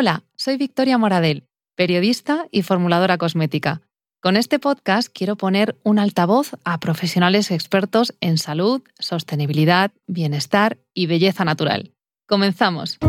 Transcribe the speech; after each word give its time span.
Hola, 0.00 0.22
soy 0.36 0.56
Victoria 0.58 0.96
Moradel, 0.96 1.48
periodista 1.74 2.46
y 2.52 2.62
formuladora 2.62 3.18
cosmética. 3.18 3.82
Con 4.22 4.36
este 4.36 4.60
podcast 4.60 5.08
quiero 5.12 5.34
poner 5.34 5.76
un 5.82 5.98
altavoz 5.98 6.52
a 6.62 6.78
profesionales 6.78 7.50
expertos 7.50 8.14
en 8.20 8.38
salud, 8.38 8.80
sostenibilidad, 9.00 9.90
bienestar 10.06 10.78
y 10.94 11.06
belleza 11.06 11.44
natural. 11.44 11.94
Comenzamos. 12.28 13.00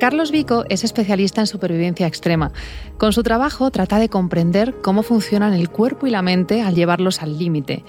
Carlos 0.00 0.30
Vico 0.30 0.64
es 0.70 0.82
especialista 0.82 1.42
en 1.42 1.46
supervivencia 1.46 2.06
extrema. 2.06 2.52
Con 2.96 3.12
su 3.12 3.22
trabajo 3.22 3.70
trata 3.70 3.98
de 3.98 4.08
comprender 4.08 4.74
cómo 4.80 5.02
funcionan 5.02 5.52
el 5.52 5.68
cuerpo 5.68 6.06
y 6.06 6.10
la 6.10 6.22
mente 6.22 6.62
al 6.62 6.74
llevarlos 6.74 7.20
al 7.20 7.38
límite. 7.38 7.84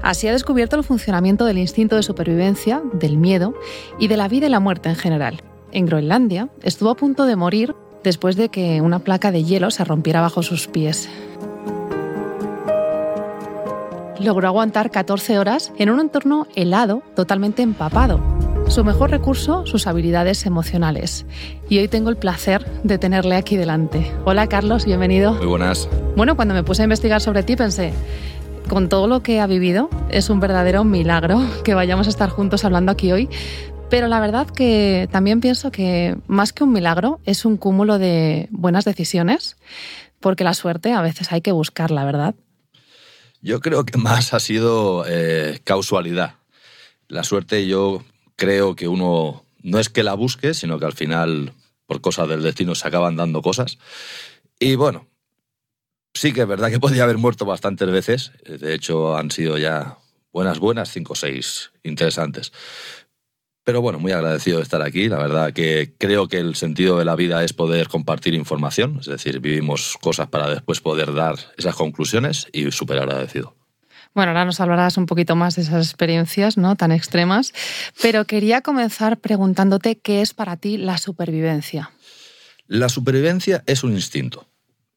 Así 0.00 0.28
ha 0.28 0.32
descubierto 0.32 0.76
el 0.76 0.84
funcionamiento 0.84 1.44
del 1.44 1.58
instinto 1.58 1.96
de 1.96 2.04
supervivencia, 2.04 2.80
del 2.92 3.16
miedo 3.16 3.54
y 3.98 4.06
de 4.06 4.16
la 4.16 4.28
vida 4.28 4.46
y 4.46 4.50
la 4.50 4.60
muerte 4.60 4.88
en 4.88 4.94
general. 4.94 5.42
En 5.72 5.86
Groenlandia 5.86 6.48
estuvo 6.62 6.90
a 6.90 6.96
punto 6.96 7.26
de 7.26 7.34
morir 7.34 7.74
después 8.04 8.36
de 8.36 8.50
que 8.50 8.80
una 8.80 9.00
placa 9.00 9.32
de 9.32 9.42
hielo 9.42 9.72
se 9.72 9.84
rompiera 9.84 10.20
bajo 10.20 10.44
sus 10.44 10.68
pies. 10.68 11.08
Logró 14.20 14.46
aguantar 14.46 14.92
14 14.92 15.40
horas 15.40 15.72
en 15.76 15.90
un 15.90 15.98
entorno 15.98 16.46
helado, 16.54 17.02
totalmente 17.16 17.62
empapado 17.62 18.47
su 18.70 18.84
mejor 18.84 19.10
recurso, 19.10 19.64
sus 19.64 19.86
habilidades 19.86 20.44
emocionales. 20.44 21.24
Y 21.70 21.78
hoy 21.78 21.88
tengo 21.88 22.10
el 22.10 22.16
placer 22.16 22.64
de 22.84 22.98
tenerle 22.98 23.36
aquí 23.36 23.56
delante. 23.56 24.12
Hola 24.26 24.46
Carlos, 24.46 24.84
bienvenido. 24.84 25.32
Muy 25.32 25.46
buenas. 25.46 25.88
Bueno, 26.16 26.36
cuando 26.36 26.52
me 26.52 26.62
puse 26.62 26.82
a 26.82 26.84
investigar 26.84 27.22
sobre 27.22 27.42
ti 27.42 27.56
pensé, 27.56 27.94
con 28.68 28.90
todo 28.90 29.06
lo 29.06 29.22
que 29.22 29.40
ha 29.40 29.46
vivido, 29.46 29.88
es 30.10 30.28
un 30.28 30.38
verdadero 30.40 30.84
milagro 30.84 31.40
que 31.64 31.72
vayamos 31.72 32.06
a 32.08 32.10
estar 32.10 32.28
juntos 32.28 32.64
hablando 32.64 32.92
aquí 32.92 33.10
hoy. 33.10 33.30
Pero 33.88 34.06
la 34.06 34.20
verdad 34.20 34.46
que 34.46 35.08
también 35.10 35.40
pienso 35.40 35.70
que 35.70 36.18
más 36.26 36.52
que 36.52 36.64
un 36.64 36.72
milagro 36.72 37.20
es 37.24 37.46
un 37.46 37.56
cúmulo 37.56 37.98
de 37.98 38.48
buenas 38.50 38.84
decisiones, 38.84 39.56
porque 40.20 40.44
la 40.44 40.52
suerte 40.52 40.92
a 40.92 41.00
veces 41.00 41.32
hay 41.32 41.40
que 41.40 41.52
buscarla, 41.52 42.04
¿verdad? 42.04 42.34
Yo 43.40 43.60
creo 43.60 43.84
que 43.84 43.96
más 43.96 44.34
ha 44.34 44.40
sido 44.40 45.04
eh, 45.08 45.60
causalidad. 45.64 46.34
La 47.08 47.24
suerte 47.24 47.66
yo 47.66 48.02
creo 48.38 48.76
que 48.76 48.88
uno 48.88 49.44
no 49.62 49.78
es 49.78 49.90
que 49.90 50.04
la 50.04 50.14
busque, 50.14 50.54
sino 50.54 50.78
que 50.78 50.86
al 50.86 50.94
final, 50.94 51.52
por 51.86 52.00
cosas 52.00 52.28
del 52.28 52.42
destino, 52.42 52.74
se 52.74 52.88
acaban 52.88 53.16
dando 53.16 53.42
cosas. 53.42 53.78
Y 54.58 54.76
bueno, 54.76 55.08
sí 56.14 56.32
que 56.32 56.42
es 56.42 56.48
verdad 56.48 56.70
que 56.70 56.80
podía 56.80 57.02
haber 57.02 57.18
muerto 57.18 57.44
bastantes 57.44 57.90
veces. 57.90 58.32
De 58.46 58.74
hecho, 58.74 59.16
han 59.16 59.30
sido 59.30 59.58
ya 59.58 59.98
buenas, 60.32 60.58
buenas, 60.60 60.90
cinco 60.90 61.12
o 61.12 61.16
seis 61.16 61.72
interesantes. 61.82 62.52
Pero 63.64 63.82
bueno, 63.82 63.98
muy 63.98 64.12
agradecido 64.12 64.58
de 64.58 64.62
estar 64.62 64.80
aquí. 64.80 65.08
La 65.08 65.18
verdad 65.18 65.52
que 65.52 65.94
creo 65.98 66.28
que 66.28 66.38
el 66.38 66.54
sentido 66.54 66.98
de 66.98 67.04
la 67.04 67.16
vida 67.16 67.44
es 67.44 67.52
poder 67.52 67.88
compartir 67.88 68.32
información. 68.32 68.98
Es 69.00 69.06
decir, 69.06 69.40
vivimos 69.40 69.98
cosas 70.00 70.28
para 70.28 70.48
después 70.48 70.80
poder 70.80 71.12
dar 71.12 71.34
esas 71.58 71.74
conclusiones 71.74 72.46
y 72.52 72.70
súper 72.70 72.98
agradecido. 72.98 73.57
Bueno, 74.18 74.32
ahora 74.32 74.46
nos 74.46 74.58
hablarás 74.58 74.96
un 74.96 75.06
poquito 75.06 75.36
más 75.36 75.54
de 75.54 75.62
esas 75.62 75.86
experiencias 75.86 76.56
¿no? 76.56 76.74
tan 76.74 76.90
extremas, 76.90 77.52
pero 78.02 78.24
quería 78.24 78.62
comenzar 78.62 79.20
preguntándote 79.20 80.00
qué 80.00 80.22
es 80.22 80.34
para 80.34 80.56
ti 80.56 80.76
la 80.76 80.98
supervivencia. 80.98 81.92
La 82.66 82.88
supervivencia 82.88 83.62
es 83.66 83.84
un 83.84 83.92
instinto. 83.92 84.48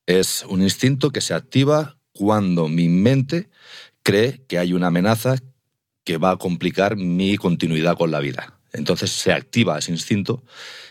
Es 0.07 0.43
un 0.49 0.63
instinto 0.63 1.11
que 1.11 1.21
se 1.21 1.35
activa 1.35 1.97
cuando 2.13 2.67
mi 2.67 2.89
mente 2.89 3.51
cree 4.01 4.43
que 4.47 4.57
hay 4.57 4.73
una 4.73 4.87
amenaza 4.87 5.35
que 6.03 6.17
va 6.17 6.31
a 6.31 6.37
complicar 6.37 6.95
mi 6.95 7.37
continuidad 7.37 7.95
con 7.97 8.09
la 8.09 8.21
vida. 8.21 8.59
Entonces 8.73 9.11
se 9.11 9.33
activa 9.33 9.77
ese 9.77 9.91
instinto 9.91 10.43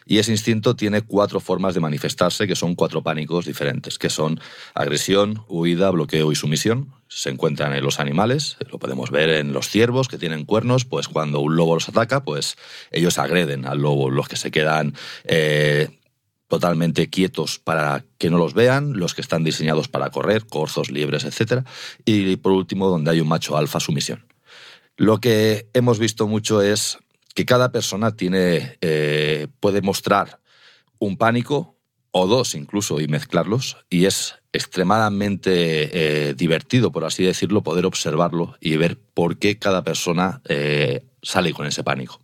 y 0.06 0.18
ese 0.18 0.32
instinto 0.32 0.74
tiene 0.76 1.02
cuatro 1.02 1.40
formas 1.40 1.74
de 1.74 1.80
manifestarse, 1.80 2.46
que 2.46 2.56
son 2.56 2.74
cuatro 2.74 3.02
pánicos 3.02 3.46
diferentes, 3.46 3.98
que 3.98 4.10
son 4.10 4.40
agresión, 4.74 5.44
huida, 5.48 5.90
bloqueo 5.90 6.32
y 6.32 6.36
sumisión. 6.36 6.92
Se 7.08 7.30
encuentran 7.30 7.74
en 7.74 7.82
los 7.82 8.00
animales, 8.00 8.56
lo 8.70 8.78
podemos 8.78 9.10
ver 9.10 9.30
en 9.30 9.52
los 9.52 9.68
ciervos 9.68 10.08
que 10.08 10.18
tienen 10.18 10.44
cuernos, 10.44 10.84
pues 10.84 11.08
cuando 11.08 11.40
un 11.40 11.56
lobo 11.56 11.74
los 11.74 11.88
ataca, 11.88 12.24
pues 12.24 12.56
ellos 12.90 13.18
agreden 13.18 13.66
al 13.66 13.78
lobo, 13.78 14.10
los 14.10 14.28
que 14.28 14.36
se 14.36 14.50
quedan 14.50 14.94
eh, 15.24 15.88
totalmente 16.48 17.08
quietos 17.08 17.60
para 17.60 18.04
que 18.18 18.30
no 18.30 18.36
los 18.36 18.54
vean, 18.54 18.94
los 18.98 19.14
que 19.14 19.20
están 19.22 19.44
diseñados 19.44 19.88
para 19.88 20.10
correr, 20.10 20.46
corzos, 20.46 20.90
liebres, 20.90 21.24
etc. 21.24 21.64
Y 22.04 22.36
por 22.36 22.52
último, 22.52 22.88
donde 22.88 23.12
hay 23.12 23.20
un 23.20 23.28
macho 23.28 23.56
alfa, 23.56 23.78
sumisión. 23.78 24.26
Lo 24.96 25.18
que 25.18 25.68
hemos 25.72 26.00
visto 26.00 26.26
mucho 26.26 26.60
es 26.60 26.98
que 27.34 27.44
cada 27.44 27.72
persona 27.72 28.16
tiene, 28.16 28.76
eh, 28.80 29.48
puede 29.60 29.82
mostrar 29.82 30.40
un 30.98 31.16
pánico 31.16 31.76
o 32.10 32.26
dos 32.26 32.54
incluso 32.54 33.00
y 33.00 33.06
mezclarlos 33.06 33.76
y 33.88 34.06
es 34.06 34.34
extremadamente 34.52 35.50
eh, 36.30 36.34
divertido, 36.34 36.90
por 36.90 37.04
así 37.04 37.24
decirlo, 37.24 37.62
poder 37.62 37.86
observarlo 37.86 38.56
y 38.60 38.76
ver 38.76 38.98
por 38.98 39.38
qué 39.38 39.58
cada 39.58 39.84
persona 39.84 40.40
eh, 40.48 41.04
sale 41.22 41.52
con 41.52 41.66
ese 41.66 41.84
pánico. 41.84 42.20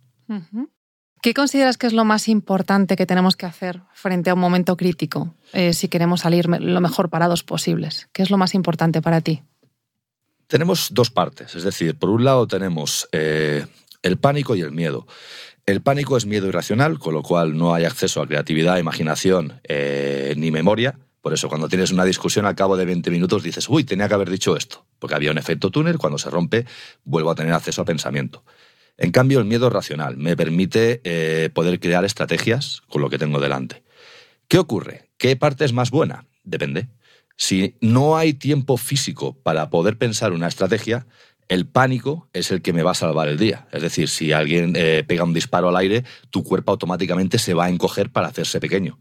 ¿Qué 1.21 1.33
consideras 1.33 1.77
que 1.77 1.87
es 1.87 1.93
lo 1.93 2.03
más 2.03 2.27
importante 2.27 2.97
que 2.97 3.05
tenemos 3.05 3.37
que 3.37 3.45
hacer 3.45 3.81
frente 3.93 4.29
a 4.29 4.33
un 4.33 4.41
momento 4.41 4.75
crítico 4.75 5.33
si 5.71 5.87
queremos 5.87 6.21
salir 6.21 6.47
lo 6.47 6.81
mejor 6.81 7.09
parados 7.09 7.43
posibles? 7.43 8.09
¿Qué 8.11 8.23
es 8.23 8.29
lo 8.29 8.37
más 8.37 8.53
importante 8.53 9.01
para 9.01 9.21
ti? 9.21 9.41
Tenemos 10.47 10.89
dos 10.91 11.09
partes, 11.09 11.55
es 11.55 11.63
decir, 11.63 11.95
por 11.95 12.09
un 12.09 12.25
lado 12.25 12.45
tenemos 12.45 13.07
el 14.03 14.17
pánico 14.17 14.55
y 14.55 14.61
el 14.61 14.71
miedo. 14.71 15.07
El 15.65 15.81
pánico 15.81 16.15
es 16.15 16.25
miedo 16.25 16.47
irracional, 16.47 16.97
con 16.97 17.13
lo 17.13 17.23
cual 17.23 17.57
no 17.57 17.73
hay 17.73 17.83
acceso 17.83 18.21
a 18.21 18.27
creatividad, 18.27 18.77
imaginación 18.77 19.59
eh, 19.63 20.33
ni 20.37 20.49
memoria. 20.49 20.97
Por 21.21 21.33
eso 21.33 21.49
cuando 21.49 21.67
tienes 21.67 21.91
una 21.91 22.05
discusión 22.05 22.45
al 22.45 22.55
cabo 22.55 22.77
de 22.77 22.85
20 22.85 23.11
minutos 23.11 23.43
dices, 23.43 23.67
uy, 23.67 23.83
tenía 23.83 24.07
que 24.07 24.13
haber 24.13 24.29
dicho 24.29 24.55
esto, 24.55 24.85
porque 24.97 25.15
había 25.15 25.31
un 25.31 25.37
efecto 25.37 25.69
túnel, 25.69 25.97
cuando 25.97 26.17
se 26.17 26.29
rompe 26.29 26.65
vuelvo 27.03 27.31
a 27.31 27.35
tener 27.35 27.51
acceso 27.51 27.81
a 27.81 27.85
pensamiento. 27.85 28.45
En 28.97 29.11
cambio, 29.11 29.39
el 29.39 29.45
miedo 29.45 29.69
racional 29.69 30.15
me 30.15 30.37
permite 30.37 31.01
eh, 31.03 31.49
poder 31.53 31.79
crear 31.79 32.05
estrategias 32.05 32.81
con 32.87 33.01
lo 33.01 33.09
que 33.09 33.17
tengo 33.17 33.39
delante. 33.39 33.83
¿Qué 34.47 34.57
ocurre? 34.57 35.09
¿Qué 35.17 35.35
parte 35.35 35.65
es 35.65 35.73
más 35.73 35.91
buena? 35.91 36.25
Depende. 36.43 36.87
Si 37.35 37.75
no 37.81 38.17
hay 38.17 38.33
tiempo 38.33 38.77
físico 38.77 39.37
para 39.43 39.69
poder 39.69 39.97
pensar 39.97 40.31
una 40.31 40.47
estrategia, 40.47 41.05
el 41.49 41.65
pánico 41.65 42.27
es 42.33 42.51
el 42.51 42.61
que 42.61 42.73
me 42.73 42.83
va 42.83 42.91
a 42.91 42.95
salvar 42.95 43.27
el 43.29 43.37
día. 43.37 43.67
Es 43.71 43.81
decir, 43.81 44.09
si 44.09 44.31
alguien 44.31 44.73
eh, 44.75 45.03
pega 45.07 45.23
un 45.23 45.33
disparo 45.33 45.69
al 45.69 45.77
aire, 45.77 46.03
tu 46.29 46.43
cuerpo 46.43 46.71
automáticamente 46.71 47.39
se 47.39 47.53
va 47.53 47.65
a 47.65 47.69
encoger 47.69 48.11
para 48.11 48.27
hacerse 48.27 48.59
pequeño. 48.59 48.99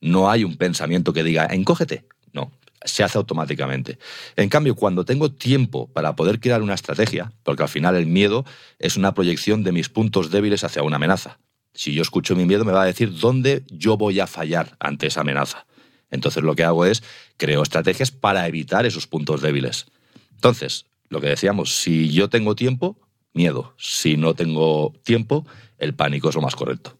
No 0.00 0.30
hay 0.30 0.44
un 0.44 0.56
pensamiento 0.56 1.12
que 1.12 1.24
diga, 1.24 1.46
encógete. 1.50 2.04
No, 2.32 2.52
se 2.82 3.04
hace 3.04 3.18
automáticamente. 3.18 3.98
En 4.36 4.48
cambio, 4.48 4.74
cuando 4.74 5.04
tengo 5.04 5.30
tiempo 5.30 5.88
para 5.92 6.16
poder 6.16 6.40
crear 6.40 6.62
una 6.62 6.74
estrategia, 6.74 7.32
porque 7.42 7.62
al 7.62 7.68
final 7.68 7.96
el 7.96 8.06
miedo 8.06 8.44
es 8.78 8.96
una 8.96 9.14
proyección 9.14 9.62
de 9.62 9.72
mis 9.72 9.88
puntos 9.88 10.30
débiles 10.30 10.64
hacia 10.64 10.82
una 10.82 10.96
amenaza. 10.96 11.38
Si 11.74 11.92
yo 11.92 12.02
escucho 12.02 12.34
mi 12.34 12.44
miedo, 12.44 12.64
me 12.64 12.72
va 12.72 12.82
a 12.82 12.86
decir 12.86 13.18
dónde 13.18 13.64
yo 13.70 13.96
voy 13.96 14.20
a 14.20 14.26
fallar 14.26 14.76
ante 14.80 15.06
esa 15.06 15.20
amenaza. 15.20 15.66
Entonces 16.10 16.42
lo 16.42 16.56
que 16.56 16.64
hago 16.64 16.84
es 16.86 17.02
creo 17.36 17.62
estrategias 17.62 18.10
para 18.10 18.46
evitar 18.48 18.86
esos 18.86 19.06
puntos 19.06 19.42
débiles. 19.42 19.86
Entonces, 20.34 20.86
lo 21.08 21.20
que 21.20 21.28
decíamos, 21.28 21.80
si 21.80 22.10
yo 22.10 22.28
tengo 22.28 22.54
tiempo, 22.54 22.98
miedo. 23.32 23.74
Si 23.78 24.16
no 24.16 24.34
tengo 24.34 24.94
tiempo, 25.04 25.46
el 25.78 25.94
pánico 25.94 26.28
es 26.28 26.34
lo 26.34 26.42
más 26.42 26.56
correcto. 26.56 26.98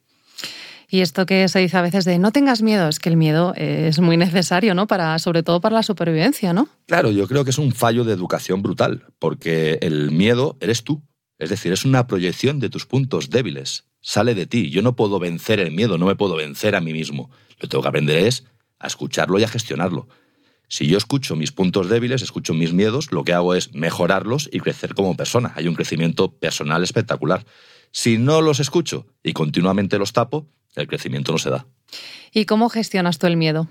Y 0.90 1.00
esto 1.00 1.26
que 1.26 1.46
se 1.48 1.58
dice 1.58 1.76
a 1.76 1.82
veces 1.82 2.06
de 2.06 2.18
no 2.18 2.32
tengas 2.32 2.62
miedo, 2.62 2.88
es 2.88 2.98
que 2.98 3.10
el 3.10 3.18
miedo 3.18 3.52
es 3.56 4.00
muy 4.00 4.16
necesario, 4.16 4.74
¿no? 4.74 4.86
Para, 4.86 5.18
sobre 5.18 5.42
todo 5.42 5.60
para 5.60 5.74
la 5.74 5.82
supervivencia, 5.82 6.54
¿no? 6.54 6.68
Claro, 6.86 7.10
yo 7.10 7.28
creo 7.28 7.44
que 7.44 7.50
es 7.50 7.58
un 7.58 7.72
fallo 7.72 8.04
de 8.04 8.14
educación 8.14 8.62
brutal, 8.62 9.04
porque 9.18 9.78
el 9.82 10.10
miedo 10.10 10.56
eres 10.60 10.84
tú. 10.84 11.02
Es 11.38 11.50
decir, 11.50 11.72
es 11.72 11.84
una 11.84 12.06
proyección 12.06 12.58
de 12.58 12.70
tus 12.70 12.86
puntos 12.86 13.28
débiles. 13.28 13.84
Sale 14.00 14.34
de 14.34 14.46
ti. 14.46 14.70
Yo 14.70 14.80
no 14.80 14.96
puedo 14.96 15.18
vencer 15.18 15.60
el 15.60 15.72
miedo, 15.72 15.98
no 15.98 16.06
me 16.06 16.16
puedo 16.16 16.36
vencer 16.36 16.74
a 16.74 16.80
mí 16.80 16.94
mismo. 16.94 17.30
Lo 17.50 17.56
que 17.56 17.68
tengo 17.68 17.82
que 17.82 17.88
aprender 17.88 18.18
es 18.24 18.44
a 18.78 18.86
escucharlo 18.86 19.38
y 19.38 19.44
a 19.44 19.48
gestionarlo. 19.48 20.08
Si 20.68 20.86
yo 20.86 20.98
escucho 20.98 21.34
mis 21.34 21.50
puntos 21.50 21.88
débiles, 21.88 22.20
escucho 22.20 22.52
mis 22.52 22.74
miedos, 22.74 23.10
lo 23.10 23.24
que 23.24 23.32
hago 23.32 23.54
es 23.54 23.74
mejorarlos 23.74 24.50
y 24.52 24.60
crecer 24.60 24.94
como 24.94 25.16
persona. 25.16 25.52
Hay 25.56 25.66
un 25.66 25.74
crecimiento 25.74 26.30
personal 26.30 26.82
espectacular. 26.82 27.46
Si 27.90 28.18
no 28.18 28.42
los 28.42 28.60
escucho 28.60 29.06
y 29.22 29.32
continuamente 29.32 29.98
los 29.98 30.12
tapo, 30.12 30.46
el 30.76 30.86
crecimiento 30.86 31.32
no 31.32 31.38
se 31.38 31.50
da. 31.50 31.66
¿Y 32.32 32.44
cómo 32.44 32.68
gestionas 32.68 33.18
tú 33.18 33.26
el 33.26 33.38
miedo? 33.38 33.66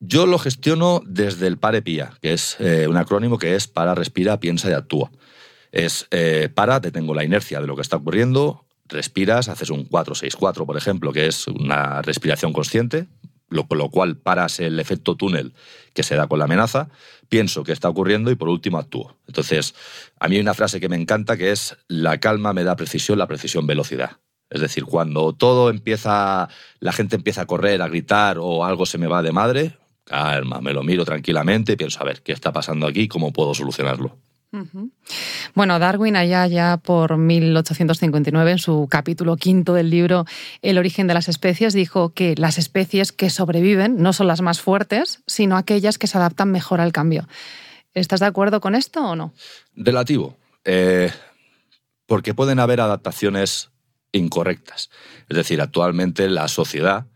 Yo 0.00 0.26
lo 0.26 0.38
gestiono 0.38 1.02
desde 1.06 1.46
el 1.46 1.58
PARE-PIA, 1.58 2.14
que 2.20 2.32
es 2.32 2.56
eh, 2.60 2.86
un 2.88 2.96
acrónimo 2.96 3.38
que 3.38 3.54
es 3.54 3.68
para, 3.68 3.94
respira, 3.94 4.40
piensa 4.40 4.70
y 4.70 4.72
actúa. 4.72 5.10
Es 5.70 6.06
eh, 6.10 6.48
para, 6.54 6.80
detengo 6.80 7.14
la 7.14 7.24
inercia 7.24 7.60
de 7.60 7.66
lo 7.66 7.76
que 7.76 7.82
está 7.82 7.96
ocurriendo, 7.96 8.66
respiras, 8.86 9.48
haces 9.48 9.70
un 9.70 9.88
4-6-4, 9.88 10.66
por 10.66 10.76
ejemplo, 10.76 11.12
que 11.12 11.26
es 11.26 11.46
una 11.46 12.02
respiración 12.02 12.52
consciente, 12.52 13.06
lo, 13.54 13.66
lo 13.70 13.88
cual 13.88 14.16
paras 14.16 14.60
el 14.60 14.78
efecto 14.80 15.16
túnel 15.16 15.54
que 15.94 16.02
se 16.02 16.16
da 16.16 16.26
con 16.26 16.38
la 16.38 16.46
amenaza, 16.46 16.88
pienso 17.28 17.64
que 17.64 17.72
está 17.72 17.88
ocurriendo 17.88 18.30
y 18.30 18.34
por 18.34 18.48
último 18.48 18.78
actúo. 18.78 19.16
Entonces, 19.26 19.74
a 20.18 20.28
mí 20.28 20.36
hay 20.36 20.42
una 20.42 20.54
frase 20.54 20.80
que 20.80 20.88
me 20.88 20.96
encanta 20.96 21.36
que 21.36 21.52
es, 21.52 21.76
la 21.88 22.18
calma 22.18 22.52
me 22.52 22.64
da 22.64 22.76
precisión, 22.76 23.18
la 23.18 23.26
precisión 23.26 23.66
velocidad. 23.66 24.18
Es 24.50 24.60
decir, 24.60 24.84
cuando 24.84 25.32
todo 25.32 25.70
empieza, 25.70 26.48
la 26.80 26.92
gente 26.92 27.16
empieza 27.16 27.42
a 27.42 27.46
correr, 27.46 27.80
a 27.82 27.88
gritar 27.88 28.38
o 28.38 28.64
algo 28.64 28.86
se 28.86 28.98
me 28.98 29.06
va 29.06 29.22
de 29.22 29.32
madre, 29.32 29.78
calma, 30.04 30.60
me 30.60 30.72
lo 30.72 30.82
miro 30.82 31.04
tranquilamente 31.04 31.72
y 31.72 31.76
pienso, 31.76 32.00
a 32.00 32.04
ver, 32.04 32.22
¿qué 32.22 32.32
está 32.32 32.52
pasando 32.52 32.86
aquí? 32.86 33.08
¿Cómo 33.08 33.32
puedo 33.32 33.54
solucionarlo? 33.54 34.18
Bueno, 35.54 35.78
Darwin 35.78 36.16
allá 36.16 36.46
ya 36.46 36.76
por 36.76 37.16
1859, 37.16 38.52
en 38.52 38.58
su 38.58 38.86
capítulo 38.90 39.36
quinto 39.36 39.74
del 39.74 39.90
libro 39.90 40.24
El 40.62 40.78
origen 40.78 41.06
de 41.06 41.14
las 41.14 41.28
especies, 41.28 41.74
dijo 41.74 42.12
que 42.12 42.34
las 42.36 42.58
especies 42.58 43.12
que 43.12 43.30
sobreviven 43.30 43.96
no 43.96 44.12
son 44.12 44.26
las 44.26 44.40
más 44.40 44.60
fuertes, 44.60 45.22
sino 45.26 45.56
aquellas 45.56 45.98
que 45.98 46.06
se 46.06 46.18
adaptan 46.18 46.50
mejor 46.50 46.80
al 46.80 46.92
cambio. 46.92 47.28
¿Estás 47.94 48.20
de 48.20 48.26
acuerdo 48.26 48.60
con 48.60 48.74
esto 48.74 49.04
o 49.04 49.16
no? 49.16 49.32
Relativo. 49.74 50.36
Eh, 50.64 51.10
porque 52.06 52.34
pueden 52.34 52.58
haber 52.58 52.80
adaptaciones 52.80 53.70
incorrectas. 54.12 54.90
Es 55.28 55.36
decir, 55.36 55.60
actualmente 55.60 56.28
la 56.28 56.48
sociedad 56.48 57.06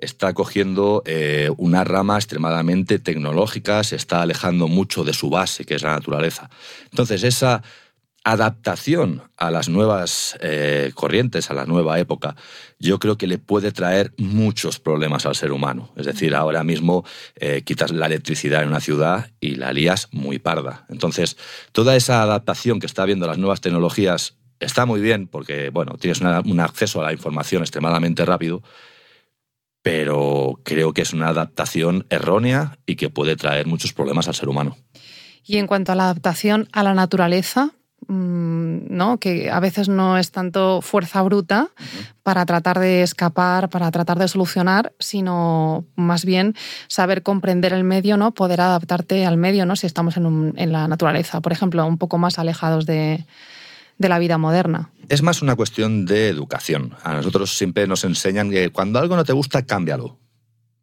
está 0.00 0.32
cogiendo 0.32 1.02
eh, 1.06 1.50
una 1.56 1.84
rama 1.84 2.16
extremadamente 2.16 2.98
tecnológica, 2.98 3.82
se 3.84 3.96
está 3.96 4.22
alejando 4.22 4.68
mucho 4.68 5.04
de 5.04 5.12
su 5.12 5.30
base, 5.30 5.64
que 5.64 5.74
es 5.74 5.82
la 5.82 5.92
naturaleza. 5.92 6.50
Entonces, 6.90 7.22
esa 7.24 7.62
adaptación 8.24 9.22
a 9.36 9.50
las 9.50 9.68
nuevas 9.68 10.36
eh, 10.40 10.90
corrientes, 10.94 11.50
a 11.50 11.54
la 11.54 11.64
nueva 11.64 11.98
época, 11.98 12.36
yo 12.78 12.98
creo 12.98 13.16
que 13.16 13.26
le 13.26 13.38
puede 13.38 13.72
traer 13.72 14.12
muchos 14.18 14.78
problemas 14.78 15.24
al 15.24 15.34
ser 15.34 15.52
humano. 15.52 15.92
Es 15.96 16.06
decir, 16.06 16.34
ahora 16.34 16.62
mismo 16.62 17.04
eh, 17.36 17.62
quitas 17.62 17.90
la 17.90 18.06
electricidad 18.06 18.62
en 18.62 18.68
una 18.68 18.80
ciudad 18.80 19.30
y 19.40 19.54
la 19.54 19.72
lías 19.72 20.08
muy 20.12 20.38
parda. 20.38 20.84
Entonces, 20.90 21.38
toda 21.72 21.96
esa 21.96 22.22
adaptación 22.22 22.80
que 22.80 22.86
está 22.86 23.04
viendo 23.06 23.26
las 23.26 23.38
nuevas 23.38 23.60
tecnologías 23.60 24.34
está 24.60 24.84
muy 24.84 25.00
bien 25.00 25.26
porque, 25.26 25.70
bueno, 25.70 25.96
tienes 25.98 26.20
un 26.20 26.60
acceso 26.60 27.00
a 27.00 27.04
la 27.04 27.12
información 27.12 27.62
extremadamente 27.62 28.24
rápido, 28.24 28.62
pero 29.88 30.60
creo 30.64 30.92
que 30.92 31.00
es 31.00 31.14
una 31.14 31.28
adaptación 31.28 32.04
errónea 32.10 32.76
y 32.84 32.96
que 32.96 33.08
puede 33.08 33.36
traer 33.36 33.66
muchos 33.66 33.94
problemas 33.94 34.28
al 34.28 34.34
ser 34.34 34.50
humano. 34.50 34.76
Y 35.42 35.56
en 35.56 35.66
cuanto 35.66 35.92
a 35.92 35.94
la 35.94 36.04
adaptación 36.04 36.68
a 36.72 36.82
la 36.82 36.92
naturaleza, 36.92 37.70
mm, 38.06 38.94
¿no? 38.94 39.16
que 39.16 39.50
a 39.50 39.60
veces 39.60 39.88
no 39.88 40.18
es 40.18 40.30
tanto 40.30 40.82
fuerza 40.82 41.22
bruta 41.22 41.70
para 42.22 42.44
tratar 42.44 42.78
de 42.78 43.02
escapar, 43.02 43.70
para 43.70 43.90
tratar 43.90 44.18
de 44.18 44.28
solucionar, 44.28 44.92
sino 44.98 45.86
más 45.96 46.26
bien 46.26 46.54
saber 46.88 47.22
comprender 47.22 47.72
el 47.72 47.84
medio, 47.84 48.18
¿no? 48.18 48.34
poder 48.34 48.60
adaptarte 48.60 49.24
al 49.24 49.38
medio, 49.38 49.64
¿no? 49.64 49.74
si 49.74 49.86
estamos 49.86 50.18
en, 50.18 50.52
en 50.56 50.70
la 50.70 50.86
naturaleza, 50.86 51.40
por 51.40 51.52
ejemplo, 51.52 51.86
un 51.86 51.96
poco 51.96 52.18
más 52.18 52.38
alejados 52.38 52.84
de, 52.84 53.24
de 53.98 54.08
la 54.08 54.18
vida 54.18 54.38
moderna. 54.38 54.92
Es 55.08 55.22
más 55.22 55.42
una 55.42 55.56
cuestión 55.56 56.06
de 56.06 56.28
educación. 56.28 56.94
A 57.02 57.14
nosotros 57.14 57.56
siempre 57.56 57.86
nos 57.86 58.04
enseñan 58.04 58.50
que 58.50 58.70
cuando 58.70 58.98
algo 58.98 59.16
no 59.16 59.24
te 59.24 59.32
gusta, 59.32 59.66
cámbialo. 59.66 60.18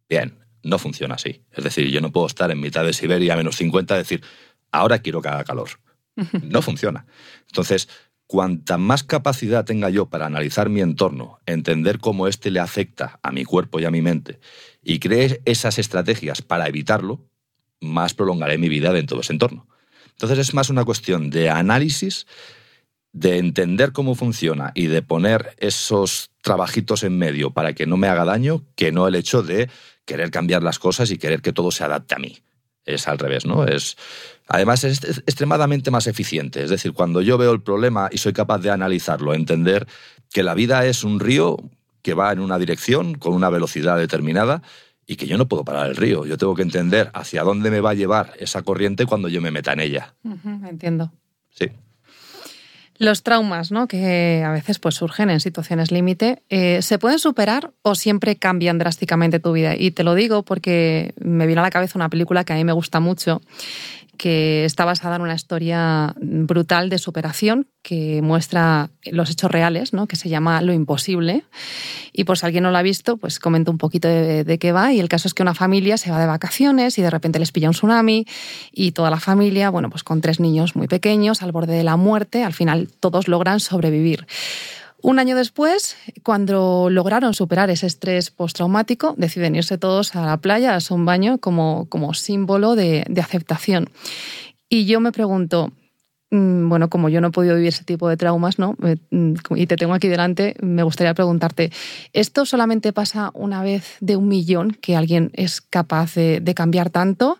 Bien, 0.08 0.38
no 0.62 0.78
funciona 0.78 1.14
así. 1.14 1.42
Es 1.52 1.64
decir, 1.64 1.88
yo 1.88 2.00
no 2.00 2.12
puedo 2.12 2.26
estar 2.26 2.50
en 2.50 2.60
mitad 2.60 2.84
de 2.84 2.92
Siberia 2.92 3.34
a 3.34 3.36
menos 3.36 3.56
50 3.56 3.94
y 3.94 3.98
decir, 3.98 4.22
ahora 4.70 4.98
quiero 5.00 5.22
que 5.22 5.28
haga 5.28 5.44
calor. 5.44 5.68
No 6.42 6.62
funciona. 6.62 7.06
Entonces, 7.48 7.88
cuanta 8.26 8.78
más 8.78 9.04
capacidad 9.04 9.64
tenga 9.64 9.90
yo 9.90 10.06
para 10.06 10.26
analizar 10.26 10.68
mi 10.70 10.80
entorno, 10.80 11.40
entender 11.44 11.98
cómo 11.98 12.26
éste 12.26 12.50
le 12.50 12.58
afecta 12.58 13.20
a 13.22 13.32
mi 13.32 13.44
cuerpo 13.44 13.80
y 13.80 13.84
a 13.84 13.90
mi 13.90 14.00
mente, 14.00 14.40
y 14.82 14.98
creer 14.98 15.42
esas 15.44 15.78
estrategias 15.78 16.40
para 16.40 16.66
evitarlo, 16.68 17.28
más 17.80 18.14
prolongaré 18.14 18.56
mi 18.56 18.70
vida 18.70 18.92
dentro 18.92 19.18
de 19.18 19.22
ese 19.22 19.34
entorno. 19.34 19.68
Entonces 20.10 20.38
es 20.38 20.54
más 20.54 20.70
una 20.70 20.84
cuestión 20.84 21.28
de 21.28 21.50
análisis 21.50 22.26
de 23.16 23.38
entender 23.38 23.92
cómo 23.92 24.14
funciona 24.14 24.72
y 24.74 24.88
de 24.88 25.00
poner 25.00 25.54
esos 25.56 26.30
trabajitos 26.42 27.02
en 27.02 27.16
medio 27.16 27.50
para 27.50 27.72
que 27.72 27.86
no 27.86 27.96
me 27.96 28.08
haga 28.08 28.26
daño, 28.26 28.62
que 28.74 28.92
no 28.92 29.08
el 29.08 29.14
hecho 29.14 29.42
de 29.42 29.70
querer 30.04 30.30
cambiar 30.30 30.62
las 30.62 30.78
cosas 30.78 31.10
y 31.10 31.16
querer 31.16 31.40
que 31.40 31.54
todo 31.54 31.70
se 31.70 31.82
adapte 31.82 32.14
a 32.14 32.18
mí. 32.18 32.36
Es 32.84 33.08
al 33.08 33.18
revés, 33.18 33.46
¿no? 33.46 33.64
Es, 33.64 33.96
además, 34.48 34.84
es 34.84 35.02
extremadamente 35.02 35.90
más 35.90 36.06
eficiente. 36.06 36.62
Es 36.62 36.68
decir, 36.68 36.92
cuando 36.92 37.22
yo 37.22 37.38
veo 37.38 37.52
el 37.52 37.62
problema 37.62 38.10
y 38.12 38.18
soy 38.18 38.34
capaz 38.34 38.58
de 38.58 38.70
analizarlo, 38.70 39.32
entender 39.32 39.86
que 40.30 40.42
la 40.42 40.52
vida 40.52 40.84
es 40.84 41.02
un 41.02 41.18
río 41.18 41.56
que 42.02 42.12
va 42.12 42.30
en 42.32 42.40
una 42.40 42.58
dirección 42.58 43.14
con 43.14 43.32
una 43.32 43.48
velocidad 43.48 43.96
determinada 43.96 44.60
y 45.06 45.16
que 45.16 45.26
yo 45.26 45.38
no 45.38 45.48
puedo 45.48 45.64
parar 45.64 45.86
el 45.88 45.96
río. 45.96 46.26
Yo 46.26 46.36
tengo 46.36 46.54
que 46.54 46.62
entender 46.62 47.10
hacia 47.14 47.44
dónde 47.44 47.70
me 47.70 47.80
va 47.80 47.90
a 47.90 47.94
llevar 47.94 48.34
esa 48.38 48.60
corriente 48.60 49.06
cuando 49.06 49.28
yo 49.28 49.40
me 49.40 49.50
meta 49.50 49.72
en 49.72 49.80
ella. 49.80 50.14
entiendo. 50.68 51.12
Sí. 51.48 51.70
Los 52.98 53.22
traumas, 53.22 53.70
¿no? 53.70 53.86
que 53.88 54.42
a 54.44 54.50
veces 54.52 54.78
pues, 54.78 54.94
surgen 54.94 55.30
en 55.30 55.40
situaciones 55.40 55.90
límite, 55.90 56.42
eh, 56.48 56.80
¿se 56.82 56.98
pueden 56.98 57.18
superar 57.18 57.72
o 57.82 57.94
siempre 57.94 58.36
cambian 58.36 58.78
drásticamente 58.78 59.38
tu 59.38 59.52
vida? 59.52 59.74
Y 59.76 59.90
te 59.90 60.04
lo 60.04 60.14
digo 60.14 60.42
porque 60.42 61.14
me 61.18 61.46
vino 61.46 61.60
a 61.60 61.64
la 61.64 61.70
cabeza 61.70 61.98
una 61.98 62.08
película 62.08 62.44
que 62.44 62.52
a 62.52 62.56
mí 62.56 62.64
me 62.64 62.72
gusta 62.72 63.00
mucho 63.00 63.40
que 64.16 64.64
está 64.64 64.84
basada 64.84 65.16
en 65.16 65.22
una 65.22 65.34
historia 65.34 66.14
brutal 66.18 66.88
de 66.88 66.98
superación 66.98 67.68
que 67.82 68.20
muestra 68.20 68.90
los 69.04 69.30
hechos 69.30 69.50
reales, 69.50 69.92
¿no? 69.92 70.06
que 70.08 70.16
se 70.16 70.28
llama 70.28 70.60
Lo 70.60 70.72
Imposible. 70.72 71.44
Y 72.12 72.24
por 72.24 72.36
si 72.36 72.46
alguien 72.46 72.64
no 72.64 72.70
lo 72.70 72.78
ha 72.78 72.82
visto, 72.82 73.16
pues 73.16 73.38
comento 73.38 73.70
un 73.70 73.78
poquito 73.78 74.08
de, 74.08 74.58
qué 74.58 74.72
va. 74.72 74.92
Y 74.92 74.98
el 74.98 75.08
caso 75.08 75.28
es 75.28 75.34
que 75.34 75.42
una 75.42 75.54
familia 75.54 75.96
se 75.96 76.10
va 76.10 76.18
de 76.18 76.26
vacaciones 76.26 76.98
y 76.98 77.02
de 77.02 77.10
repente 77.10 77.38
les 77.38 77.52
pilla 77.52 77.68
un 77.68 77.74
tsunami 77.74 78.26
y 78.72 78.92
toda 78.92 79.10
la 79.10 79.20
familia, 79.20 79.70
bueno, 79.70 79.90
pues 79.90 80.02
con 80.02 80.20
tres 80.20 80.40
niños 80.40 80.74
muy 80.74 80.88
pequeños, 80.88 81.42
al 81.42 81.52
borde 81.52 81.74
de 81.74 81.84
la 81.84 81.96
muerte, 81.96 82.42
al 82.42 82.54
final 82.54 82.88
todos 82.98 83.28
logran 83.28 83.60
sobrevivir. 83.60 84.26
Un 85.06 85.20
año 85.20 85.36
después, 85.36 85.96
cuando 86.24 86.90
lograron 86.90 87.32
superar 87.32 87.70
ese 87.70 87.86
estrés 87.86 88.32
postraumático, 88.32 89.14
deciden 89.16 89.54
irse 89.54 89.78
todos 89.78 90.16
a 90.16 90.26
la 90.26 90.38
playa, 90.38 90.76
a 90.76 90.94
un 90.94 91.04
baño, 91.04 91.38
como, 91.38 91.88
como 91.88 92.12
símbolo 92.12 92.74
de, 92.74 93.04
de 93.08 93.20
aceptación. 93.20 93.88
Y 94.68 94.86
yo 94.86 94.98
me 94.98 95.12
pregunto, 95.12 95.70
bueno, 96.30 96.90
como 96.90 97.08
yo 97.08 97.20
no 97.20 97.28
he 97.28 97.30
podido 97.30 97.54
vivir 97.54 97.68
ese 97.68 97.84
tipo 97.84 98.08
de 98.08 98.16
traumas, 98.16 98.58
¿no? 98.58 98.76
Mm, 99.10 99.34
y 99.54 99.66
te 99.66 99.76
tengo 99.76 99.94
aquí 99.94 100.08
delante, 100.08 100.56
me 100.60 100.82
gustaría 100.82 101.14
preguntarte, 101.14 101.70
¿esto 102.12 102.44
solamente 102.44 102.92
pasa 102.92 103.30
una 103.34 103.62
vez 103.62 103.96
de 104.00 104.16
un 104.16 104.28
millón 104.28 104.72
que 104.80 104.96
alguien 104.96 105.30
es 105.34 105.60
capaz 105.60 106.14
de, 106.14 106.54
cambiar 106.54 106.90
tanto? 106.90 107.38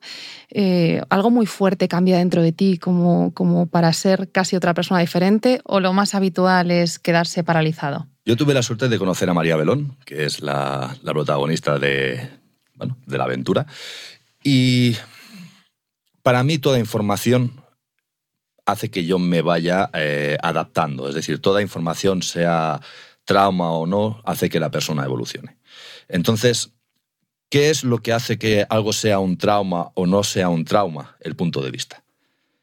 Eh, 0.50 1.00
¿Algo 1.08 1.30
muy 1.30 1.46
fuerte 1.46 1.88
cambia 1.88 2.18
dentro 2.18 2.42
de 2.42 2.52
ti 2.52 2.78
como, 2.78 3.32
como 3.34 3.66
para 3.66 3.92
ser 3.92 4.30
casi 4.30 4.54
otra 4.54 4.74
persona 4.74 5.00
diferente? 5.00 5.60
¿O 5.64 5.80
lo 5.80 5.92
más 5.92 6.14
habitual 6.14 6.70
es 6.70 6.98
quedarse 6.98 7.42
paralizado? 7.42 8.06
Yo 8.24 8.36
tuve 8.36 8.54
la 8.54 8.62
suerte 8.62 8.88
de 8.88 8.98
conocer 8.98 9.28
a 9.30 9.34
María 9.34 9.56
Belón, 9.56 9.96
que 10.04 10.24
es 10.24 10.40
la, 10.40 10.96
la 11.02 11.12
protagonista 11.12 11.78
de, 11.78 12.28
bueno, 12.74 12.96
de 13.06 13.18
la 13.18 13.24
aventura. 13.24 13.66
Y 14.44 14.96
para 16.22 16.42
mí 16.44 16.58
toda 16.58 16.78
información 16.78 17.65
hace 18.66 18.90
que 18.90 19.04
yo 19.04 19.18
me 19.18 19.40
vaya 19.42 19.88
eh, 19.94 20.36
adaptando. 20.42 21.08
Es 21.08 21.14
decir, 21.14 21.40
toda 21.40 21.62
información, 21.62 22.22
sea 22.22 22.80
trauma 23.24 23.72
o 23.72 23.86
no, 23.86 24.20
hace 24.24 24.50
que 24.50 24.60
la 24.60 24.70
persona 24.70 25.04
evolucione. 25.04 25.56
Entonces, 26.08 26.72
¿qué 27.48 27.70
es 27.70 27.84
lo 27.84 27.98
que 27.98 28.12
hace 28.12 28.38
que 28.38 28.66
algo 28.68 28.92
sea 28.92 29.20
un 29.20 29.38
trauma 29.38 29.92
o 29.94 30.06
no 30.06 30.22
sea 30.24 30.48
un 30.48 30.64
trauma? 30.64 31.16
El 31.20 31.36
punto 31.36 31.62
de 31.62 31.70
vista. 31.70 32.04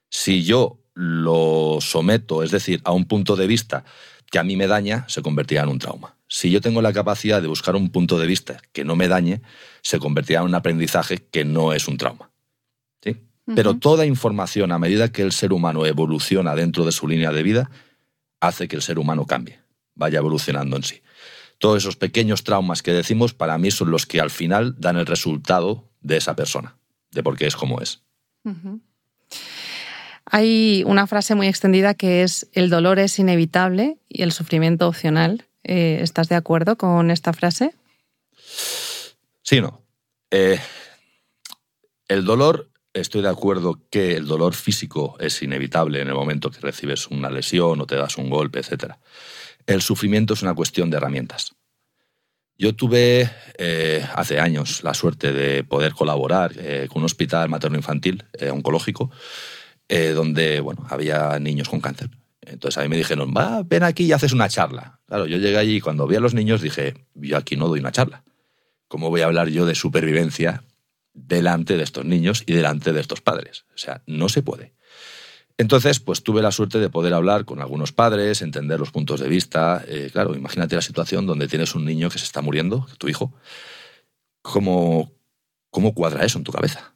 Si 0.09 0.43
yo 0.43 0.79
lo 0.93 1.79
someto, 1.81 2.43
es 2.43 2.51
decir, 2.51 2.81
a 2.83 2.91
un 2.91 3.05
punto 3.05 3.35
de 3.35 3.47
vista 3.47 3.83
que 4.29 4.39
a 4.39 4.43
mí 4.43 4.55
me 4.55 4.67
daña, 4.67 5.05
se 5.07 5.21
convertirá 5.21 5.63
en 5.63 5.69
un 5.69 5.79
trauma. 5.79 6.17
Si 6.27 6.49
yo 6.49 6.61
tengo 6.61 6.81
la 6.81 6.93
capacidad 6.93 7.41
de 7.41 7.47
buscar 7.47 7.75
un 7.75 7.91
punto 7.91 8.19
de 8.19 8.27
vista 8.27 8.59
que 8.71 8.83
no 8.83 8.95
me 8.95 9.07
dañe, 9.07 9.41
se 9.81 9.99
convertirá 9.99 10.41
en 10.41 10.47
un 10.47 10.55
aprendizaje 10.55 11.27
que 11.29 11.45
no 11.45 11.73
es 11.73 11.87
un 11.87 11.97
trauma. 11.97 12.32
Pero 13.45 13.75
toda 13.75 14.05
información, 14.05 14.71
a 14.71 14.79
medida 14.79 15.11
que 15.11 15.21
el 15.21 15.33
ser 15.33 15.51
humano 15.51 15.85
evoluciona 15.85 16.55
dentro 16.55 16.85
de 16.85 16.93
su 16.93 17.07
línea 17.07 17.31
de 17.31 17.43
vida, 17.43 17.69
hace 18.39 18.67
que 18.67 18.75
el 18.75 18.81
ser 18.81 18.99
humano 18.99 19.25
cambie, 19.25 19.59
vaya 19.95 20.19
evolucionando 20.19 20.77
en 20.77 20.83
sí. 20.83 21.01
Todos 21.57 21.77
esos 21.77 21.95
pequeños 21.95 22.43
traumas 22.43 22.81
que 22.81 22.93
decimos, 22.93 23.33
para 23.33 23.57
mí 23.57 23.71
son 23.71 23.91
los 23.91 24.05
que 24.05 24.21
al 24.21 24.29
final 24.29 24.75
dan 24.77 24.97
el 24.97 25.05
resultado 25.05 25.89
de 26.01 26.17
esa 26.17 26.35
persona, 26.35 26.77
de 27.11 27.23
por 27.23 27.37
qué 27.37 27.47
es 27.47 27.55
como 27.55 27.81
es. 27.81 28.01
Hay 30.25 30.83
una 30.85 31.07
frase 31.07 31.35
muy 31.35 31.47
extendida 31.47 31.93
que 31.93 32.23
es 32.23 32.49
el 32.53 32.69
dolor 32.69 32.99
es 32.99 33.19
inevitable 33.19 33.97
y 34.09 34.23
el 34.23 34.31
sufrimiento 34.31 34.87
opcional. 34.87 35.45
Eh, 35.63 35.99
¿Estás 36.01 36.29
de 36.29 36.35
acuerdo 36.35 36.77
con 36.77 37.11
esta 37.11 37.33
frase? 37.33 37.73
Sí, 39.41 39.61
no. 39.61 39.81
Eh, 40.31 40.59
el 42.07 42.25
dolor 42.25 42.69
estoy 42.93 43.21
de 43.21 43.29
acuerdo 43.29 43.81
que 43.89 44.15
el 44.15 44.25
dolor 44.25 44.53
físico 44.53 45.17
es 45.19 45.41
inevitable 45.41 46.01
en 46.01 46.07
el 46.07 46.13
momento 46.13 46.51
que 46.51 46.59
recibes 46.59 47.07
una 47.07 47.29
lesión 47.29 47.81
o 47.81 47.87
te 47.87 47.95
das 47.95 48.17
un 48.17 48.29
golpe, 48.29 48.59
etc. 48.59 48.93
el 49.65 49.81
sufrimiento 49.81 50.33
es 50.33 50.43
una 50.43 50.53
cuestión 50.53 50.89
de 50.89 50.97
herramientas. 50.97 51.55
Yo 52.55 52.75
tuve 52.75 53.29
eh, 53.57 54.05
hace 54.13 54.39
años 54.39 54.83
la 54.83 54.93
suerte 54.93 55.33
de 55.33 55.63
poder 55.63 55.93
colaborar 55.93 56.53
eh, 56.55 56.87
con 56.87 57.01
un 57.01 57.05
hospital 57.05 57.49
materno-infantil 57.49 58.25
eh, 58.33 58.51
oncológico, 58.51 59.11
donde 60.15 60.59
bueno, 60.59 60.87
había 60.89 61.37
niños 61.37 61.69
con 61.69 61.79
cáncer. 61.79 62.09
Entonces 62.41 62.79
a 62.79 62.81
mí 62.81 62.89
me 62.89 62.97
dijeron, 62.97 63.31
va, 63.35 63.61
ven 63.63 63.83
aquí 63.83 64.05
y 64.05 64.11
haces 64.11 64.33
una 64.33 64.49
charla. 64.49 64.99
Claro, 65.05 65.27
yo 65.27 65.37
llegué 65.37 65.57
allí 65.57 65.75
y 65.75 65.81
cuando 65.81 66.07
vi 66.07 66.15
a 66.15 66.19
los 66.19 66.33
niños 66.33 66.63
dije, 66.63 66.95
yo 67.13 67.37
aquí 67.37 67.57
no 67.57 67.67
doy 67.67 67.79
una 67.79 67.91
charla. 67.91 68.23
¿Cómo 68.87 69.11
voy 69.11 69.21
a 69.21 69.25
hablar 69.25 69.49
yo 69.49 69.67
de 69.67 69.75
supervivencia 69.75 70.63
delante 71.13 71.77
de 71.77 71.83
estos 71.83 72.05
niños 72.05 72.43
y 72.45 72.53
delante 72.53 72.93
de 72.93 73.01
estos 73.01 73.21
padres? 73.21 73.65
O 73.73 73.77
sea, 73.77 74.03
no 74.05 74.29
se 74.29 74.41
puede. 74.41 74.73
Entonces, 75.57 75.99
pues 75.99 76.23
tuve 76.23 76.41
la 76.41 76.51
suerte 76.51 76.79
de 76.79 76.89
poder 76.89 77.13
hablar 77.13 77.45
con 77.45 77.61
algunos 77.61 77.91
padres, 77.91 78.41
entender 78.41 78.79
los 78.79 78.91
puntos 78.91 79.19
de 79.19 79.29
vista. 79.29 79.83
Eh, 79.87 80.09
claro, 80.11 80.35
imagínate 80.35 80.75
la 80.75 80.81
situación 80.81 81.27
donde 81.27 81.47
tienes 81.47 81.75
un 81.75 81.85
niño 81.85 82.09
que 82.09 82.17
se 82.17 82.25
está 82.25 82.41
muriendo, 82.41 82.87
tu 82.97 83.07
hijo. 83.07 83.33
¿Cómo, 84.41 85.11
cómo 85.69 85.93
cuadra 85.93 86.25
eso 86.25 86.37
en 86.37 86.43
tu 86.43 86.51
cabeza? 86.51 86.95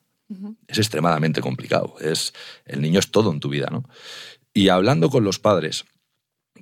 Es 0.68 0.78
extremadamente 0.78 1.40
complicado. 1.40 1.96
Es, 2.02 2.34
el 2.66 2.82
niño 2.82 3.00
es 3.00 3.12
todo 3.12 3.32
en 3.32 3.40
tu 3.40 3.48
vida, 3.48 3.70
¿no? 3.72 3.88
Y 4.54 4.70
hablando 4.70 5.10
con 5.10 5.24
los 5.24 5.40
padres, 5.40 5.86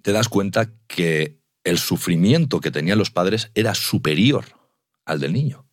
te 0.03 0.11
das 0.11 0.29
cuenta 0.29 0.71
que 0.87 1.39
el 1.63 1.79
sufrimiento 1.79 2.59
que 2.59 2.69
tenían 2.69 2.99
los 2.99 3.09
padres 3.09 3.49
era 3.55 3.73
superior 3.73 4.45
al 5.05 5.19
del 5.19 5.33
niño 5.33 5.64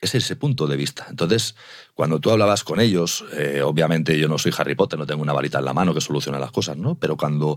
es 0.00 0.14
ese 0.14 0.36
punto 0.36 0.66
de 0.66 0.76
vista. 0.76 1.06
Entonces, 1.08 1.54
cuando 1.94 2.20
tú 2.20 2.30
hablabas 2.30 2.64
con 2.64 2.80
ellos, 2.80 3.24
eh, 3.32 3.62
obviamente 3.62 4.18
yo 4.18 4.28
no 4.28 4.38
soy 4.38 4.52
Harry 4.56 4.74
Potter, 4.74 4.98
no 4.98 5.06
tengo 5.06 5.22
una 5.22 5.32
varita 5.32 5.58
en 5.58 5.64
la 5.64 5.72
mano 5.72 5.94
que 5.94 6.00
solucione 6.00 6.38
las 6.38 6.50
cosas, 6.50 6.76
¿no? 6.76 6.96
Pero 6.96 7.16
cuando 7.16 7.56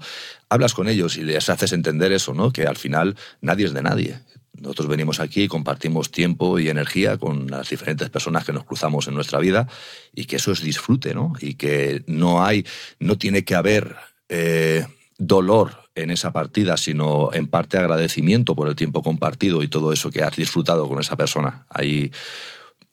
hablas 0.49 0.73
con 0.73 0.87
ellos 0.87 1.17
y 1.17 1.23
les 1.23 1.49
haces 1.49 1.73
entender 1.73 2.11
eso, 2.11 2.33
¿no? 2.33 2.51
Que 2.51 2.65
al 2.65 2.77
final 2.77 3.15
nadie 3.41 3.65
es 3.65 3.73
de 3.73 3.81
nadie. 3.81 4.19
Nosotros 4.53 4.87
venimos 4.87 5.19
aquí 5.19 5.43
y 5.43 5.47
compartimos 5.47 6.09
tiempo 6.09 6.57
y 6.57 6.69
energía 6.69 7.17
con 7.17 7.47
las 7.47 7.69
diferentes 7.69 8.09
personas 8.09 8.43
que 8.43 8.53
nos 8.53 8.63
cruzamos 8.63 9.07
en 9.07 9.13
nuestra 9.13 9.39
vida 9.39 9.67
y 10.13 10.25
que 10.25 10.37
eso 10.37 10.51
es 10.51 10.61
disfrute, 10.61 11.13
¿no? 11.13 11.33
Y 11.39 11.55
que 11.55 12.03
no 12.07 12.43
hay, 12.43 12.65
no 12.99 13.17
tiene 13.17 13.43
que 13.43 13.55
haber 13.55 13.95
eh, 14.29 14.87
dolor 15.17 15.89
en 15.95 16.11
esa 16.11 16.31
partida, 16.31 16.77
sino 16.77 17.29
en 17.33 17.47
parte 17.47 17.77
agradecimiento 17.77 18.55
por 18.55 18.67
el 18.67 18.75
tiempo 18.75 19.01
compartido 19.01 19.63
y 19.63 19.67
todo 19.67 19.91
eso 19.91 20.11
que 20.11 20.23
has 20.23 20.35
disfrutado 20.35 20.87
con 20.87 20.99
esa 20.99 21.15
persona. 21.15 21.65
Ahí 21.69 22.11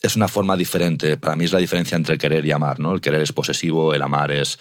es 0.01 0.17
una 0.17 0.29
forma 0.29 0.57
diferente. 0.57 1.17
Para 1.17 1.37
mí 1.37 1.45
es 1.45 1.53
la 1.53 1.59
diferencia 1.59 1.97
entre 1.97 2.19
querer 2.19 2.45
y 2.45 2.53
amar, 2.53 2.81
¿no? 2.81 2.95
El 2.95 3.01
querer 3.01 3.21
es 3.21 3.33
posesivo, 3.33 3.95
el 3.95 4.03
amar 4.03 4.33
es 4.33 4.59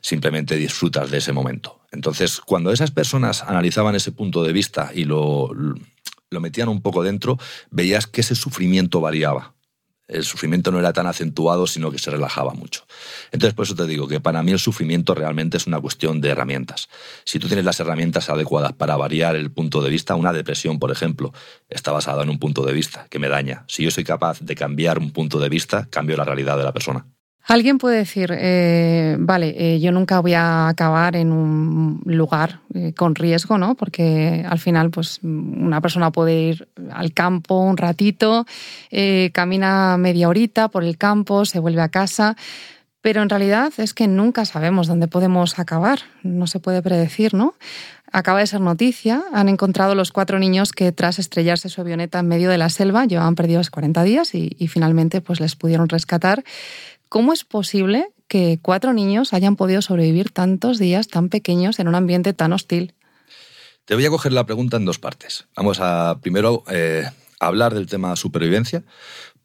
simplemente 0.00 0.56
disfrutas 0.56 1.10
de 1.10 1.18
ese 1.18 1.32
momento. 1.32 1.80
Entonces, 1.90 2.40
cuando 2.40 2.70
esas 2.70 2.90
personas 2.90 3.42
analizaban 3.42 3.94
ese 3.94 4.12
punto 4.12 4.42
de 4.44 4.52
vista 4.52 4.90
y 4.94 5.04
lo, 5.04 5.50
lo 6.30 6.40
metían 6.40 6.68
un 6.68 6.82
poco 6.82 7.02
dentro, 7.02 7.38
veías 7.70 8.06
que 8.06 8.20
ese 8.20 8.34
sufrimiento 8.34 9.00
variaba 9.00 9.55
el 10.08 10.24
sufrimiento 10.24 10.70
no 10.70 10.78
era 10.78 10.92
tan 10.92 11.06
acentuado, 11.06 11.66
sino 11.66 11.90
que 11.90 11.98
se 11.98 12.10
relajaba 12.10 12.54
mucho. 12.54 12.86
Entonces, 13.32 13.54
por 13.54 13.64
eso 13.64 13.74
te 13.74 13.86
digo 13.86 14.06
que 14.06 14.20
para 14.20 14.42
mí 14.42 14.52
el 14.52 14.58
sufrimiento 14.58 15.14
realmente 15.14 15.56
es 15.56 15.66
una 15.66 15.80
cuestión 15.80 16.20
de 16.20 16.30
herramientas. 16.30 16.88
Si 17.24 17.38
tú 17.38 17.48
tienes 17.48 17.64
las 17.64 17.80
herramientas 17.80 18.30
adecuadas 18.30 18.72
para 18.72 18.96
variar 18.96 19.36
el 19.36 19.50
punto 19.50 19.82
de 19.82 19.90
vista, 19.90 20.14
una 20.14 20.32
depresión, 20.32 20.78
por 20.78 20.90
ejemplo, 20.90 21.32
está 21.68 21.92
basada 21.92 22.22
en 22.22 22.30
un 22.30 22.38
punto 22.38 22.64
de 22.64 22.72
vista 22.72 23.06
que 23.10 23.18
me 23.18 23.28
daña. 23.28 23.64
Si 23.68 23.82
yo 23.82 23.90
soy 23.90 24.04
capaz 24.04 24.40
de 24.40 24.54
cambiar 24.54 24.98
un 24.98 25.10
punto 25.10 25.38
de 25.38 25.48
vista, 25.48 25.88
cambio 25.90 26.16
la 26.16 26.24
realidad 26.24 26.56
de 26.56 26.64
la 26.64 26.72
persona. 26.72 27.06
Alguien 27.48 27.78
puede 27.78 27.98
decir, 27.98 28.34
eh, 28.36 29.16
vale, 29.20 29.54
eh, 29.56 29.78
yo 29.78 29.92
nunca 29.92 30.18
voy 30.18 30.34
a 30.34 30.66
acabar 30.66 31.14
en 31.14 31.30
un 31.30 32.02
lugar 32.04 32.58
eh, 32.74 32.92
con 32.92 33.14
riesgo, 33.14 33.56
¿no? 33.56 33.76
Porque 33.76 34.44
al 34.48 34.58
final, 34.58 34.90
pues, 34.90 35.20
una 35.22 35.80
persona 35.80 36.10
puede 36.10 36.34
ir 36.34 36.68
al 36.90 37.12
campo 37.12 37.60
un 37.60 37.76
ratito, 37.76 38.46
camina 39.32 39.96
media 39.96 40.28
horita 40.28 40.68
por 40.68 40.82
el 40.82 40.98
campo, 40.98 41.44
se 41.44 41.60
vuelve 41.60 41.82
a 41.82 41.88
casa, 41.88 42.36
pero 43.00 43.22
en 43.22 43.28
realidad 43.28 43.72
es 43.76 43.94
que 43.94 44.08
nunca 44.08 44.44
sabemos 44.44 44.88
dónde 44.88 45.06
podemos 45.06 45.60
acabar, 45.60 46.00
no 46.24 46.48
se 46.48 46.58
puede 46.58 46.82
predecir, 46.82 47.32
¿no? 47.32 47.54
Acaba 48.10 48.40
de 48.40 48.46
ser 48.46 48.60
noticia, 48.60 49.22
han 49.32 49.48
encontrado 49.48 49.94
los 49.94 50.10
cuatro 50.10 50.38
niños 50.40 50.72
que 50.72 50.90
tras 50.90 51.18
estrellarse 51.20 51.68
su 51.68 51.80
avioneta 51.80 52.20
en 52.20 52.28
medio 52.28 52.50
de 52.50 52.58
la 52.58 52.70
selva 52.70 53.04
llevaban 53.04 53.34
perdidos 53.34 53.70
40 53.70 54.02
días 54.02 54.34
y, 54.34 54.56
y 54.58 54.68
finalmente 54.68 55.20
pues 55.20 55.38
les 55.38 55.54
pudieron 55.54 55.88
rescatar. 55.88 56.42
¿Cómo 57.16 57.32
es 57.32 57.44
posible 57.44 58.08
que 58.28 58.58
cuatro 58.60 58.92
niños 58.92 59.32
hayan 59.32 59.56
podido 59.56 59.80
sobrevivir 59.80 60.32
tantos 60.32 60.78
días 60.78 61.08
tan 61.08 61.30
pequeños 61.30 61.78
en 61.78 61.88
un 61.88 61.94
ambiente 61.94 62.34
tan 62.34 62.52
hostil? 62.52 62.92
Te 63.86 63.94
voy 63.94 64.04
a 64.04 64.10
coger 64.10 64.34
la 64.34 64.44
pregunta 64.44 64.76
en 64.76 64.84
dos 64.84 64.98
partes. 64.98 65.46
Vamos 65.56 65.80
a 65.80 66.18
primero 66.20 66.62
eh, 66.70 67.08
hablar 67.40 67.72
del 67.72 67.86
tema 67.86 68.16
supervivencia, 68.16 68.84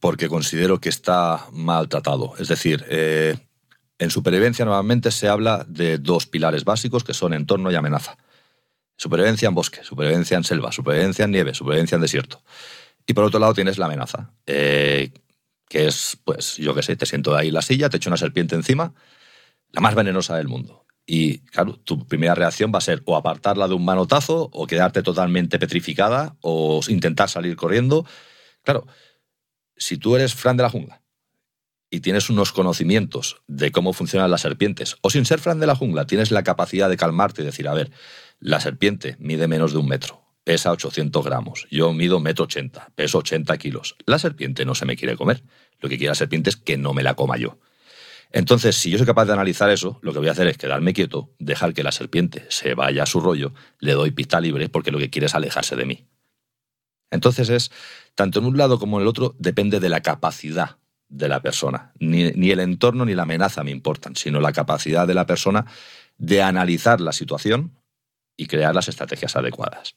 porque 0.02 0.28
considero 0.28 0.82
que 0.82 0.90
está 0.90 1.46
maltratado. 1.54 2.34
Es 2.40 2.50
decir, 2.50 2.84
eh, 2.90 3.38
en 4.00 4.10
supervivencia 4.12 4.66
normalmente 4.66 5.10
se 5.10 5.30
habla 5.30 5.66
de 5.66 5.98
dos 5.98 6.28
pilares 6.28 6.66
básicos 6.66 7.06
que 7.06 7.14
son 7.14 7.34
entorno 7.34 7.72
y 7.72 7.76
amenaza. 7.76 8.18
Supervivencia 8.98 9.48
en 9.48 9.56
bosque, 9.56 9.82
supervivencia 9.82 10.36
en 10.36 10.44
selva, 10.44 10.74
supervivencia 10.74 11.24
en 11.24 11.32
nieve, 11.32 11.54
supervivencia 11.54 11.96
en 11.96 12.02
desierto. 12.02 12.44
Y 13.08 13.14
por 13.14 13.24
otro 13.24 13.40
lado 13.40 13.54
tienes 13.54 13.78
la 13.78 13.86
amenaza, 13.86 14.34
eh, 14.46 15.14
que 15.72 15.88
es, 15.88 16.18
pues, 16.26 16.58
yo 16.58 16.76
qué 16.76 16.84
sé, 16.84 16.98
te 16.98 17.06
siento 17.06 17.34
ahí 17.34 17.48
en 17.48 17.54
la 17.54 17.62
silla, 17.62 17.88
te 17.88 17.96
echo 17.96 18.10
una 18.10 18.18
serpiente 18.18 18.56
encima, 18.56 18.94
la 19.70 19.80
más 19.80 19.96
venenosa 19.96 20.36
del 20.36 20.50
mundo. 20.50 20.86
Y 21.06 21.40
claro, 21.46 21.78
tu 21.78 22.06
primera 22.06 22.36
reacción 22.36 22.74
va 22.76 22.80
a 22.80 22.82
ser 22.82 23.02
o 23.06 23.16
apartarla 23.16 23.70
de 23.70 23.74
un 23.74 23.86
manotazo, 23.86 24.50
o 24.52 24.68
quedarte 24.68 25.02
totalmente 25.02 25.60
petrificada, 25.60 26.36
o 26.42 26.82
intentar 26.90 27.30
salir 27.30 27.56
corriendo. 27.56 28.06
Claro, 28.64 28.86
si 29.78 29.96
tú 29.96 30.18
eres 30.18 30.36
Fran 30.36 30.58
de 30.58 30.64
la 30.64 30.70
jungla 30.70 31.02
y 31.90 32.02
tienes 32.02 32.30
unos 32.30 32.52
conocimientos 32.52 33.42
de 33.48 33.72
cómo 33.72 33.94
funcionan 33.94 34.30
las 34.30 34.42
serpientes, 34.42 34.98
o 35.00 35.10
sin 35.10 35.24
ser 35.24 35.40
Fran 35.40 35.62
de 35.62 35.68
la 35.68 35.76
jungla, 35.78 36.06
tienes 36.06 36.32
la 36.32 36.44
capacidad 36.44 36.90
de 36.90 36.98
calmarte 36.98 37.44
y 37.44 37.46
decir, 37.46 37.70
a 37.70 37.74
ver, 37.74 37.92
la 38.42 38.60
serpiente 38.60 39.16
mide 39.20 39.48
menos 39.48 39.72
de 39.72 39.78
un 39.78 39.88
metro 39.88 40.21
pesa 40.44 40.72
800 40.72 41.24
gramos. 41.24 41.68
Yo 41.70 41.94
mido 41.94 42.20
metro 42.20 42.46
ochenta, 42.46 42.90
peso 42.96 43.20
80 43.20 43.58
kilos. 43.58 43.96
La 44.06 44.20
serpiente 44.20 44.66
no 44.66 44.76
se 44.76 44.86
me 44.86 44.96
quiere 44.96 45.16
comer. 45.16 45.44
Lo 45.80 45.90
que 45.90 45.98
quiere 45.98 46.10
la 46.10 46.16
serpiente 46.16 46.50
es 46.50 46.58
que 46.58 46.78
no 46.78 46.94
me 46.94 47.04
la 47.04 47.16
coma 47.16 47.38
yo. 47.38 47.60
Entonces, 48.32 48.78
si 48.78 48.90
yo 48.90 48.98
soy 48.98 49.06
capaz 49.06 49.26
de 49.26 49.34
analizar 49.34 49.70
eso, 49.70 50.00
lo 50.02 50.14
que 50.14 50.20
voy 50.20 50.30
a 50.30 50.32
hacer 50.32 50.48
es 50.48 50.58
quedarme 50.58 50.94
quieto, 50.94 51.32
dejar 51.38 51.74
que 51.74 51.84
la 51.84 51.92
serpiente 51.92 52.46
se 52.50 52.76
vaya 52.76 53.04
a 53.04 53.06
su 53.06 53.20
rollo, 53.20 53.54
le 53.80 53.92
doy 53.92 54.12
pista 54.12 54.40
libre 54.40 54.70
porque 54.70 54.92
lo 54.92 55.00
que 55.00 55.10
quiere 55.10 55.26
es 55.26 55.36
alejarse 55.36 55.76
de 55.76 55.86
mí. 55.86 56.08
Entonces 57.10 57.50
es, 57.50 57.72
tanto 58.16 58.40
en 58.40 58.46
un 58.46 58.58
lado 58.58 58.80
como 58.80 58.98
en 58.98 59.02
el 59.02 59.10
otro, 59.10 59.36
depende 59.38 59.82
de 59.82 59.90
la 59.90 60.02
capacidad 60.02 60.78
de 61.10 61.28
la 61.28 61.42
persona. 61.42 61.92
Ni 62.00 62.52
el 62.52 62.60
entorno 62.62 63.04
ni 63.04 63.16
la 63.16 63.24
amenaza 63.24 63.66
me 63.66 63.72
importan, 63.72 64.16
sino 64.16 64.40
la 64.40 64.54
capacidad 64.54 65.06
de 65.06 65.14
la 65.14 65.26
persona 65.26 65.66
de 66.18 66.42
analizar 66.42 67.02
la 67.02 67.12
situación 67.12 67.81
y 68.42 68.48
crear 68.48 68.74
las 68.74 68.88
estrategias 68.88 69.36
adecuadas. 69.36 69.96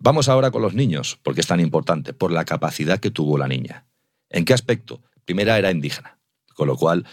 Vamos 0.00 0.28
ahora 0.28 0.50
con 0.50 0.60
los 0.60 0.74
niños, 0.74 1.20
porque 1.22 1.40
es 1.40 1.46
tan 1.46 1.60
importante, 1.60 2.12
por 2.12 2.32
la 2.32 2.44
capacidad 2.44 2.98
que 2.98 3.12
tuvo 3.12 3.38
la 3.38 3.46
niña. 3.46 3.86
¿En 4.28 4.44
qué 4.44 4.54
aspecto? 4.54 5.04
Primera 5.24 5.56
era 5.56 5.70
indígena, 5.70 6.18
con 6.54 6.66
lo 6.66 6.76
cual 6.76 7.06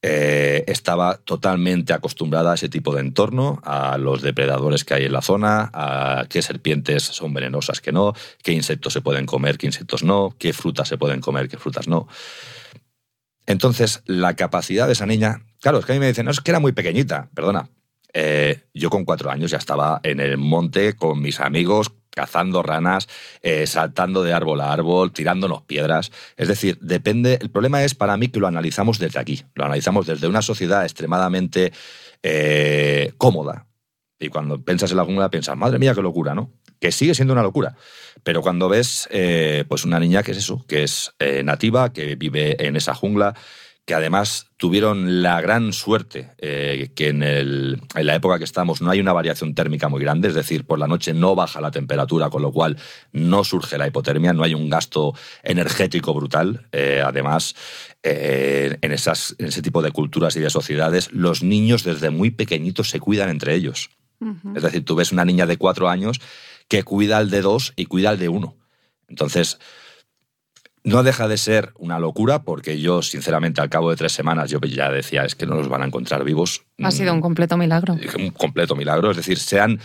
eh, 0.00 0.64
estaba 0.66 1.18
totalmente 1.18 1.92
acostumbrada 1.92 2.52
a 2.52 2.54
ese 2.54 2.70
tipo 2.70 2.94
de 2.94 3.02
entorno, 3.02 3.60
a 3.64 3.98
los 3.98 4.22
depredadores 4.22 4.84
que 4.84 4.94
hay 4.94 5.04
en 5.04 5.12
la 5.12 5.20
zona, 5.20 5.70
a 5.74 6.24
qué 6.30 6.40
serpientes 6.40 7.02
son 7.02 7.34
venenosas, 7.34 7.82
que 7.82 7.92
no, 7.92 8.14
qué 8.42 8.52
insectos 8.52 8.94
se 8.94 9.02
pueden 9.02 9.26
comer, 9.26 9.58
qué 9.58 9.66
insectos 9.66 10.04
no, 10.04 10.34
qué 10.38 10.54
frutas 10.54 10.88
se 10.88 10.96
pueden 10.96 11.20
comer, 11.20 11.50
qué 11.50 11.58
frutas 11.58 11.86
no. 11.86 12.08
Entonces, 13.44 14.02
la 14.06 14.36
capacidad 14.36 14.86
de 14.86 14.94
esa 14.94 15.04
niña, 15.04 15.44
claro, 15.60 15.80
es 15.80 15.84
que 15.84 15.92
a 15.92 15.96
mí 15.96 16.00
me 16.00 16.06
dicen, 16.06 16.24
no, 16.24 16.30
es 16.30 16.40
que 16.40 16.50
era 16.50 16.60
muy 16.60 16.72
pequeñita, 16.72 17.28
perdona. 17.34 17.68
Eh, 18.14 18.62
yo 18.72 18.88
con 18.90 19.04
cuatro 19.04 19.30
años 19.30 19.50
ya 19.50 19.58
estaba 19.58 20.00
en 20.04 20.20
el 20.20 20.38
monte 20.38 20.94
con 20.94 21.20
mis 21.20 21.40
amigos, 21.40 21.92
cazando 22.14 22.62
ranas, 22.62 23.08
eh, 23.42 23.66
saltando 23.66 24.22
de 24.22 24.32
árbol 24.32 24.60
a 24.60 24.72
árbol, 24.72 25.12
tirándonos 25.12 25.62
piedras. 25.62 26.12
Es 26.36 26.48
decir, 26.48 26.78
depende. 26.80 27.38
El 27.40 27.50
problema 27.50 27.82
es 27.82 27.94
para 27.94 28.16
mí 28.16 28.28
que 28.28 28.40
lo 28.40 28.46
analizamos 28.46 28.98
desde 28.98 29.18
aquí. 29.18 29.44
Lo 29.54 29.64
analizamos 29.64 30.06
desde 30.06 30.28
una 30.28 30.40
sociedad 30.40 30.84
extremadamente 30.84 31.72
eh, 32.22 33.12
cómoda. 33.18 33.66
Y 34.18 34.28
cuando 34.28 34.64
piensas 34.64 34.92
en 34.92 34.96
la 34.96 35.04
jungla, 35.04 35.28
piensas, 35.28 35.56
madre 35.56 35.78
mía, 35.78 35.94
qué 35.94 36.00
locura, 36.00 36.34
¿no? 36.34 36.52
Que 36.80 36.92
sigue 36.92 37.14
siendo 37.14 37.32
una 37.34 37.42
locura. 37.42 37.76
Pero 38.22 38.42
cuando 38.42 38.68
ves, 38.68 39.08
eh, 39.10 39.64
pues 39.68 39.84
una 39.84 39.98
niña 39.98 40.22
que 40.22 40.30
es 40.30 40.38
eso, 40.38 40.64
que 40.68 40.84
es 40.84 41.12
nativa, 41.44 41.92
que 41.92 42.14
vive 42.14 42.64
en 42.64 42.76
esa 42.76 42.94
jungla, 42.94 43.34
que 43.84 43.94
además 43.94 44.46
tuvieron 44.56 45.22
la 45.22 45.40
gran 45.42 45.72
suerte 45.74 46.30
eh, 46.38 46.90
que 46.94 47.08
en, 47.08 47.22
el, 47.22 47.82
en, 47.94 48.06
la 48.06 48.14
época 48.14 48.38
que 48.38 48.44
estamos 48.44 48.80
no 48.80 48.90
hay 48.90 49.00
una 49.00 49.12
variación 49.12 49.54
térmica 49.54 49.88
muy 49.88 50.00
grande, 50.00 50.28
es 50.28 50.34
decir, 50.34 50.64
por 50.64 50.78
la 50.78 50.86
noche 50.86 51.12
no 51.12 51.34
baja 51.34 51.60
la 51.60 51.70
temperatura, 51.70 52.30
con 52.30 52.40
lo 52.40 52.50
cual 52.50 52.78
no 53.12 53.44
surge 53.44 53.76
la 53.76 53.86
hipotermia, 53.86 54.32
no 54.32 54.42
hay 54.42 54.54
un 54.54 54.70
gasto 54.70 55.14
energético 55.42 56.14
brutal. 56.14 56.66
Eh, 56.72 57.02
además, 57.04 57.54
eh, 58.02 58.78
en, 58.80 58.92
esas, 58.92 59.36
en 59.38 59.46
ese 59.46 59.60
tipo 59.60 59.82
de 59.82 59.90
culturas 59.90 60.34
y 60.36 60.40
de 60.40 60.48
sociedades, 60.48 61.12
los 61.12 61.42
niños 61.42 61.84
desde 61.84 62.08
muy 62.08 62.30
pequeñitos 62.30 62.88
se 62.88 63.00
cuidan 63.00 63.28
entre 63.28 63.54
ellos. 63.54 63.90
Es 64.56 64.62
decir, 64.62 64.86
tú 64.86 64.94
ves 64.94 65.12
una 65.12 65.26
niña 65.26 65.44
de 65.44 65.58
cuatro 65.58 65.90
años 65.90 66.18
que 66.68 66.82
cuida 66.82 67.18
al 67.18 67.28
de 67.28 67.42
dos 67.42 67.74
y 67.76 67.84
cuida 67.84 68.08
al 68.08 68.18
de 68.18 68.30
uno. 68.30 68.56
Entonces, 69.06 69.58
no 70.84 71.02
deja 71.02 71.28
de 71.28 71.38
ser 71.38 71.72
una 71.78 71.98
locura 71.98 72.42
porque 72.42 72.78
yo, 72.78 73.00
sinceramente, 73.02 73.62
al 73.62 73.70
cabo 73.70 73.90
de 73.90 73.96
tres 73.96 74.12
semanas, 74.12 74.50
yo 74.50 74.60
ya 74.60 74.90
decía, 74.90 75.24
es 75.24 75.34
que 75.34 75.46
no 75.46 75.56
los 75.56 75.68
van 75.68 75.82
a 75.82 75.86
encontrar 75.86 76.24
vivos. 76.24 76.62
Ha 76.82 76.90
sido 76.90 77.14
un 77.14 77.22
completo 77.22 77.56
milagro. 77.56 77.96
Un 78.18 78.30
completo 78.30 78.76
milagro. 78.76 79.10
Es 79.10 79.16
decir, 79.16 79.38
se 79.38 79.60
han 79.60 79.80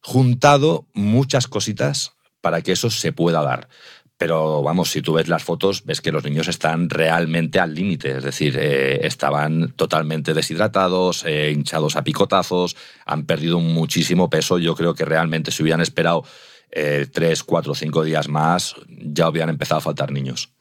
juntado 0.00 0.86
muchas 0.94 1.48
cositas 1.48 2.12
para 2.40 2.62
que 2.62 2.72
eso 2.72 2.88
se 2.88 3.12
pueda 3.12 3.42
dar. 3.42 3.68
Pero 4.16 4.62
vamos, 4.62 4.90
si 4.90 5.02
tú 5.02 5.14
ves 5.14 5.26
las 5.26 5.42
fotos, 5.42 5.84
ves 5.84 6.00
que 6.00 6.12
los 6.12 6.22
niños 6.22 6.46
están 6.46 6.88
realmente 6.88 7.58
al 7.58 7.74
límite, 7.74 8.18
es 8.18 8.22
decir, 8.22 8.56
eh, 8.56 9.04
estaban 9.04 9.72
totalmente 9.72 10.34
deshidratados, 10.34 11.24
eh, 11.26 11.50
hinchados 11.52 11.96
a 11.96 12.04
picotazos, 12.04 12.76
han 13.06 13.26
perdido 13.26 13.58
muchísimo 13.58 14.30
peso. 14.30 14.58
Yo 14.58 14.76
creo 14.76 14.94
que 14.94 15.04
realmente 15.04 15.50
si 15.50 15.64
hubieran 15.64 15.80
esperado 15.80 16.24
eh, 16.74 17.06
tres, 17.10 17.42
cuatro, 17.42 17.74
cinco 17.74 18.02
días 18.02 18.28
más, 18.28 18.74
ya 18.88 19.28
hubieran 19.28 19.50
empezado 19.50 19.78
a 19.78 19.82
faltar 19.82 20.10
niños. 20.10 20.52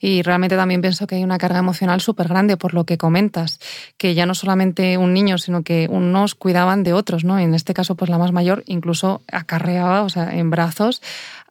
Y 0.00 0.22
realmente 0.22 0.56
también 0.56 0.80
pienso 0.80 1.06
que 1.06 1.16
hay 1.16 1.24
una 1.24 1.38
carga 1.38 1.58
emocional 1.58 2.00
súper 2.00 2.28
grande 2.28 2.56
por 2.56 2.74
lo 2.74 2.84
que 2.84 2.98
comentas, 2.98 3.58
que 3.96 4.14
ya 4.14 4.26
no 4.26 4.34
solamente 4.34 4.98
un 4.98 5.14
niño, 5.14 5.38
sino 5.38 5.62
que 5.62 5.88
unos 5.90 6.34
cuidaban 6.34 6.82
de 6.82 6.92
otros, 6.92 7.24
¿no? 7.24 7.38
En 7.38 7.54
este 7.54 7.74
caso, 7.74 7.94
pues 7.94 8.10
la 8.10 8.18
más 8.18 8.32
mayor 8.32 8.62
incluso 8.66 9.22
acarreaba, 9.30 10.02
o 10.02 10.08
sea, 10.08 10.36
en 10.36 10.50
brazos 10.50 11.00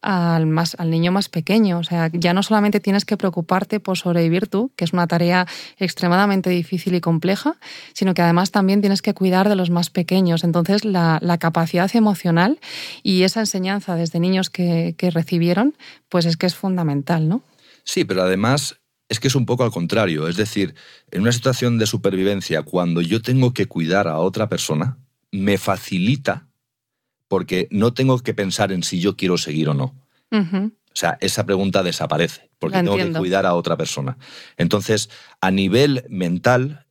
al, 0.06 0.46
más, 0.46 0.76
al 0.80 0.92
niño 0.92 1.12
más 1.12 1.30
pequeño. 1.30 1.80
O 1.80 1.84
sea, 1.84 2.10
ya 2.14 2.34
no 2.34 2.44
solamente 2.44 2.80
tienes 2.80 3.06
que 3.06 3.18
preocuparte 3.18 3.80
por 3.80 3.98
sobrevivir 3.98 4.48
tú, 4.48 4.72
que 4.76 4.86
es 4.86 4.94
una 4.94 5.08
tarea 5.08 5.48
extremadamente 5.80 6.50
difícil 6.50 6.94
y 6.94 7.02
compleja, 7.02 7.56
sino 7.94 8.14
que 8.14 8.22
además 8.22 8.52
también 8.52 8.82
tienes 8.82 9.02
que 9.02 9.14
cuidar 9.14 9.50
de 9.50 9.56
los 9.56 9.72
más 9.72 9.90
pequeños. 9.90 10.44
Entonces, 10.44 10.86
la, 10.86 11.20
capacidad 11.40 11.94
emocional 11.94 12.60
y 13.04 13.24
esa 13.24 13.42
enseñanza 13.42 13.96
desde 13.96 14.22
niños 14.22 14.50
que, 14.50 14.96
que 14.98 15.12
recibieron, 15.12 15.76
pues 16.08 16.26
es 16.26 16.38
que 16.38 16.46
es 16.46 16.56
fundamental, 16.56 17.28
¿no? 17.28 17.42
Sí, 17.86 18.04
pero 18.04 18.24
además 18.24 18.82
es 19.08 19.20
que 19.20 19.28
es 19.28 19.36
un 19.36 19.46
poco 19.46 19.64
al 19.64 19.72
contrario. 19.72 20.28
Es 20.28 20.36
decir, 20.36 20.76
en 21.12 21.22
una 21.22 21.32
situación 21.32 21.78
de 21.78 21.86
supervivencia, 21.86 22.64
cuando 22.64 23.02
yo 23.02 23.22
tengo 23.22 23.54
que 23.54 23.68
cuidar 23.68 24.08
a 24.08 24.18
otra 24.18 24.50
persona, 24.50 24.98
me 25.32 25.58
facilita 25.58 26.48
porque 27.28 27.68
no 27.72 27.94
tengo 27.94 28.20
que 28.20 28.34
pensar 28.34 28.72
en 28.72 28.84
si 28.84 29.00
yo 29.00 29.16
quiero 29.16 29.38
seguir 29.38 29.70
o 29.70 29.74
no. 29.74 29.96
O 30.32 30.98
sea, 30.98 31.18
esa 31.22 31.46
pregunta 31.46 31.84
desaparece 31.84 32.50
porque 32.60 32.78
tengo 32.78 32.98
que 32.98 33.12
cuidar 33.14 33.46
a 33.46 33.54
otra 33.54 33.78
persona. 33.78 34.18
Entonces, 34.58 35.10
a 35.40 35.52
nivel 35.52 36.06
mental, 36.10 36.85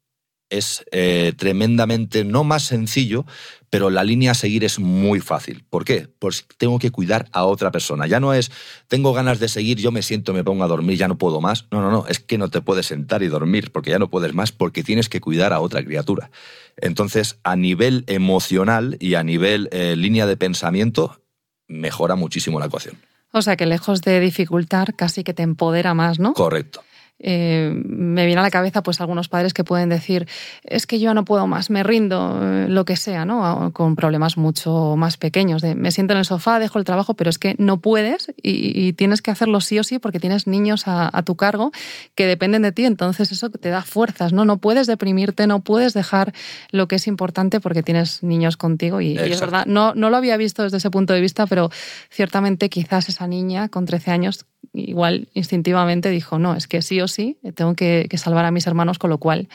es 0.58 0.84
eh, 0.92 1.32
tremendamente, 1.36 2.24
no 2.24 2.44
más 2.44 2.64
sencillo, 2.64 3.26
pero 3.70 3.90
la 3.90 4.04
línea 4.04 4.30
a 4.30 4.34
seguir 4.34 4.62
es 4.62 4.78
muy 4.78 5.20
fácil. 5.20 5.64
¿Por 5.68 5.84
qué? 5.84 6.08
Pues 6.18 6.46
tengo 6.58 6.78
que 6.78 6.90
cuidar 6.90 7.26
a 7.32 7.44
otra 7.44 7.72
persona. 7.72 8.06
Ya 8.06 8.20
no 8.20 8.32
es, 8.32 8.52
tengo 8.86 9.12
ganas 9.12 9.40
de 9.40 9.48
seguir, 9.48 9.78
yo 9.78 9.90
me 9.90 10.02
siento, 10.02 10.32
me 10.32 10.44
pongo 10.44 10.62
a 10.62 10.68
dormir, 10.68 10.96
ya 10.96 11.08
no 11.08 11.18
puedo 11.18 11.40
más. 11.40 11.66
No, 11.72 11.80
no, 11.80 11.90
no, 11.90 12.06
es 12.06 12.20
que 12.20 12.38
no 12.38 12.50
te 12.50 12.60
puedes 12.60 12.86
sentar 12.86 13.22
y 13.24 13.28
dormir 13.28 13.72
porque 13.72 13.90
ya 13.90 13.98
no 13.98 14.10
puedes 14.10 14.32
más 14.32 14.52
porque 14.52 14.84
tienes 14.84 15.08
que 15.08 15.20
cuidar 15.20 15.52
a 15.52 15.60
otra 15.60 15.84
criatura. 15.84 16.30
Entonces, 16.76 17.40
a 17.42 17.56
nivel 17.56 18.04
emocional 18.06 18.96
y 19.00 19.14
a 19.14 19.24
nivel 19.24 19.68
eh, 19.72 19.96
línea 19.96 20.26
de 20.26 20.36
pensamiento, 20.36 21.20
mejora 21.66 22.14
muchísimo 22.14 22.60
la 22.60 22.66
ecuación. 22.66 22.96
O 23.32 23.42
sea 23.42 23.56
que 23.56 23.66
lejos 23.66 24.02
de 24.02 24.20
dificultar, 24.20 24.94
casi 24.94 25.24
que 25.24 25.34
te 25.34 25.42
empodera 25.42 25.94
más, 25.94 26.20
¿no? 26.20 26.34
Correcto. 26.34 26.84
Eh, 27.20 27.70
me 27.72 28.26
viene 28.26 28.40
a 28.40 28.42
la 28.42 28.50
cabeza 28.50 28.82
pues 28.82 29.00
algunos 29.00 29.28
padres 29.28 29.54
que 29.54 29.62
pueden 29.62 29.88
decir 29.88 30.26
es 30.64 30.86
que 30.86 30.98
yo 30.98 31.14
no 31.14 31.24
puedo 31.24 31.46
más, 31.46 31.70
me 31.70 31.84
rindo, 31.84 32.40
eh, 32.42 32.66
lo 32.68 32.84
que 32.84 32.96
sea, 32.96 33.24
¿no? 33.24 33.72
Con 33.72 33.94
problemas 33.94 34.36
mucho 34.36 34.96
más 34.96 35.16
pequeños, 35.16 35.62
de 35.62 35.76
me 35.76 35.92
siento 35.92 36.12
en 36.12 36.18
el 36.18 36.24
sofá, 36.24 36.58
dejo 36.58 36.78
el 36.78 36.84
trabajo, 36.84 37.14
pero 37.14 37.30
es 37.30 37.38
que 37.38 37.54
no 37.58 37.80
puedes 37.80 38.32
y, 38.42 38.92
tienes 38.94 39.22
que 39.22 39.30
hacerlo 39.30 39.60
sí 39.60 39.78
o 39.78 39.84
sí 39.84 39.98
porque 39.98 40.20
tienes 40.20 40.46
niños 40.46 40.84
a, 40.86 41.22
tu 41.24 41.36
cargo 41.36 41.72
que 42.14 42.26
dependen 42.26 42.62
de 42.62 42.72
ti, 42.72 42.84
entonces 42.84 43.32
eso 43.32 43.48
te 43.48 43.70
da 43.70 43.82
fuerzas, 43.82 44.32
¿no? 44.32 44.44
No 44.44 44.58
puedes 44.58 44.86
deprimirte, 44.86 45.46
no 45.46 45.60
puedes 45.60 45.94
dejar 45.94 46.34
lo 46.70 46.88
que 46.88 46.96
es 46.96 47.06
importante 47.06 47.60
porque 47.60 47.82
tienes 47.82 48.22
niños 48.22 48.56
contigo 48.56 49.00
y, 49.00 49.12
y 49.12 49.18
es 49.18 49.40
verdad, 49.40 49.64
no, 49.66 49.94
no 49.94 50.10
lo 50.10 50.16
había 50.16 50.36
visto 50.36 50.62
desde 50.62 50.76
ese 50.78 50.90
punto 50.90 51.12
de 51.12 51.20
vista, 51.20 51.46
pero 51.46 51.70
ciertamente 52.10 52.68
quizás 52.68 53.08
esa 53.08 53.26
niña 53.26 53.68
con 53.68 53.86
13 53.86 54.10
años 54.10 54.46
igual 54.74 55.28
instintivamente 55.34 56.10
dijo, 56.10 56.38
no, 56.38 56.54
es 56.54 56.66
que 56.66 56.82
sí 56.82 57.00
o 57.00 57.03
sí, 57.08 57.38
tengo 57.54 57.74
que, 57.74 58.08
salvar 58.16 58.44
a 58.44 58.50
mis 58.50 58.66
hermanos, 58.66 58.98
con 58.98 59.10
lo 59.10 59.18
cual 59.18 59.48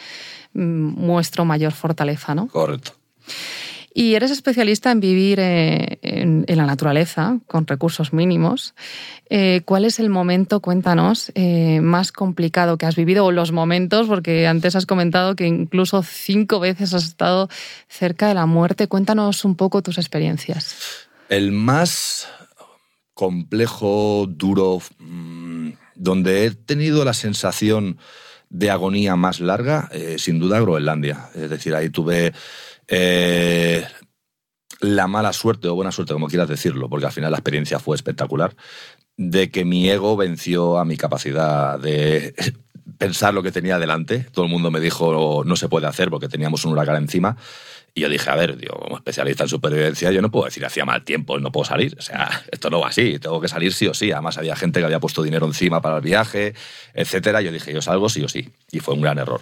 mm, 0.54 0.62
muestro 0.62 1.46
mayor 1.46 1.72
fortaleza, 1.72 2.36
¿no? 2.36 2.48
Correcto. 2.48 2.94
Y 3.94 4.14
eres 4.14 4.32
especialista 4.32 4.92
en 4.92 5.00
vivir 5.00 5.40
eh, 5.40 5.98
en, 6.02 6.46
la 6.48 6.66
naturaleza, 6.66 7.40
con 7.48 7.66
recursos 7.66 8.14
mínimos. 8.14 8.76
Eh, 9.30 9.62
¿Cuál 9.66 9.84
es 9.84 10.00
el 10.00 10.10
momento, 10.10 10.60
cuéntanos, 10.60 11.32
eh, 11.36 11.82
más 11.82 12.12
complicado 12.12 12.78
que 12.78 12.86
has 12.86 12.96
vivido 12.96 13.26
o 13.26 13.32
los 13.32 13.52
momentos? 13.52 14.08
Porque 14.08 14.48
antes 14.48 14.76
has 14.76 14.86
comentado 14.86 15.36
que 15.36 15.48
incluso 15.48 16.04
cinco 16.04 16.60
veces 16.60 16.94
has 16.94 17.04
estado 17.04 17.50
cerca 17.88 18.28
de 18.28 18.36
la 18.36 18.46
muerte. 18.46 18.88
Cuéntanos 18.88 19.44
un 19.44 19.56
poco 19.56 19.82
tus 19.82 19.98
experiencias. 19.98 21.08
El 21.28 21.52
más 21.52 22.28
complejo, 23.20 24.28
duro, 24.30 24.82
mm, 25.00 25.72
donde 26.00 26.46
he 26.46 26.52
tenido 26.52 27.04
la 27.04 27.14
sensación 27.14 28.00
de 28.50 28.72
agonía 28.72 29.16
más 29.16 29.42
larga, 29.42 29.90
eh, 29.92 30.16
sin 30.18 30.40
duda 30.40 30.60
Groenlandia. 30.62 31.30
Es 31.36 31.50
decir, 31.50 31.76
ahí 31.76 31.90
tuve 31.90 32.34
eh, 32.88 33.86
la 34.80 35.08
mala 35.08 35.34
suerte 35.34 35.68
o 35.68 35.76
buena 35.76 35.92
suerte, 35.92 36.14
como 36.14 36.28
quieras 36.28 36.48
decirlo, 36.48 36.90
porque 36.90 37.06
al 37.06 37.12
final 37.12 37.32
la 37.32 37.38
experiencia 37.38 37.80
fue 37.80 37.98
espectacular, 37.98 38.56
de 39.18 39.52
que 39.52 39.66
mi 39.66 39.90
ego 39.90 40.16
venció 40.16 40.80
a 40.80 40.86
mi 40.86 40.96
capacidad 40.96 41.78
de 41.78 42.34
pensar 42.98 43.34
lo 43.34 43.44
que 43.44 43.52
tenía 43.52 43.78
delante. 43.78 44.20
Todo 44.32 44.46
el 44.46 44.52
mundo 44.52 44.72
me 44.72 44.80
dijo 44.80 45.44
no 45.46 45.56
se 45.58 45.68
puede 45.68 45.88
hacer 45.88 46.10
porque 46.10 46.30
teníamos 46.30 46.64
un 46.64 46.72
huracán 46.72 46.96
encima. 46.96 47.36
Y 47.94 48.02
yo 48.02 48.10
dije, 48.10 48.30
a 48.30 48.36
ver, 48.36 48.58
digo, 48.58 48.78
como 48.78 48.98
especialista 48.98 49.44
en 49.44 49.50
supervivencia, 49.50 50.12
yo 50.12 50.22
no 50.22 50.32
puedo 50.32 50.46
decir 50.46 50.66
hacía 50.66 50.86
mal 50.86 51.04
tiempo, 51.04 51.40
no 51.40 51.52
puedo 51.52 51.66
salir. 51.66 51.96
O 51.98 52.02
sea, 52.02 52.44
esto 52.52 52.70
no 52.70 52.80
va 52.80 52.90
así, 52.90 53.20
tengo 53.20 53.42
que 53.42 53.48
salir 53.48 53.74
sí 53.74 53.88
o 53.88 53.94
sí. 53.94 54.12
Además, 54.12 54.38
había 54.38 54.56
gente 54.56 54.80
que 54.80 54.86
había 54.86 55.00
puesto 55.00 55.24
dinero 55.24 55.46
encima 55.46 55.82
para 55.82 55.98
el 55.98 56.02
viaje, 56.02 56.54
etcétera. 56.94 57.42
Yo 57.42 57.52
dije, 57.52 57.74
yo 57.74 57.82
salgo 57.82 58.10
sí 58.10 58.24
o 58.24 58.30
sí. 58.30 58.50
Y 58.72 58.80
fue 58.80 58.94
un 58.94 59.02
gran 59.02 59.18
error. 59.18 59.42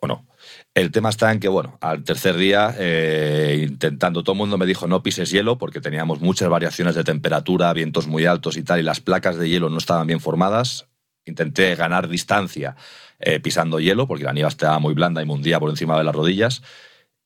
¿O 0.00 0.06
no? 0.06 0.26
El 0.74 0.92
tema 0.92 1.08
está 1.08 1.32
en 1.32 1.40
que, 1.40 1.48
bueno, 1.48 1.76
al 1.80 2.04
tercer 2.04 2.36
día, 2.36 2.74
eh, 2.78 3.66
intentando, 3.68 4.22
todo 4.22 4.34
el 4.34 4.38
mundo 4.38 4.58
me 4.58 4.66
dijo 4.66 4.86
no 4.86 5.02
pises 5.02 5.30
hielo 5.30 5.58
porque 5.58 5.80
teníamos 5.80 6.20
muchas 6.20 6.48
variaciones 6.48 6.94
de 6.94 7.02
temperatura, 7.02 7.72
vientos 7.72 8.06
muy 8.06 8.26
altos 8.26 8.56
y 8.56 8.62
tal, 8.62 8.78
y 8.78 8.84
las 8.84 9.00
placas 9.00 9.36
de 9.36 9.48
hielo 9.48 9.70
no 9.70 9.78
estaban 9.78 10.06
bien 10.06 10.20
formadas. 10.20 10.86
Intenté 11.24 11.74
ganar 11.74 12.08
distancia 12.08 12.76
eh, 13.18 13.40
pisando 13.40 13.80
hielo 13.80 14.06
porque 14.06 14.24
la 14.24 14.32
nieve 14.32 14.48
estaba 14.48 14.78
muy 14.78 14.94
blanda 14.94 15.20
y 15.20 15.26
me 15.26 15.32
hundía 15.32 15.58
por 15.58 15.68
encima 15.68 15.98
de 15.98 16.04
las 16.04 16.14
rodillas 16.14 16.62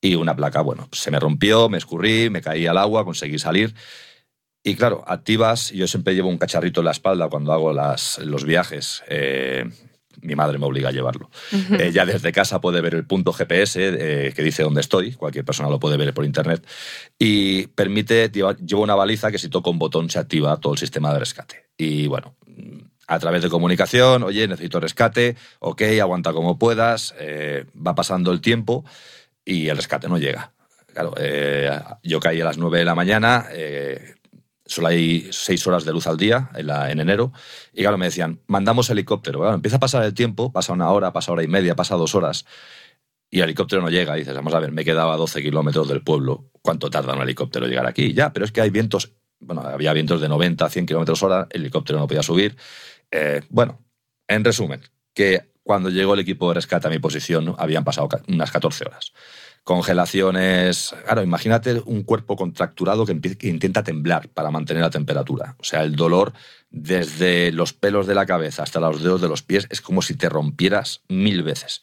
y 0.03 0.15
una 0.15 0.35
placa, 0.35 0.59
bueno, 0.59 0.89
se 0.91 1.11
me 1.11 1.19
rompió, 1.19 1.69
me 1.69 1.77
escurrí, 1.77 2.29
me 2.29 2.41
caí 2.41 2.67
al 2.67 2.77
agua, 2.77 3.05
conseguí 3.05 3.39
salir. 3.39 3.73
Y 4.61 4.75
claro, 4.75 5.01
activas, 5.07 5.71
yo 5.71 5.87
siempre 5.87 6.13
llevo 6.13 6.27
un 6.27 6.37
cacharrito 6.37 6.81
en 6.81 6.85
la 6.85 6.91
espalda 6.91 7.29
cuando 7.29 7.53
hago 7.53 7.71
las, 7.71 8.17
los 8.19 8.43
viajes. 8.43 9.01
Eh, 9.07 9.63
mi 10.21 10.35
madre 10.35 10.57
me 10.57 10.65
obliga 10.65 10.89
a 10.89 10.91
llevarlo. 10.91 11.29
Eh, 11.79 11.91
ya 11.93 12.05
desde 12.05 12.33
casa 12.33 12.59
puede 12.59 12.81
ver 12.81 12.95
el 12.95 13.05
punto 13.05 13.31
GPS 13.31 13.79
eh, 13.79 14.33
que 14.35 14.43
dice 14.43 14.63
dónde 14.63 14.81
estoy, 14.81 15.13
cualquier 15.13 15.45
persona 15.45 15.69
lo 15.69 15.79
puede 15.79 15.95
ver 15.95 16.13
por 16.13 16.25
internet, 16.25 16.67
y 17.17 17.67
permite, 17.67 18.29
llevo 18.29 18.83
una 18.83 18.95
baliza 18.95 19.31
que 19.31 19.37
si 19.37 19.47
toco 19.47 19.69
un 19.69 19.79
botón 19.79 20.09
se 20.09 20.19
activa 20.19 20.57
todo 20.57 20.73
el 20.73 20.79
sistema 20.79 21.13
de 21.13 21.19
rescate. 21.19 21.69
Y 21.77 22.07
bueno, 22.07 22.35
a 23.07 23.19
través 23.19 23.41
de 23.41 23.49
comunicación, 23.49 24.23
oye, 24.23 24.49
necesito 24.49 24.81
rescate, 24.81 25.37
ok, 25.59 25.81
aguanta 26.01 26.33
como 26.33 26.59
puedas, 26.59 27.15
va 27.73 27.95
pasando 27.95 28.33
el 28.33 28.41
tiempo 28.41 28.83
y 29.45 29.67
el 29.67 29.77
rescate 29.77 30.07
no 30.07 30.17
llega. 30.17 30.53
Claro, 30.93 31.13
eh, 31.17 31.71
yo 32.03 32.19
caí 32.19 32.39
a 32.39 32.45
las 32.45 32.57
9 32.57 32.79
de 32.79 32.85
la 32.85 32.95
mañana, 32.95 33.47
eh, 33.51 34.15
solo 34.65 34.87
hay 34.87 35.27
6 35.31 35.67
horas 35.67 35.85
de 35.85 35.91
luz 35.91 36.05
al 36.05 36.17
día 36.17 36.51
en, 36.55 36.99
enero, 36.99 37.33
y 37.73 37.81
claro, 37.81 37.97
me 37.97 38.05
decían, 38.05 38.41
mandamos 38.47 38.89
helicóptero. 38.89 39.51
empieza 39.53 39.77
a 39.77 39.79
pasar 39.79 40.03
el 40.03 40.13
tiempo, 40.13 40.51
pasa 40.51 40.71
una 40.71 40.91
hora, 40.91 41.11
pasa 41.11 41.31
hora 41.31 41.43
y 41.43 41.47
media, 41.47 41.75
pasa 41.75 41.95
dos 41.95 42.13
horas, 42.13 42.45
y 43.29 43.39
el 43.39 43.45
helicóptero 43.45 43.81
no 43.81 43.89
llega. 43.89 44.13
Dices, 44.13 44.35
vamos 44.35 44.53
a 44.53 44.59
ver, 44.59 44.71
me 44.71 44.85
quedaba 44.85 45.17
12 45.17 45.41
kilómetros 45.41 45.87
del 45.89 46.03
pueblo, 46.03 46.51
¿cuánto 46.61 46.91
tarda 46.91 47.15
un 47.15 47.23
helicóptero 47.23 47.65
llegar 47.65 47.87
aquí? 47.87 48.13
Ya, 48.13 48.31
pero 48.31 48.45
es 48.45 48.51
que 48.51 48.61
hay 48.61 48.69
vientos, 48.69 49.13
bueno, 49.39 49.61
había 49.61 49.93
vientos 49.93 50.21
de 50.21 50.29
90, 50.29 50.69
100 50.69 50.85
kilómetros 50.85 51.23
hora, 51.23 51.47
el 51.49 51.61
helicóptero 51.61 51.97
no 51.97 52.07
podía 52.07 52.21
subir. 52.21 52.55
Eh, 53.09 53.41
bueno, 53.49 53.79
en 54.27 54.43
resumen, 54.43 54.81
que 55.15 55.52
cuando 55.63 55.89
llegó 55.89 56.13
el 56.13 56.19
equipo 56.19 56.49
de 56.49 56.55
rescate 56.55 56.87
a 56.87 56.91
mi 56.91 56.99
posición, 56.99 57.55
habían 57.57 57.83
pasado 57.83 58.09
unas 58.27 58.51
14 58.51 58.85
horas. 58.85 59.13
Congelaciones. 59.63 60.93
Claro, 61.05 61.23
imagínate 61.23 61.81
un 61.85 62.03
cuerpo 62.03 62.35
contracturado 62.35 63.05
que, 63.05 63.13
intenta 63.47 63.81
temblar 63.81 64.27
para 64.27 64.51
mantener 64.51 64.83
la 64.83 64.89
temperatura. 64.89 65.55
O 65.57 65.63
sea, 65.63 65.83
el 65.83 65.95
dolor 65.95 66.33
desde 66.69 67.51
los 67.53 67.71
pelos 67.71 68.05
de 68.05 68.15
la 68.15 68.25
cabeza 68.25 68.63
hasta 68.63 68.81
los 68.81 69.01
dedos 69.01 69.21
de 69.21 69.29
los 69.29 69.41
pies 69.41 69.67
es 69.69 69.79
como 69.79 70.01
si 70.01 70.15
te 70.15 70.27
rompieras 70.27 71.01
mil 71.07 71.43
veces. 71.43 71.81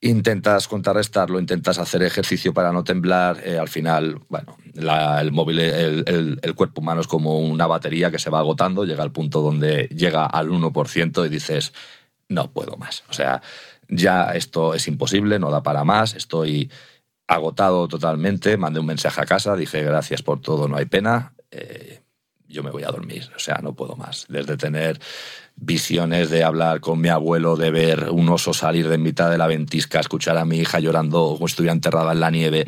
intentas 0.00 0.68
contrarrestarlo, 0.68 1.40
intentas 1.40 1.78
hacer 1.78 2.02
ejercicio 2.02 2.52
para 2.52 2.72
no 2.72 2.84
temblar, 2.84 3.40
eh, 3.42 3.58
al 3.58 3.68
final, 3.68 4.20
bueno, 4.28 4.56
el 4.74 5.32
móvil, 5.32 5.60
el, 5.60 6.38
el, 6.42 6.54
cuerpo 6.54 6.82
humano 6.82 7.00
es 7.00 7.06
como 7.06 7.40
una 7.40 7.66
batería 7.66 8.10
que 8.10 8.18
se 8.18 8.28
va 8.28 8.40
agotando, 8.40 8.84
llega 8.84 9.02
al 9.02 9.12
punto 9.12 9.40
donde 9.40 9.88
llega 9.88 10.26
al 10.26 10.50
1% 10.50 11.24
y 11.24 11.28
dices, 11.30 11.72
no 12.28 12.50
puedo 12.50 12.76
más. 12.76 13.04
O 13.08 13.12
sea, 13.12 13.42
ya 13.88 14.32
esto 14.32 14.74
es 14.74 14.88
imposible, 14.88 15.38
no 15.38 15.50
da 15.50 15.62
para 15.62 15.84
más, 15.84 16.14
estoy 16.14 16.70
agotado 17.26 17.88
totalmente, 17.88 18.56
mandé 18.56 18.80
un 18.80 18.86
mensaje 18.86 19.20
a 19.20 19.26
casa, 19.26 19.56
dije 19.56 19.82
gracias 19.82 20.22
por 20.22 20.40
todo, 20.40 20.68
no 20.68 20.76
hay 20.76 20.84
pena, 20.84 21.32
eh, 21.50 22.02
yo 22.46 22.62
me 22.62 22.70
voy 22.70 22.84
a 22.84 22.88
dormir, 22.88 23.30
o 23.34 23.38
sea, 23.38 23.60
no 23.62 23.74
puedo 23.74 23.96
más. 23.96 24.26
Desde 24.28 24.56
tener 24.56 25.00
visiones 25.56 26.30
de 26.30 26.44
hablar 26.44 26.80
con 26.80 27.00
mi 27.00 27.08
abuelo, 27.08 27.56
de 27.56 27.70
ver 27.70 28.10
un 28.10 28.28
oso 28.28 28.52
salir 28.52 28.88
de 28.88 28.98
mitad 28.98 29.30
de 29.30 29.38
la 29.38 29.46
ventisca, 29.46 30.00
escuchar 30.00 30.36
a 30.36 30.44
mi 30.44 30.58
hija 30.58 30.78
llorando 30.80 31.34
como 31.34 31.48
si 31.48 31.52
estuviera 31.52 31.72
enterrada 31.72 32.12
en 32.12 32.20
la 32.20 32.30
nieve. 32.30 32.66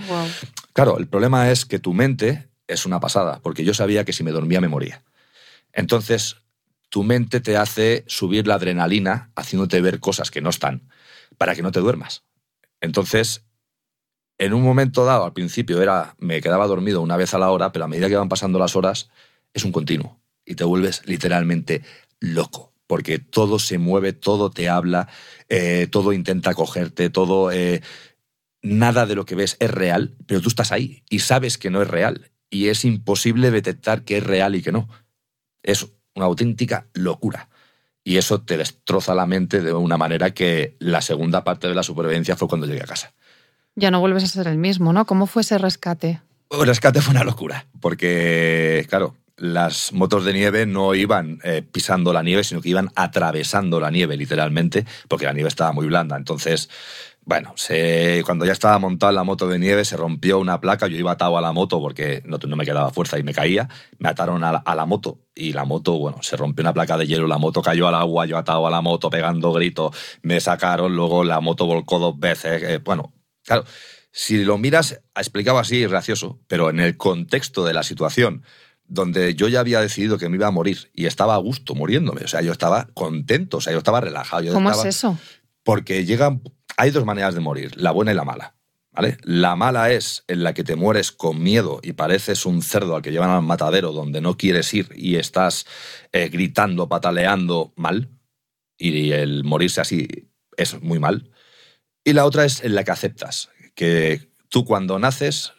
Claro, 0.73 0.99
el 0.99 1.07
problema 1.07 1.51
es 1.51 1.67
que 1.67 1.79
tu 1.79 1.93
mente 1.93 2.49
es 2.67 2.87
una 2.87 3.01
pasada, 3.01 3.41
porque 3.43 3.65
yo 3.65 3.75
sabía 3.75 4.05
que 4.05 4.13
si 4.13 4.25
me 4.25 4.33
dormía 4.33 4.61
me 4.61 4.69
moría. 4.69 5.03
Entonces, 5.73 6.37
tu 6.89 7.03
mente 7.03 7.41
te 7.41 7.57
hace 7.57 8.05
subir 8.07 8.47
la 8.47 8.55
adrenalina 8.55 9.31
haciéndote 9.35 9.81
ver 9.81 10.01
cosas 10.01 10.31
que 10.31 10.41
no 10.41 10.51
están 10.51 10.89
para 11.39 11.55
que 11.55 11.63
no 11.63 11.73
te 11.73 11.81
duermas. 11.81 12.25
Entonces, 12.81 13.45
en 14.39 14.55
un 14.55 14.63
momento 14.63 15.05
dado, 15.05 15.25
al 15.25 15.33
principio 15.33 15.83
era, 15.83 16.15
me 16.19 16.41
quedaba 16.41 16.67
dormido 16.67 17.01
una 17.01 17.17
vez 17.17 17.35
a 17.35 17.39
la 17.39 17.51
hora, 17.51 17.73
pero 17.73 17.85
a 17.85 17.89
medida 17.89 18.09
que 18.09 18.17
van 18.17 18.29
pasando 18.29 18.59
las 18.59 18.77
horas, 18.77 19.11
es 19.55 19.65
un 19.65 19.73
continuo. 19.73 20.21
Y 20.45 20.55
te 20.55 20.65
vuelves 20.65 21.03
literalmente 21.07 21.83
loco, 22.21 22.73
porque 22.87 23.19
todo 23.19 23.59
se 23.59 23.79
mueve, 23.79 24.13
todo 24.13 24.51
te 24.51 24.69
habla, 24.69 25.09
eh, 25.49 25.89
todo 25.91 26.13
intenta 26.13 26.55
cogerte, 26.55 27.11
todo... 27.11 27.51
Eh, 27.51 27.83
nada 28.63 29.07
de 29.07 29.15
lo 29.15 29.25
que 29.25 29.37
ves 29.37 29.57
es 29.61 29.71
real, 29.71 30.17
pero 30.27 30.41
tú 30.41 30.49
estás 30.49 30.73
ahí 30.73 31.05
y 31.09 31.21
sabes 31.21 31.57
que 31.57 31.71
no 31.71 31.83
es 31.83 31.89
real. 31.89 32.33
Y 32.51 32.69
es 32.69 32.85
imposible 32.85 33.51
detectar 33.51 34.03
que 34.03 34.19
es 34.19 34.25
real 34.25 34.55
y 34.55 34.63
que 34.63 34.73
no. 34.73 34.89
Es 35.63 35.87
una 36.17 36.27
auténtica 36.27 36.87
locura. 36.95 37.49
Y 38.03 38.17
eso 38.17 38.41
te 38.41 38.57
destroza 38.57 39.15
la 39.15 39.27
mente 39.27 39.61
de 39.61 39.73
una 39.73 39.97
manera 39.97 40.33
que 40.33 40.77
la 40.79 41.01
segunda 41.01 41.45
parte 41.45 41.69
de 41.69 41.75
la 41.75 41.83
supervivencia 41.83 42.37
fue 42.37 42.49
cuando 42.49 42.67
llegué 42.67 42.83
a 42.83 42.87
casa. 42.87 43.13
Ya 43.75 43.91
no 43.91 44.01
vuelves 44.01 44.25
a 44.25 44.29
ser 44.29 44.49
el 44.49 44.59
mismo, 44.59 44.93
¿no? 44.93 45.07
¿Cómo 45.07 45.27
fue 45.27 45.43
ese 45.43 45.59
rescate? 45.59 46.21
El 46.51 46.67
rescate 46.67 47.01
fue 47.01 47.13
una 47.13 47.25
locura, 47.25 47.67
porque, 47.81 48.87
claro, 48.89 49.17
las 49.37 49.93
motos 49.93 50.25
de 50.25 50.33
nieve 50.33 50.65
no 50.67 50.95
iban 50.95 51.41
eh, 51.43 51.63
pisando 51.63 52.13
la 52.13 52.23
nieve, 52.23 52.45
sino 52.45 52.63
que 52.63 52.71
iban 52.71 52.91
atravesando 52.95 53.81
la 53.81 53.91
nieve, 53.91 54.17
literalmente, 54.17 54.87
porque 55.09 55.27
la 55.27 55.33
nieve 55.33 55.49
estaba 55.49 55.73
muy 55.73 55.87
blanda. 55.87 56.17
Entonces, 56.17 56.71
bueno, 57.27 57.53
se, 57.57 58.23
cuando 58.25 58.47
ya 58.47 58.53
estaba 58.53 58.79
montada 58.79 59.11
la 59.11 59.25
moto 59.25 59.49
de 59.49 59.59
nieve, 59.59 59.85
se 59.85 59.97
rompió 59.97 60.39
una 60.39 60.61
placa. 60.61 60.87
Yo 60.87 60.97
iba 60.97 61.11
atado 61.11 61.37
a 61.37 61.41
la 61.41 61.51
moto 61.51 61.81
porque 61.81 62.23
no, 62.25 62.39
no 62.39 62.55
me 62.55 62.65
quedaba 62.65 62.93
fuerza 62.93 63.19
y 63.19 63.25
me 63.25 63.35
caía. 63.35 63.69
Me 63.99 64.09
ataron 64.09 64.45
a 64.45 64.63
la, 64.65 64.87
moto 64.87 65.19
y 65.35 65.53
la 65.53 65.65
moto, 65.65 65.99
bueno, 65.99 66.19
se 66.23 66.37
rompió 66.37 66.63
una 66.63 66.73
placa 66.73 66.97
de 66.97 67.09
hielo. 67.09 67.27
La 67.27 67.39
moto 67.39 67.63
cayó 67.63 67.89
al 67.89 67.97
agua, 67.97 68.27
yo 68.27 68.39
atado 68.39 68.65
a 68.69 68.71
la 68.71 68.81
moto, 68.81 69.11
pegando 69.11 69.53
gritos. 69.53 69.93
Me 70.23 70.41
sacaron, 70.41 70.95
luego 70.95 71.25
la 71.25 71.41
moto 71.41 71.67
volcó 71.67 71.99
dos 71.99 72.17
veces. 72.17 72.63
Eh, 72.63 72.79
bueno, 72.79 73.13
claro, 73.43 73.65
si 74.13 74.45
lo 74.45 74.57
miras, 74.57 75.03
explicaba 75.17 75.63
así, 75.63 75.85
gracioso, 75.85 76.39
pero 76.47 76.71
en 76.71 76.79
el 76.79 76.97
contexto 76.97 77.65
de 77.65 77.75
la 77.75 77.83
situación, 77.83 78.45
donde 78.87 79.35
yo 79.35 79.49
ya 79.49 79.59
había 79.59 79.81
decidido 79.81 80.17
que 80.17 80.29
me 80.29 80.37
iba 80.37 80.47
a 80.47 80.53
morir 80.53 80.93
y 80.95 81.07
estaba 81.07 81.35
a 81.35 81.39
gusto 81.39 81.75
muriéndome. 81.75 82.21
O 82.21 82.29
sea, 82.29 82.41
yo 82.41 82.53
estaba 82.53 82.87
contento, 82.95 83.57
o 83.57 83.61
sea, 83.61 83.73
yo 83.73 83.79
estaba 83.79 84.01
relajado. 84.01 84.53
¿Cómo 84.53 84.71
es 84.71 84.85
eso? 84.85 85.19
Porque 85.65 86.05
llegan 86.05 86.41
hay 86.77 86.91
dos 86.91 87.05
maneras 87.05 87.35
de 87.35 87.41
morir, 87.41 87.77
la 87.77 87.91
buena 87.91 88.13
y 88.13 88.15
la 88.15 88.25
mala. 88.25 88.55
¿Vale? 88.93 89.19
La 89.25 89.57
mala 89.57 89.93
es 89.93 90.25
en 90.27 90.43
la 90.43 90.55
que 90.55 90.65
te 90.65 90.75
mueres 90.75 91.13
con 91.13 91.43
miedo 91.43 91.81
y 91.83 91.93
pareces 91.93 92.47
un 92.47 92.63
cerdo 92.63 92.97
al 92.97 93.03
que 93.03 93.13
llevan 93.13 93.29
al 93.29 93.43
matadero 93.43 93.93
donde 93.93 94.23
no 94.23 94.39
quieres 94.39 94.73
ir 94.73 94.89
y 94.95 95.17
estás 95.17 95.67
eh, 96.13 96.31
gritando, 96.31 96.89
pataleando 96.89 97.75
mal. 97.77 98.09
Y 98.79 99.13
el 99.13 99.45
morirse 99.45 99.83
así 99.83 100.31
es 100.57 100.81
muy 100.81 100.99
mal. 100.99 101.31
Y 102.05 102.15
la 102.15 102.25
otra 102.25 102.47
es 102.47 102.65
en 102.65 102.75
la 102.75 102.85
que 102.85 102.91
aceptas, 102.93 103.51
que 103.75 104.31
tú 104.49 104.65
cuando 104.65 104.99
naces 104.99 105.53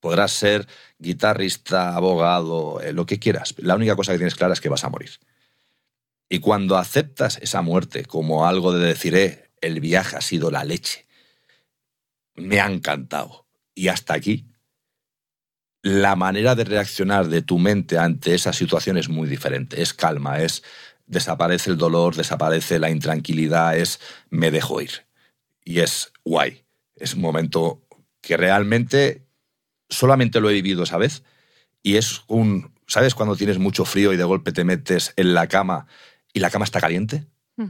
podrás 0.00 0.32
ser 0.32 0.66
guitarrista, 0.98 1.96
abogado, 1.96 2.80
eh, 2.82 2.92
lo 2.92 3.06
que 3.06 3.18
quieras. 3.18 3.54
La 3.58 3.76
única 3.76 3.96
cosa 3.96 4.12
que 4.12 4.18
tienes 4.18 4.34
clara 4.34 4.52
es 4.52 4.60
que 4.60 4.68
vas 4.68 4.84
a 4.84 4.90
morir. 4.90 5.10
Y 6.28 6.40
cuando 6.40 6.76
aceptas 6.76 7.38
esa 7.38 7.62
muerte 7.62 8.04
como 8.04 8.46
algo 8.46 8.72
de 8.72 8.86
decir, 8.86 9.14
eh, 9.14 9.47
el 9.60 9.80
viaje 9.80 10.16
ha 10.16 10.20
sido 10.20 10.50
la 10.50 10.64
leche. 10.64 11.06
Me 12.34 12.60
ha 12.60 12.66
encantado. 12.66 13.46
Y 13.74 13.88
hasta 13.88 14.14
aquí, 14.14 14.46
la 15.82 16.16
manera 16.16 16.54
de 16.54 16.64
reaccionar 16.64 17.28
de 17.28 17.42
tu 17.42 17.58
mente 17.58 17.98
ante 17.98 18.34
esa 18.34 18.52
situación 18.52 18.96
es 18.96 19.08
muy 19.08 19.28
diferente. 19.28 19.80
Es 19.82 19.94
calma, 19.94 20.40
es 20.40 20.62
desaparece 21.06 21.70
el 21.70 21.78
dolor, 21.78 22.14
desaparece 22.14 22.78
la 22.78 22.90
intranquilidad, 22.90 23.76
es 23.76 24.00
me 24.30 24.50
dejo 24.50 24.80
ir. 24.80 25.06
Y 25.64 25.80
es 25.80 26.12
guay. 26.24 26.64
Es 26.96 27.14
un 27.14 27.20
momento 27.20 27.82
que 28.20 28.36
realmente 28.36 29.26
solamente 29.88 30.40
lo 30.40 30.50
he 30.50 30.54
vivido 30.54 30.82
esa 30.82 30.98
vez. 30.98 31.22
Y 31.82 31.96
es 31.96 32.22
un, 32.26 32.74
¿sabes 32.86 33.14
cuando 33.14 33.36
tienes 33.36 33.58
mucho 33.58 33.84
frío 33.84 34.12
y 34.12 34.16
de 34.16 34.24
golpe 34.24 34.52
te 34.52 34.64
metes 34.64 35.12
en 35.16 35.34
la 35.34 35.46
cama 35.46 35.86
y 36.32 36.40
la 36.40 36.50
cama 36.50 36.64
está 36.64 36.80
caliente? 36.80 37.26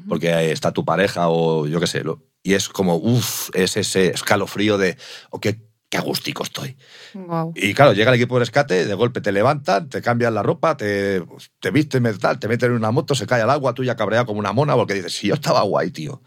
Porque 0.09 0.53
está 0.53 0.73
tu 0.73 0.85
pareja 0.85 1.29
o 1.29 1.67
yo 1.67 1.81
qué 1.81 1.87
sé. 1.87 2.03
y 2.43 2.55
es 2.55 2.69
como, 2.69 2.97
uff, 2.97 3.51
es 3.55 3.77
ese 3.77 4.09
escalofrío 4.09 4.77
de, 4.79 4.97
oh, 5.31 5.41
qué, 5.41 5.61
qué 5.89 5.99
agustico 5.99 6.43
estoy. 6.43 6.77
Y 7.55 7.75
claro, 7.75 7.93
llega 7.93 8.11
el 8.11 8.17
equipo 8.17 8.37
de 8.37 8.41
rescate, 8.41 8.85
de 8.85 8.95
golpe 8.95 9.21
te 9.21 9.33
levantan, 9.33 9.89
te 9.89 10.03
cambian 10.03 10.35
la 10.35 10.43
ropa, 10.43 10.77
te, 10.77 11.23
te 11.61 11.71
visten, 11.71 12.05
tal, 12.19 12.39
te 12.39 12.49
meten 12.49 12.71
en 12.71 12.77
una 12.77 12.91
moto, 12.91 13.15
se 13.15 13.27
cae 13.27 13.43
al 13.43 13.51
agua, 13.51 13.75
tú 13.75 13.85
ya 13.85 13.97
cabreado 13.97 14.27
como 14.27 14.41
una 14.41 14.53
mona 14.53 14.75
porque 14.75 14.95
dices, 14.95 15.15
si 15.15 15.29
yo 15.29 15.35
estaba 15.35 15.63
guay, 15.63 15.91
tío, 15.91 16.23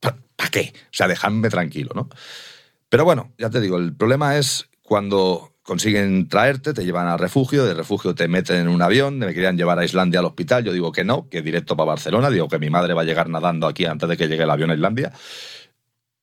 ¿para 0.00 0.50
qué? 0.50 0.72
O 0.76 0.92
sea, 0.92 1.08
dejadme 1.08 1.48
tranquilo, 1.48 1.92
¿no? 1.94 2.08
Pero 2.88 3.04
bueno, 3.04 3.32
ya 3.38 3.50
te 3.50 3.60
digo, 3.60 3.76
el 3.78 3.94
problema 3.94 4.36
es 4.38 4.68
cuando 4.82 5.47
consiguen 5.68 6.30
traerte, 6.30 6.72
te 6.72 6.82
llevan 6.82 7.08
al 7.08 7.18
refugio, 7.18 7.66
de 7.66 7.74
refugio 7.74 8.14
te 8.14 8.26
meten 8.26 8.56
en 8.56 8.68
un 8.68 8.80
avión, 8.80 9.18
me 9.18 9.34
querían 9.34 9.58
llevar 9.58 9.78
a 9.78 9.84
Islandia 9.84 10.20
al 10.20 10.24
hospital, 10.24 10.64
yo 10.64 10.72
digo 10.72 10.92
que 10.92 11.04
no, 11.04 11.28
que 11.28 11.42
directo 11.42 11.76
para 11.76 11.88
Barcelona, 11.88 12.30
digo 12.30 12.48
que 12.48 12.58
mi 12.58 12.70
madre 12.70 12.94
va 12.94 13.02
a 13.02 13.04
llegar 13.04 13.28
nadando 13.28 13.66
aquí 13.66 13.84
antes 13.84 14.08
de 14.08 14.16
que 14.16 14.28
llegue 14.28 14.44
el 14.44 14.50
avión 14.50 14.70
a 14.70 14.74
Islandia. 14.74 15.12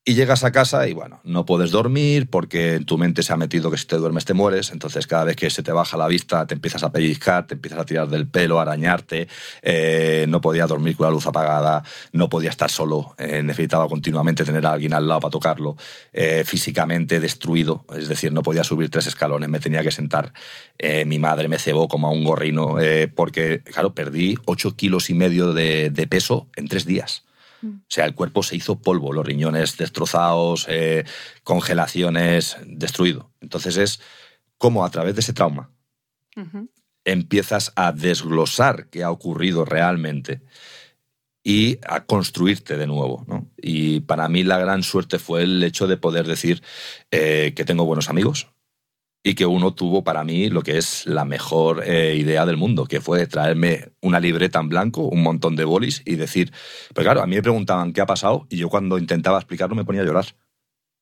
Y 0.08 0.14
llegas 0.14 0.44
a 0.44 0.52
casa 0.52 0.88
y 0.88 0.94
bueno, 0.94 1.20
no 1.24 1.48
puedes 1.48 1.72
dormir 1.72 2.30
porque 2.30 2.76
en 2.76 2.86
tu 2.86 2.96
mente 2.96 3.24
se 3.24 3.34
ha 3.34 3.38
metido 3.38 3.72
que 3.72 3.78
si 3.80 3.88
te 3.88 3.96
duermes 3.96 4.24
te 4.24 4.36
mueres, 4.36 4.70
entonces 4.70 5.08
cada 5.08 5.24
vez 5.24 5.36
que 5.36 5.50
se 5.50 5.64
te 5.64 5.72
baja 5.72 5.98
la 5.98 6.08
vista 6.08 6.46
te 6.46 6.54
empiezas 6.54 6.84
a 6.84 6.92
pellizcar, 6.92 7.48
te 7.48 7.56
empiezas 7.56 7.80
a 7.80 7.86
tirar 7.86 8.08
del 8.08 8.28
pelo, 8.28 8.60
a 8.60 8.62
arañarte, 8.62 9.28
eh, 9.64 10.28
no 10.30 10.42
podía 10.42 10.68
dormir 10.68 10.96
con 10.96 11.08
la 11.08 11.12
luz 11.12 11.26
apagada, 11.26 11.84
no 12.12 12.30
podía 12.30 12.52
estar 12.52 12.70
solo, 12.70 13.16
eh, 13.18 13.42
necesitaba 13.42 13.90
continuamente 13.90 14.46
tener 14.46 14.64
a 14.68 14.74
alguien 14.74 14.94
al 14.94 15.08
lado 15.08 15.22
para 15.22 15.32
tocarlo, 15.32 15.76
eh, 16.14 16.44
físicamente 16.46 17.20
destruido, 17.20 17.84
es 17.98 18.08
decir, 18.08 18.32
no 18.32 18.44
podía 18.44 18.64
subir 18.64 18.92
tres 18.92 19.08
escalones, 19.08 19.50
me 19.50 19.60
tenía 19.60 19.82
que 19.82 19.90
sentar, 19.90 20.34
mi 21.08 21.18
madre 21.18 21.48
me 21.48 21.58
cebó 21.58 21.88
como 21.88 22.10
a 22.10 22.12
un 22.12 22.24
gorrino 22.24 22.76
porque, 23.16 23.62
claro, 23.64 23.96
perdí 23.96 24.38
ocho 24.46 24.76
kilos 24.76 25.10
y 25.10 25.16
medio 25.16 25.52
de 25.54 26.08
peso 26.08 26.48
en 26.56 26.68
tres 26.68 26.86
días. 26.86 27.25
O 27.66 27.86
sea, 27.90 28.06
el 28.06 28.16
cuerpo 28.16 28.44
se 28.44 28.56
hizo 28.56 28.80
polvo, 28.80 29.14
los 29.14 29.26
riñones 29.26 29.78
destrozados, 29.78 30.66
eh, 30.70 31.04
congelaciones, 31.44 32.58
destruido. 32.66 33.32
Entonces 33.42 33.78
es 33.78 34.02
como 34.58 34.86
a 34.86 34.90
través 34.90 35.16
de 35.16 35.22
ese 35.22 35.34
trauma 35.34 35.70
empiezas 37.06 37.72
a 37.76 37.92
desglosar 37.92 38.88
qué 38.90 39.04
ha 39.04 39.12
ocurrido 39.12 39.64
realmente 39.64 40.42
y 41.44 41.78
a 41.88 42.06
construirte 42.06 42.76
de 42.76 42.88
nuevo. 42.88 43.24
Y 43.56 44.02
para 44.02 44.28
mí 44.28 44.44
la 44.44 44.58
gran 44.58 44.82
suerte 44.84 45.20
fue 45.20 45.44
el 45.44 45.64
hecho 45.64 45.88
de 45.88 45.98
poder 45.98 46.26
decir 46.26 46.64
eh, 47.12 47.54
que 47.56 47.64
tengo 47.64 47.86
buenos 47.86 48.10
amigos, 48.10 48.48
y 49.28 49.34
que 49.34 49.48
uno 49.48 49.74
tuvo 49.74 50.04
para 50.04 50.24
mí 50.24 50.50
lo 50.50 50.62
que 50.62 50.78
es 50.78 51.08
la 51.08 51.26
mejor 51.26 51.84
eh, 51.84 52.16
idea 52.16 52.46
del 52.46 52.58
mundo, 52.58 52.86
que 52.86 53.02
fue 53.02 53.26
traerme 53.26 53.90
una 54.00 54.20
libreta 54.20 54.60
en 54.60 54.70
blanco, 54.70 55.02
un 55.02 55.24
montón 55.24 55.56
de 55.56 55.64
bolis 55.64 56.04
y 56.06 56.14
decir, 56.16 56.54
pues 56.94 57.04
claro, 57.04 57.24
a 57.24 57.26
mí 57.26 57.36
me 57.36 57.42
preguntaban 57.42 57.92
qué 57.92 58.02
ha 58.02 58.06
pasado 58.06 58.46
y 58.52 58.58
yo 58.58 58.70
cuando 58.70 59.00
intentaba 59.00 59.40
explicarlo 59.40 59.76
me 59.76 59.84
ponía 59.84 60.04
a 60.04 60.06
llorar. 60.06 60.28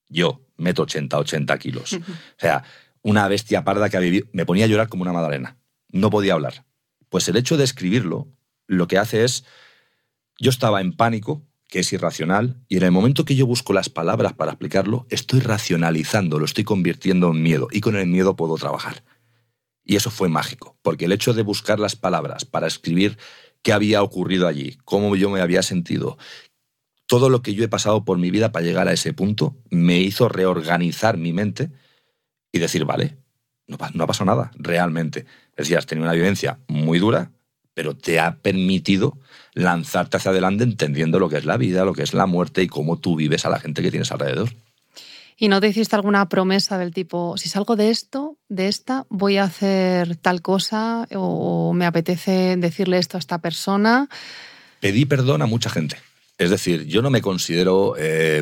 Yo, 0.08 0.40
meto 0.56 0.84
80, 0.84 1.20
80 1.20 1.60
kilos. 1.60 1.94
O 1.96 2.00
sea, 2.38 2.64
una 3.02 3.28
bestia 3.28 3.66
parda 3.66 3.90
que 3.90 3.98
ha 3.98 4.00
vivido, 4.00 4.26
me 4.32 4.46
ponía 4.46 4.64
a 4.64 4.70
llorar 4.70 4.88
como 4.88 5.02
una 5.02 5.12
madalena. 5.12 5.58
No 5.90 6.10
podía 6.10 6.32
hablar. 6.32 6.66
Pues 7.10 7.28
el 7.28 7.36
hecho 7.36 7.58
de 7.58 7.66
escribirlo 7.66 8.30
lo 8.68 8.88
que 8.88 9.00
hace 9.00 9.26
es, 9.26 9.44
yo 10.40 10.50
estaba 10.50 10.80
en 10.80 10.94
pánico, 10.94 11.44
que 11.74 11.80
es 11.80 11.92
irracional, 11.92 12.62
y 12.70 12.78
en 12.78 12.84
el 12.84 12.92
momento 12.92 13.26
que 13.26 13.34
yo 13.34 13.48
busco 13.48 13.74
las 13.74 13.90
palabras 13.90 14.34
para 14.34 14.52
explicarlo, 14.52 15.08
estoy 15.10 15.40
racionalizando, 15.40 16.38
lo 16.38 16.46
estoy 16.46 16.64
convirtiendo 16.64 17.32
en 17.32 17.42
miedo, 17.42 17.68
y 17.72 17.82
con 17.82 17.96
el 17.96 18.06
miedo 18.06 18.36
puedo 18.36 18.58
trabajar. 18.58 19.04
Y 19.84 19.96
eso 19.96 20.12
fue 20.12 20.30
mágico, 20.30 20.78
porque 20.84 21.06
el 21.06 21.12
hecho 21.12 21.34
de 21.34 21.42
buscar 21.42 21.80
las 21.80 21.96
palabras 21.96 22.46
para 22.46 22.68
escribir 22.68 23.18
qué 23.64 23.74
había 23.74 24.04
ocurrido 24.04 24.48
allí, 24.48 24.78
cómo 24.86 25.16
yo 25.16 25.32
me 25.32 25.42
había 25.42 25.64
sentido, 25.64 26.20
todo 27.08 27.28
lo 27.32 27.42
que 27.42 27.56
yo 27.56 27.64
he 27.64 27.70
pasado 27.70 28.06
por 28.06 28.20
mi 28.20 28.30
vida 28.30 28.52
para 28.52 28.64
llegar 28.64 28.88
a 28.88 28.94
ese 28.94 29.12
punto 29.12 29.58
me 29.72 30.00
hizo 30.00 30.30
reorganizar 30.30 31.18
mi 31.18 31.34
mente 31.34 31.72
y 32.52 32.60
decir, 32.60 32.86
vale, 32.86 33.18
no, 33.66 33.80
no 33.96 34.04
ha 34.04 34.08
pasado 34.08 34.26
nada, 34.26 34.52
realmente. 34.60 35.26
Decías, 35.58 35.88
tenido 35.88 36.06
una 36.06 36.14
vivencia 36.14 36.60
muy 36.68 37.00
dura, 37.00 37.32
pero 37.74 37.96
te 37.96 38.20
ha 38.20 38.38
permitido 38.38 39.18
lanzarte 39.54 40.18
hacia 40.18 40.32
adelante 40.32 40.64
entendiendo 40.64 41.20
lo 41.20 41.30
que 41.30 41.38
es 41.38 41.46
la 41.46 41.58
vida, 41.58 41.86
lo 41.86 41.94
que 41.94 42.04
es 42.04 42.14
la 42.14 42.26
muerte 42.26 42.64
y 42.64 42.68
cómo 42.68 42.98
tú 42.98 43.16
vives 43.16 43.46
a 43.46 43.50
la 43.50 43.60
gente 43.60 43.82
que 43.82 43.92
tienes 43.92 44.12
alrededor. 44.12 44.50
¿Y 45.38 45.48
no 45.48 45.60
te 45.60 45.68
hiciste 45.68 45.96
alguna 45.96 46.30
promesa 46.30 46.78
del 46.78 46.94
tipo, 46.94 47.38
si 47.38 47.50
salgo 47.50 47.76
de 47.76 47.90
esto, 47.90 48.38
de 48.50 48.68
esta, 48.68 49.06
voy 49.10 49.38
a 49.38 49.44
hacer 49.44 50.16
tal 50.18 50.42
cosa 50.42 51.08
o 51.16 51.74
me 51.74 51.86
apetece 51.86 52.56
decirle 52.58 53.00
esto 53.00 53.18
a 53.18 53.20
esta 53.20 53.40
persona? 53.40 54.10
Pedí 54.80 55.06
perdón 55.06 55.42
a 55.42 55.46
mucha 55.48 55.70
gente. 55.70 55.98
Es 56.38 56.50
decir, 56.50 56.86
yo 56.86 57.02
no 57.02 57.10
me 57.10 57.22
considero 57.22 57.96
eh, 57.98 58.42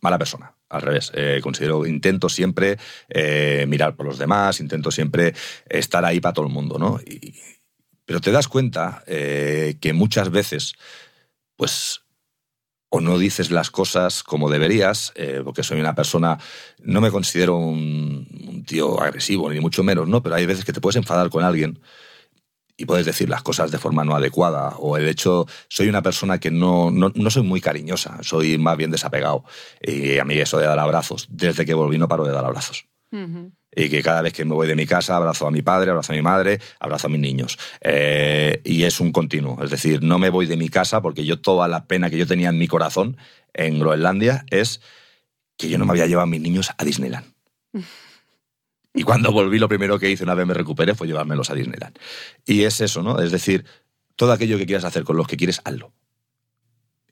mala 0.00 0.18
persona. 0.18 0.52
Al 0.68 0.82
revés, 0.82 1.12
eh, 1.14 1.40
considero, 1.42 1.86
intento 1.86 2.28
siempre 2.28 2.76
eh, 3.08 3.66
mirar 3.68 3.94
por 3.94 4.06
los 4.06 4.18
demás, 4.18 4.60
intento 4.60 4.90
siempre 4.90 5.32
estar 5.68 6.04
ahí 6.04 6.20
para 6.20 6.32
todo 6.32 6.46
el 6.46 6.52
mundo, 6.52 6.78
¿no? 6.78 6.98
Pero 8.06 8.20
te 8.20 8.32
das 8.32 8.48
cuenta 8.48 9.04
que 9.06 9.92
muchas 9.94 10.30
veces, 10.30 10.74
pues 11.56 12.00
o 12.88 13.00
no 13.00 13.18
dices 13.18 13.50
las 13.50 13.70
cosas 13.70 14.22
como 14.22 14.48
deberías, 14.48 15.12
porque 15.44 15.62
soy 15.62 15.80
una 15.80 15.94
persona, 15.94 16.38
no 16.78 17.00
me 17.00 17.10
considero 17.10 17.56
un, 17.56 18.64
tío 18.66 19.00
agresivo, 19.00 19.52
ni 19.52 19.60
mucho 19.60 19.82
menos, 19.82 20.08
¿no? 20.08 20.22
Pero 20.22 20.36
hay 20.36 20.46
veces 20.46 20.64
que 20.64 20.72
te 20.72 20.80
puedes 20.80 20.96
enfadar 20.96 21.30
con 21.30 21.44
alguien 21.44 21.80
y 22.76 22.84
puedes 22.84 23.06
decir 23.06 23.28
las 23.28 23.42
cosas 23.42 23.70
de 23.70 23.78
forma 23.78 24.04
no 24.04 24.14
adecuada. 24.14 24.76
O 24.78 24.96
el 24.96 25.08
hecho, 25.08 25.46
soy 25.68 25.88
una 25.88 26.02
persona 26.02 26.38
que 26.38 26.50
no, 26.50 26.90
no, 26.90 27.30
soy 27.30 27.42
muy 27.42 27.60
cariñosa, 27.60 28.18
soy 28.22 28.58
más 28.58 28.76
bien 28.76 28.90
desapegado. 28.90 29.44
Y 29.80 30.18
a 30.18 30.24
mí 30.24 30.34
eso 30.34 30.58
de 30.58 30.66
dar 30.66 30.78
abrazos, 30.78 31.26
desde 31.30 31.64
que 31.64 31.74
volví 31.74 31.98
no 31.98 32.08
paro 32.08 32.24
de 32.24 32.32
dar 32.32 32.44
abrazos. 32.44 32.86
Y 33.10 33.88
que 33.88 34.02
cada 34.02 34.22
vez 34.22 34.32
que 34.32 34.44
me 34.44 34.54
voy 34.54 34.66
de 34.66 34.76
mi 34.76 34.86
casa 34.86 35.16
abrazo 35.16 35.46
a 35.46 35.50
mi 35.50 35.62
padre, 35.62 35.90
abrazo 35.90 36.12
a 36.12 36.16
mi 36.16 36.22
madre, 36.22 36.60
abrazo 36.80 37.06
a 37.06 37.10
mis 37.10 37.20
niños. 37.20 37.58
Eh, 37.80 38.60
y 38.64 38.84
es 38.84 39.00
un 39.00 39.12
continuo. 39.12 39.62
Es 39.62 39.70
decir, 39.70 40.02
no 40.02 40.18
me 40.18 40.30
voy 40.30 40.46
de 40.46 40.56
mi 40.56 40.68
casa 40.68 41.00
porque 41.00 41.24
yo 41.24 41.40
toda 41.40 41.68
la 41.68 41.86
pena 41.86 42.10
que 42.10 42.18
yo 42.18 42.26
tenía 42.26 42.48
en 42.48 42.58
mi 42.58 42.68
corazón 42.68 43.16
en 43.54 43.78
Groenlandia 43.78 44.44
es 44.50 44.80
que 45.56 45.68
yo 45.68 45.78
no 45.78 45.86
me 45.86 45.92
había 45.92 46.06
llevado 46.06 46.24
a 46.24 46.30
mis 46.30 46.40
niños 46.40 46.70
a 46.76 46.84
Disneyland. 46.84 47.26
Y 48.98 49.02
cuando 49.02 49.30
volví, 49.30 49.58
lo 49.58 49.68
primero 49.68 49.98
que 49.98 50.10
hice 50.10 50.24
una 50.24 50.34
vez 50.34 50.46
me 50.46 50.54
recuperé 50.54 50.94
fue 50.94 51.06
llevármelos 51.06 51.50
a 51.50 51.54
Disneyland. 51.54 51.98
Y 52.46 52.62
es 52.62 52.80
eso, 52.80 53.02
¿no? 53.02 53.20
Es 53.20 53.30
decir, 53.30 53.66
todo 54.16 54.32
aquello 54.32 54.56
que 54.56 54.64
quieras 54.64 54.84
hacer 54.84 55.04
con 55.04 55.18
los 55.18 55.26
que 55.26 55.36
quieres, 55.36 55.60
hazlo. 55.64 55.92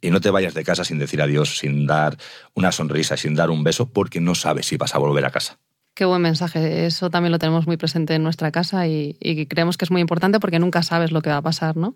Y 0.00 0.10
no 0.10 0.22
te 0.22 0.30
vayas 0.30 0.54
de 0.54 0.64
casa 0.64 0.84
sin 0.84 0.98
decir 0.98 1.20
adiós, 1.20 1.58
sin 1.58 1.86
dar 1.86 2.16
una 2.54 2.72
sonrisa, 2.72 3.18
sin 3.18 3.34
dar 3.34 3.50
un 3.50 3.64
beso, 3.64 3.92
porque 3.92 4.18
no 4.20 4.34
sabes 4.34 4.64
si 4.64 4.78
vas 4.78 4.94
a 4.94 4.98
volver 4.98 5.26
a 5.26 5.30
casa. 5.30 5.58
Qué 5.94 6.04
buen 6.04 6.22
mensaje. 6.22 6.86
Eso 6.86 7.08
también 7.08 7.30
lo 7.30 7.38
tenemos 7.38 7.68
muy 7.68 7.76
presente 7.76 8.14
en 8.14 8.24
nuestra 8.24 8.50
casa 8.50 8.88
y, 8.88 9.16
creemos 9.48 9.76
que 9.76 9.84
es 9.84 9.92
muy 9.92 10.00
importante 10.00 10.40
porque 10.40 10.58
nunca 10.58 10.82
sabes 10.82 11.12
lo 11.12 11.22
que 11.22 11.30
va 11.30 11.36
a 11.36 11.42
pasar, 11.42 11.76
¿no? 11.76 11.94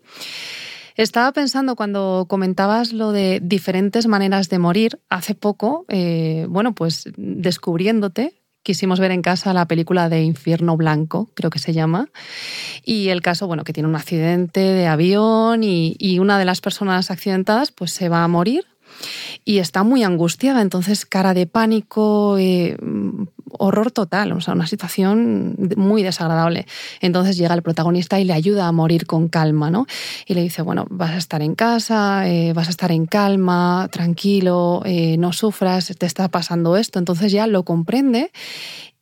Estaba 0.95 1.33
pensando 1.33 1.77
cuando 1.77 2.27
comentabas 2.29 2.93
lo 2.93 3.13
de 3.13 3.41
diferentes 3.43 4.07
maneras 4.07 4.49
de 4.49 4.59
morir 4.59 5.01
hace 5.09 5.35
poco, 5.35 5.85
eh, 5.89 6.47
bueno, 6.49 6.75
pues 6.75 7.09
descubriéndote, 7.17 8.41
quisimos 8.65 8.99
ver 8.99 9.13
en 9.13 9.23
casa 9.23 9.53
la 9.53 9.69
película 9.69 10.09
de 10.09 10.23
Infierno 10.23 10.77
Blanco, 10.77 11.31
creo 11.35 11.51
que 11.51 11.61
se 11.61 11.73
llama, 11.73 12.11
y 12.85 13.11
el 13.11 13.23
caso, 13.23 13.47
bueno, 13.47 13.63
que 13.63 13.73
tiene 13.73 13.89
un 13.89 13.95
accidente 13.95 14.61
de 14.61 14.89
avión 14.89 15.63
y, 15.63 15.95
y 16.01 16.19
una 16.19 16.37
de 16.37 16.45
las 16.45 16.61
personas 16.61 17.13
accidentadas 17.13 17.71
pues 17.71 17.93
se 17.93 18.09
va 18.09 18.25
a 18.25 18.29
morir 18.29 18.67
y 19.45 19.59
está 19.59 19.83
muy 19.83 20.03
angustiada, 20.03 20.63
entonces 20.63 21.07
cara 21.07 21.35
de 21.35 21.47
pánico, 21.47 22.37
eh, 22.39 22.77
horror 23.51 23.91
total, 23.91 24.33
o 24.33 24.41
sea, 24.41 24.55
una 24.55 24.67
situación 24.67 25.57
muy 25.77 26.03
desagradable. 26.03 26.67
Entonces 27.01 27.37
llega 27.37 27.55
el 27.55 27.63
protagonista 27.63 28.21
y 28.21 28.25
le 28.25 28.33
ayuda 28.33 28.67
a 28.67 28.73
morir 28.73 29.07
con 29.07 29.29
calma, 29.29 29.71
¿no? 29.71 29.87
Y 30.27 30.35
le 30.35 30.43
dice, 30.43 30.63
bueno, 30.63 30.87
vas 30.91 31.13
a 31.13 31.17
estar 31.17 31.43
en 31.43 31.55
casa, 31.55 32.29
eh, 32.29 32.53
vas 32.53 32.69
a 32.69 32.71
estar 32.71 32.93
en 32.93 33.07
calma, 33.07 33.89
tranquilo, 33.91 34.83
eh, 34.85 35.17
no 35.19 35.33
sufras, 35.33 35.93
te 35.99 36.07
está 36.07 36.29
pasando 36.29 36.77
esto. 36.77 36.99
Entonces 36.99 37.33
ya 37.33 37.47
lo 37.47 37.65
comprende 37.65 38.31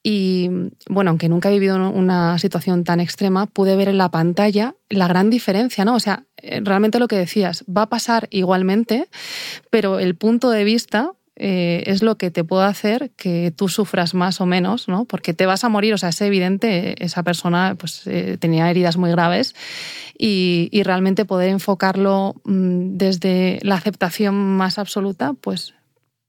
y 0.09 0.49
bueno, 0.89 1.11
aunque 1.11 1.29
nunca 1.29 1.49
he 1.49 1.53
vivido 1.55 1.91
una 1.91 2.39
situación 2.39 2.85
tan 2.85 3.01
extrema, 3.01 3.47
pude 3.47 3.75
ver 3.75 3.89
en 3.89 3.99
la 3.99 4.09
pantalla 4.09 4.77
la 4.89 5.09
gran 5.09 5.31
diferencia, 5.31 5.85
¿no? 5.85 5.97
O 5.97 5.99
sea, 6.01 6.23
eh, 6.37 6.61
realmente 6.63 7.01
lo 7.01 7.09
que 7.09 7.17
decías, 7.17 7.65
va 7.65 7.83
a 7.83 7.89
pasar 7.89 8.29
igualmente, 8.31 9.09
pero 9.69 9.99
el 9.99 10.15
punto 10.15 10.51
de 10.51 10.63
vista 10.63 11.11
eh, 11.35 11.83
es 11.87 12.05
lo 12.05 12.19
que 12.19 12.31
te 12.31 12.45
puede 12.45 12.67
hacer 12.67 13.11
que 13.17 13.51
tú 13.51 13.69
sufras 13.69 14.15
más 14.15 14.41
o 14.41 14.47
menos, 14.47 14.87
¿no? 14.87 15.07
Porque 15.07 15.35
te 15.35 15.45
vas 15.45 15.65
a 15.65 15.69
morir, 15.69 15.93
o 15.93 15.99
sea, 15.99 16.11
es 16.11 16.21
evidente, 16.21 17.05
esa 17.05 17.25
persona 17.25 17.75
pues, 17.77 18.07
eh, 18.07 18.37
tenía 18.39 18.71
heridas 18.71 18.97
muy 18.97 19.11
graves 19.11 19.57
y, 20.17 20.69
y, 20.71 20.85
realmente 20.85 21.25
poder 21.25 21.49
enfocarlo 21.49 22.37
mm, 22.45 22.97
desde 22.97 23.59
la 23.63 23.75
aceptación 23.75 24.37
más 24.37 24.79
absoluta, 24.79 25.33
pues 25.33 25.75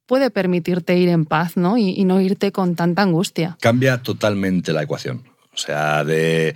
puede 0.08 0.32
permitirte 0.32 0.98
ir 0.98 1.10
en 1.10 1.26
paz, 1.26 1.58
¿no? 1.58 1.78
Y, 1.78 2.04
no 2.06 2.20
irte 2.20 2.52
con 2.52 2.76
tanta 2.76 3.04
angustia. 3.04 3.58
Cambia 3.62 4.02
totalmente 4.02 4.74
la 4.74 4.82
ecuación. 4.82 5.24
O 5.54 5.58
sea, 5.58 6.04
de 6.04 6.56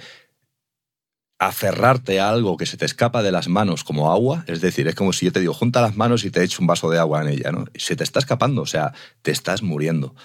aferrarte 1.38 2.20
a 2.20 2.30
algo 2.30 2.56
que 2.56 2.66
se 2.66 2.78
te 2.78 2.86
escapa 2.86 3.22
de 3.22 3.32
las 3.32 3.48
manos 3.48 3.84
como 3.84 4.12
agua, 4.12 4.44
es 4.48 4.62
decir, 4.62 4.88
es 4.88 4.96
como 4.96 5.12
si 5.12 5.26
yo 5.26 5.32
te 5.32 5.40
digo, 5.40 5.54
junta 5.54 5.82
las 5.82 5.98
manos 5.98 6.24
y 6.24 6.32
te 6.32 6.44
echo 6.44 6.62
un 6.62 6.68
vaso 6.68 6.90
de 6.90 7.00
agua 7.00 7.22
en 7.22 7.30
ella, 7.30 7.52
¿no? 7.52 7.66
Se 7.76 7.96
te 7.96 8.04
está 8.04 8.20
escapando, 8.20 8.62
o 8.62 8.68
sea, 8.68 8.94
te 9.22 9.32
estás 9.32 9.64
muriendo. 9.64 10.16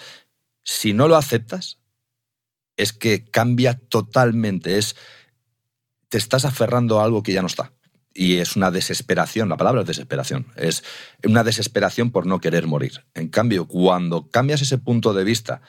Si 0.62 0.92
no 0.92 1.08
lo 1.08 1.16
aceptas, 1.16 1.78
es 2.76 2.92
que 2.92 3.24
cambia 3.24 3.74
totalmente, 3.74 4.78
es 4.78 4.94
te 6.08 6.18
estás 6.18 6.44
aferrando 6.44 7.00
a 7.00 7.04
algo 7.04 7.22
que 7.22 7.32
ya 7.32 7.40
no 7.40 7.48
está 7.48 7.72
y 8.16 8.38
es 8.38 8.56
una 8.56 8.70
desesperación, 8.70 9.48
la 9.48 9.56
palabra 9.56 9.82
es 9.82 9.86
desesperación, 9.86 10.46
es 10.56 10.82
una 11.24 11.44
desesperación 11.44 12.10
por 12.10 12.26
no 12.26 12.40
querer 12.40 12.66
morir. 12.66 13.04
En 13.14 13.28
cambio, 13.28 13.66
cuando 13.66 14.28
cambias 14.28 14.62
ese 14.62 14.78
punto 14.78 15.12
de 15.12 15.24
vista, 15.24 15.60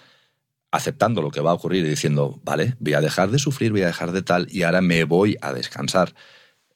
aceptando 0.72 1.22
lo 1.22 1.30
que 1.32 1.42
va 1.42 1.52
a 1.52 1.56
ocurrir 1.56 1.86
y 1.86 1.90
diciendo, 1.90 2.40
vale, 2.44 2.76
voy 2.80 2.94
a 2.94 3.02
dejar 3.02 3.32
de 3.32 3.40
sufrir, 3.40 3.72
voy 3.72 3.82
a 3.82 3.88
dejar 3.88 4.12
de 4.12 4.22
tal 4.22 4.48
y 4.50 4.64
ahora 4.64 4.82
me 4.82 5.04
voy 5.04 5.38
a 5.42 5.54
descansar, 5.54 6.14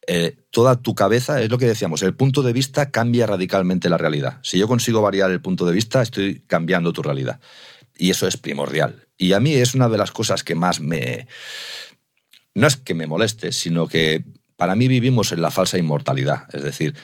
eh, 0.07 0.35
toda 0.49 0.81
tu 0.81 0.95
cabeza, 0.95 1.41
es 1.41 1.49
lo 1.49 1.57
que 1.57 1.67
decíamos, 1.67 2.01
el 2.01 2.15
punto 2.15 2.41
de 2.41 2.53
vista 2.53 2.91
cambia 2.91 3.27
radicalmente 3.27 3.89
la 3.89 3.97
realidad. 3.97 4.39
Si 4.43 4.57
yo 4.57 4.67
consigo 4.67 5.01
variar 5.01 5.31
el 5.31 5.41
punto 5.41 5.65
de 5.65 5.73
vista, 5.73 6.01
estoy 6.01 6.43
cambiando 6.47 6.91
tu 6.91 7.01
realidad. 7.01 7.39
Y 7.97 8.09
eso 8.09 8.27
es 8.27 8.35
primordial. 8.35 9.07
Y 9.17 9.33
a 9.33 9.39
mí 9.39 9.53
es 9.53 9.75
una 9.75 9.89
de 9.89 9.97
las 9.97 10.11
cosas 10.11 10.43
que 10.43 10.55
más 10.55 10.79
me... 10.79 11.27
No 12.55 12.67
es 12.67 12.75
que 12.75 12.95
me 12.95 13.07
moleste, 13.07 13.51
sino 13.51 13.87
que 13.87 14.25
para 14.61 14.75
mí 14.75 14.87
vivimos 14.87 15.31
en 15.31 15.41
la 15.41 15.49
falsa 15.49 15.79
inmortalidad, 15.79 16.43
es 16.53 16.61
decir, 16.61 16.95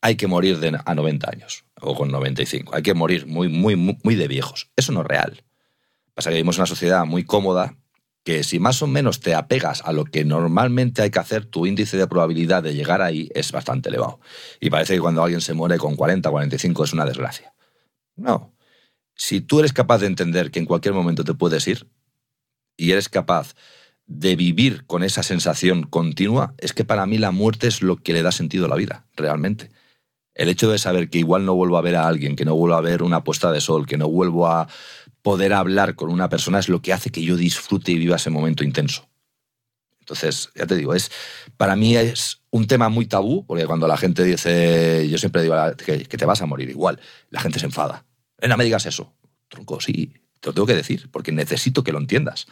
hay 0.00 0.14
que 0.14 0.28
morir 0.28 0.60
a 0.84 0.94
90 0.94 1.28
años 1.28 1.64
o 1.80 1.96
con 1.96 2.12
95, 2.12 2.76
hay 2.76 2.82
que 2.82 2.94
morir 2.94 3.26
muy, 3.26 3.48
muy, 3.48 3.74
muy 3.74 4.14
de 4.14 4.28
viejos. 4.28 4.70
Eso 4.76 4.92
no 4.92 5.00
es 5.00 5.08
real. 5.08 5.42
Pasa 6.14 6.30
que 6.30 6.36
vivimos 6.36 6.54
en 6.54 6.60
una 6.60 6.66
sociedad 6.68 7.04
muy 7.04 7.24
cómoda 7.24 7.74
que 8.22 8.44
si 8.44 8.60
más 8.60 8.80
o 8.80 8.86
menos 8.86 9.18
te 9.18 9.34
apegas 9.34 9.82
a 9.84 9.92
lo 9.92 10.04
que 10.04 10.24
normalmente 10.24 11.02
hay 11.02 11.10
que 11.10 11.18
hacer, 11.18 11.46
tu 11.46 11.66
índice 11.66 11.96
de 11.96 12.06
probabilidad 12.06 12.62
de 12.62 12.76
llegar 12.76 13.02
ahí 13.02 13.28
es 13.34 13.50
bastante 13.50 13.88
elevado. 13.88 14.20
Y 14.60 14.70
parece 14.70 14.94
que 14.94 15.00
cuando 15.00 15.24
alguien 15.24 15.40
se 15.40 15.54
muere 15.54 15.78
con 15.78 15.96
40, 15.96 16.30
45 16.30 16.84
es 16.84 16.92
una 16.92 17.04
desgracia. 17.04 17.54
No. 18.14 18.54
Si 19.16 19.40
tú 19.40 19.58
eres 19.58 19.72
capaz 19.72 19.98
de 19.98 20.06
entender 20.06 20.52
que 20.52 20.60
en 20.60 20.66
cualquier 20.66 20.94
momento 20.94 21.24
te 21.24 21.34
puedes 21.34 21.66
ir 21.66 21.88
y 22.76 22.92
eres 22.92 23.08
capaz 23.08 23.56
de 24.18 24.36
vivir 24.36 24.84
con 24.86 25.02
esa 25.02 25.22
sensación 25.22 25.84
continua, 25.84 26.54
es 26.58 26.72
que 26.72 26.84
para 26.84 27.06
mí 27.06 27.18
la 27.18 27.30
muerte 27.30 27.66
es 27.66 27.82
lo 27.82 27.96
que 27.96 28.12
le 28.12 28.22
da 28.22 28.30
sentido 28.30 28.66
a 28.66 28.68
la 28.68 28.76
vida, 28.76 29.06
realmente. 29.16 29.70
El 30.34 30.48
hecho 30.48 30.70
de 30.70 30.78
saber 30.78 31.10
que 31.10 31.18
igual 31.18 31.44
no 31.44 31.54
vuelvo 31.54 31.78
a 31.78 31.82
ver 31.82 31.96
a 31.96 32.06
alguien, 32.06 32.36
que 32.36 32.44
no 32.44 32.54
vuelvo 32.54 32.76
a 32.76 32.80
ver 32.80 33.02
una 33.02 33.24
puesta 33.24 33.50
de 33.52 33.60
sol, 33.60 33.86
que 33.86 33.98
no 33.98 34.08
vuelvo 34.08 34.46
a 34.46 34.68
poder 35.22 35.52
hablar 35.52 35.94
con 35.94 36.10
una 36.10 36.28
persona 36.28 36.58
es 36.58 36.68
lo 36.68 36.82
que 36.82 36.92
hace 36.92 37.10
que 37.10 37.22
yo 37.22 37.36
disfrute 37.36 37.92
y 37.92 37.98
viva 37.98 38.16
ese 38.16 38.30
momento 38.30 38.64
intenso. 38.64 39.08
Entonces, 40.00 40.50
ya 40.54 40.66
te 40.66 40.76
digo, 40.76 40.94
es 40.94 41.10
para 41.56 41.76
mí 41.76 41.96
es 41.96 42.42
un 42.50 42.66
tema 42.66 42.88
muy 42.88 43.06
tabú, 43.06 43.46
porque 43.46 43.66
cuando 43.66 43.86
la 43.86 43.96
gente 43.96 44.24
dice, 44.24 45.08
yo 45.08 45.16
siempre 45.16 45.42
digo 45.42 45.54
que, 45.76 46.04
te 46.04 46.26
vas 46.26 46.42
a 46.42 46.46
morir 46.46 46.68
igual, 46.70 47.00
la 47.30 47.40
gente 47.40 47.58
se 47.58 47.66
enfada. 47.66 48.04
No 48.46 48.56
me 48.56 48.64
digas 48.64 48.84
eso. 48.86 49.14
Tronco, 49.48 49.80
sí, 49.80 50.12
te 50.40 50.48
lo 50.48 50.54
tengo 50.54 50.66
que 50.66 50.74
decir, 50.74 51.08
porque 51.10 51.30
necesito 51.30 51.84
que 51.84 51.92
lo 51.92 51.98
entiendas. 51.98 52.46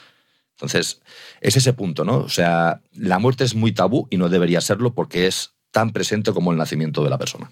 Entonces, 0.60 1.00
es 1.40 1.56
ese 1.56 1.72
punto, 1.72 2.04
¿no? 2.04 2.18
O 2.18 2.28
sea, 2.28 2.82
la 2.92 3.18
muerte 3.18 3.44
es 3.44 3.54
muy 3.54 3.72
tabú 3.72 4.06
y 4.10 4.18
no 4.18 4.28
debería 4.28 4.60
serlo 4.60 4.92
porque 4.92 5.26
es 5.26 5.54
tan 5.70 5.90
presente 5.92 6.32
como 6.32 6.52
el 6.52 6.58
nacimiento 6.58 7.02
de 7.02 7.08
la 7.08 7.16
persona. 7.16 7.50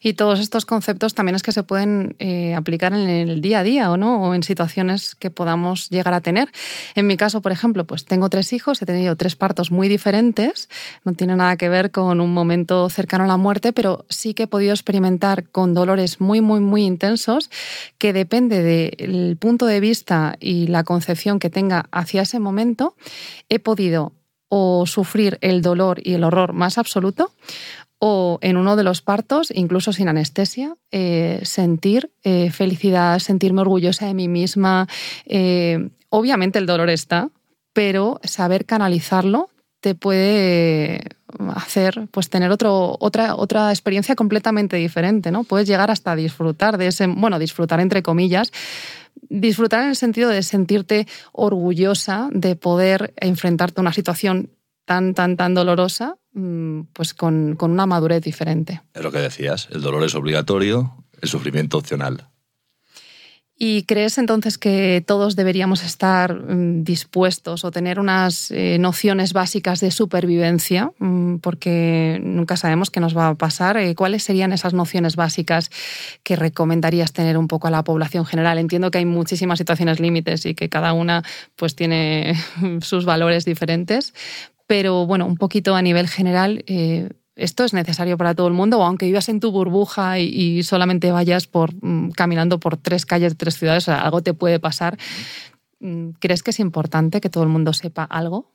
Y 0.00 0.14
todos 0.14 0.38
estos 0.40 0.64
conceptos 0.64 1.14
también 1.14 1.34
es 1.34 1.42
que 1.42 1.52
se 1.52 1.62
pueden 1.62 2.14
eh, 2.18 2.54
aplicar 2.54 2.92
en 2.92 3.08
el 3.08 3.40
día 3.40 3.60
a 3.60 3.62
día 3.62 3.90
o 3.90 3.96
no, 3.96 4.22
o 4.22 4.34
en 4.34 4.42
situaciones 4.42 5.14
que 5.14 5.30
podamos 5.30 5.90
llegar 5.90 6.14
a 6.14 6.20
tener. 6.20 6.50
En 6.94 7.06
mi 7.06 7.16
caso, 7.16 7.42
por 7.42 7.52
ejemplo, 7.52 7.84
pues 7.84 8.04
tengo 8.04 8.28
tres 8.28 8.52
hijos, 8.52 8.80
he 8.80 8.86
tenido 8.86 9.16
tres 9.16 9.34
partos 9.36 9.70
muy 9.70 9.88
diferentes, 9.88 10.68
no 11.04 11.14
tiene 11.14 11.34
nada 11.36 11.56
que 11.56 11.68
ver 11.68 11.90
con 11.90 12.20
un 12.20 12.32
momento 12.32 12.88
cercano 12.90 13.24
a 13.24 13.26
la 13.26 13.36
muerte, 13.36 13.72
pero 13.72 14.04
sí 14.08 14.34
que 14.34 14.44
he 14.44 14.46
podido 14.46 14.72
experimentar 14.72 15.48
con 15.48 15.74
dolores 15.74 16.20
muy, 16.20 16.40
muy, 16.40 16.60
muy 16.60 16.84
intensos, 16.84 17.50
que 17.98 18.12
depende 18.12 18.62
del 18.62 19.36
punto 19.36 19.66
de 19.66 19.80
vista 19.80 20.36
y 20.38 20.68
la 20.68 20.84
concepción 20.84 21.38
que 21.38 21.50
tenga 21.50 21.86
hacia 21.90 22.22
ese 22.22 22.38
momento, 22.38 22.94
he 23.48 23.58
podido 23.58 24.12
o 24.48 24.86
sufrir 24.86 25.38
el 25.42 25.60
dolor 25.60 26.00
y 26.02 26.14
el 26.14 26.24
horror 26.24 26.52
más 26.52 26.78
absoluto, 26.78 27.32
o 27.98 28.38
en 28.42 28.56
uno 28.56 28.76
de 28.76 28.84
los 28.84 29.02
partos, 29.02 29.50
incluso 29.54 29.92
sin 29.92 30.08
anestesia, 30.08 30.76
eh, 30.92 31.40
sentir 31.42 32.10
eh, 32.22 32.50
felicidad, 32.50 33.18
sentirme 33.18 33.60
orgullosa 33.60 34.06
de 34.06 34.14
mí 34.14 34.28
misma. 34.28 34.86
Eh, 35.26 35.90
obviamente 36.08 36.58
el 36.58 36.66
dolor 36.66 36.90
está, 36.90 37.30
pero 37.72 38.20
saber 38.22 38.64
canalizarlo 38.66 39.50
te 39.80 39.94
puede 39.94 41.00
hacer 41.54 42.08
pues 42.10 42.30
tener 42.30 42.50
otro, 42.50 42.96
otra, 43.00 43.36
otra 43.36 43.70
experiencia 43.70 44.16
completamente 44.16 44.76
diferente, 44.76 45.30
¿no? 45.30 45.44
Puedes 45.44 45.68
llegar 45.68 45.90
hasta 45.90 46.16
disfrutar 46.16 46.78
de 46.78 46.88
ese, 46.88 47.06
bueno, 47.06 47.38
disfrutar 47.38 47.80
entre 47.80 48.02
comillas, 48.02 48.52
disfrutar 49.28 49.82
en 49.82 49.90
el 49.90 49.96
sentido 49.96 50.30
de 50.30 50.42
sentirte 50.42 51.06
orgullosa 51.32 52.28
de 52.32 52.56
poder 52.56 53.12
enfrentarte 53.16 53.80
a 53.80 53.82
una 53.82 53.92
situación 53.92 54.50
tan, 54.88 55.12
tan, 55.12 55.36
tan 55.36 55.52
dolorosa, 55.52 56.16
mm, 56.32 56.80
pues 56.94 57.12
con, 57.12 57.56
con 57.56 57.70
una 57.70 57.84
madurez 57.84 58.22
diferente. 58.22 58.80
Es 58.94 59.02
lo 59.02 59.12
que 59.12 59.18
decías, 59.18 59.68
el 59.70 59.82
dolor 59.82 60.02
es 60.02 60.14
obligatorio, 60.14 61.04
el 61.20 61.28
sufrimiento 61.28 61.76
opcional. 61.76 62.26
¿Y 63.60 63.82
crees 63.82 64.16
entonces 64.18 64.56
que 64.56 65.02
todos 65.04 65.36
deberíamos 65.36 65.84
estar 65.84 66.32
mm, 66.32 66.84
dispuestos 66.84 67.64
o 67.64 67.70
tener 67.70 68.00
unas 68.00 68.50
eh, 68.50 68.78
nociones 68.78 69.34
básicas 69.34 69.80
de 69.80 69.90
supervivencia? 69.90 70.92
Mm, 71.00 71.38
porque 71.38 72.18
nunca 72.22 72.56
sabemos 72.56 72.90
qué 72.90 73.00
nos 73.00 73.14
va 73.14 73.28
a 73.28 73.34
pasar. 73.34 73.76
Eh, 73.76 73.94
¿Cuáles 73.94 74.22
serían 74.22 74.52
esas 74.52 74.72
nociones 74.72 75.16
básicas 75.16 75.70
que 76.22 76.36
recomendarías 76.36 77.12
tener 77.12 77.36
un 77.36 77.48
poco 77.48 77.66
a 77.66 77.72
la 77.72 77.84
población 77.84 78.24
general? 78.24 78.58
Entiendo 78.58 78.90
que 78.90 78.98
hay 78.98 79.06
muchísimas 79.06 79.58
situaciones 79.58 80.00
límites 80.00 80.46
y 80.46 80.54
que 80.54 80.70
cada 80.70 80.94
una 80.94 81.24
pues, 81.56 81.74
tiene 81.74 82.36
sus 82.80 83.04
valores 83.04 83.44
diferentes, 83.44 84.14
pero 84.68 85.06
bueno, 85.06 85.26
un 85.26 85.36
poquito 85.36 85.74
a 85.74 85.82
nivel 85.82 86.06
general, 86.08 86.62
eh, 86.66 87.08
esto 87.36 87.64
es 87.64 87.72
necesario 87.72 88.18
para 88.18 88.34
todo 88.34 88.48
el 88.48 88.52
mundo, 88.52 88.78
o 88.78 88.84
aunque 88.84 89.06
vivas 89.06 89.30
en 89.30 89.40
tu 89.40 89.50
burbuja 89.50 90.18
y, 90.18 90.62
solamente 90.62 91.10
vayas 91.10 91.46
por, 91.46 91.74
mm, 91.74 92.10
caminando 92.10 92.60
por 92.60 92.76
tres 92.76 93.06
calles 93.06 93.32
de 93.32 93.36
tres 93.36 93.56
ciudades, 93.56 93.88
algo 93.88 94.22
te 94.22 94.34
puede 94.34 94.60
pasar. 94.60 94.98
Mm, 95.80 96.10
¿Crees 96.20 96.42
que 96.42 96.50
es 96.50 96.60
importante 96.60 97.22
que 97.22 97.30
todo 97.30 97.44
el 97.44 97.48
mundo 97.48 97.72
sepa 97.72 98.04
algo? 98.04 98.52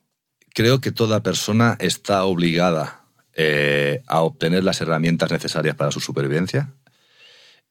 Creo 0.54 0.80
que 0.80 0.92
toda 0.92 1.20
persona 1.20 1.76
está 1.80 2.24
obligada 2.24 3.02
eh, 3.34 4.02
a 4.06 4.20
obtener 4.20 4.62
las 4.62 4.80
herramientas 4.80 5.32
necesarias 5.32 5.74
para 5.74 5.90
su 5.90 5.98
supervivencia. 5.98 6.72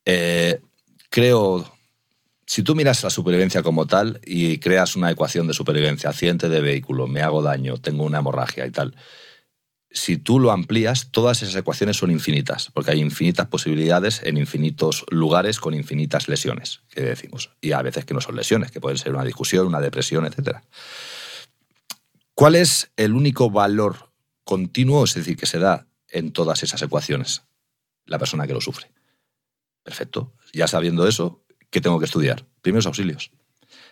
Eh, 0.03 0.59
creo, 1.09 1.71
si 2.45 2.63
tú 2.63 2.75
miras 2.75 3.03
la 3.03 3.09
supervivencia 3.09 3.63
como 3.63 3.85
tal 3.85 4.19
y 4.25 4.57
creas 4.57 4.95
una 4.95 5.11
ecuación 5.11 5.47
de 5.47 5.53
supervivencia, 5.53 6.09
accidente 6.09 6.49
de 6.49 6.61
vehículo, 6.61 7.07
me 7.07 7.21
hago 7.21 7.41
daño, 7.41 7.77
tengo 7.77 8.03
una 8.03 8.19
hemorragia 8.19 8.65
y 8.65 8.71
tal, 8.71 8.95
si 9.93 10.17
tú 10.17 10.39
lo 10.39 10.51
amplías, 10.51 11.11
todas 11.11 11.43
esas 11.43 11.55
ecuaciones 11.55 11.97
son 11.97 12.09
infinitas, 12.09 12.71
porque 12.73 12.91
hay 12.91 12.99
infinitas 12.99 13.47
posibilidades 13.47 14.21
en 14.23 14.37
infinitos 14.37 15.05
lugares 15.09 15.59
con 15.59 15.75
infinitas 15.75 16.27
lesiones, 16.27 16.81
que 16.89 17.01
decimos. 17.01 17.51
Y 17.61 17.73
a 17.73 17.81
veces 17.83 18.03
que 18.03 18.15
no 18.15 18.21
son 18.21 18.35
lesiones, 18.35 18.71
que 18.71 18.81
pueden 18.81 18.97
ser 18.97 19.13
una 19.13 19.23
discusión, 19.23 19.67
una 19.67 19.79
depresión, 19.79 20.25
etc. 20.25 20.57
¿Cuál 22.33 22.55
es 22.55 22.91
el 22.97 23.13
único 23.13 23.51
valor 23.51 24.11
continuo, 24.43 25.03
es 25.03 25.13
decir, 25.13 25.37
que 25.37 25.45
se 25.45 25.59
da 25.59 25.87
en 26.09 26.31
todas 26.31 26.63
esas 26.63 26.81
ecuaciones? 26.81 27.43
La 28.05 28.17
persona 28.17 28.47
que 28.47 28.53
lo 28.53 28.61
sufre. 28.61 28.91
Perfecto. 29.83 30.33
Ya 30.53 30.67
sabiendo 30.67 31.07
eso, 31.07 31.42
¿qué 31.73 31.81
tengo 31.81 31.99
que 31.99 32.05
estudiar? 32.05 32.45
Primeros 32.61 32.85
auxilios 32.85 33.31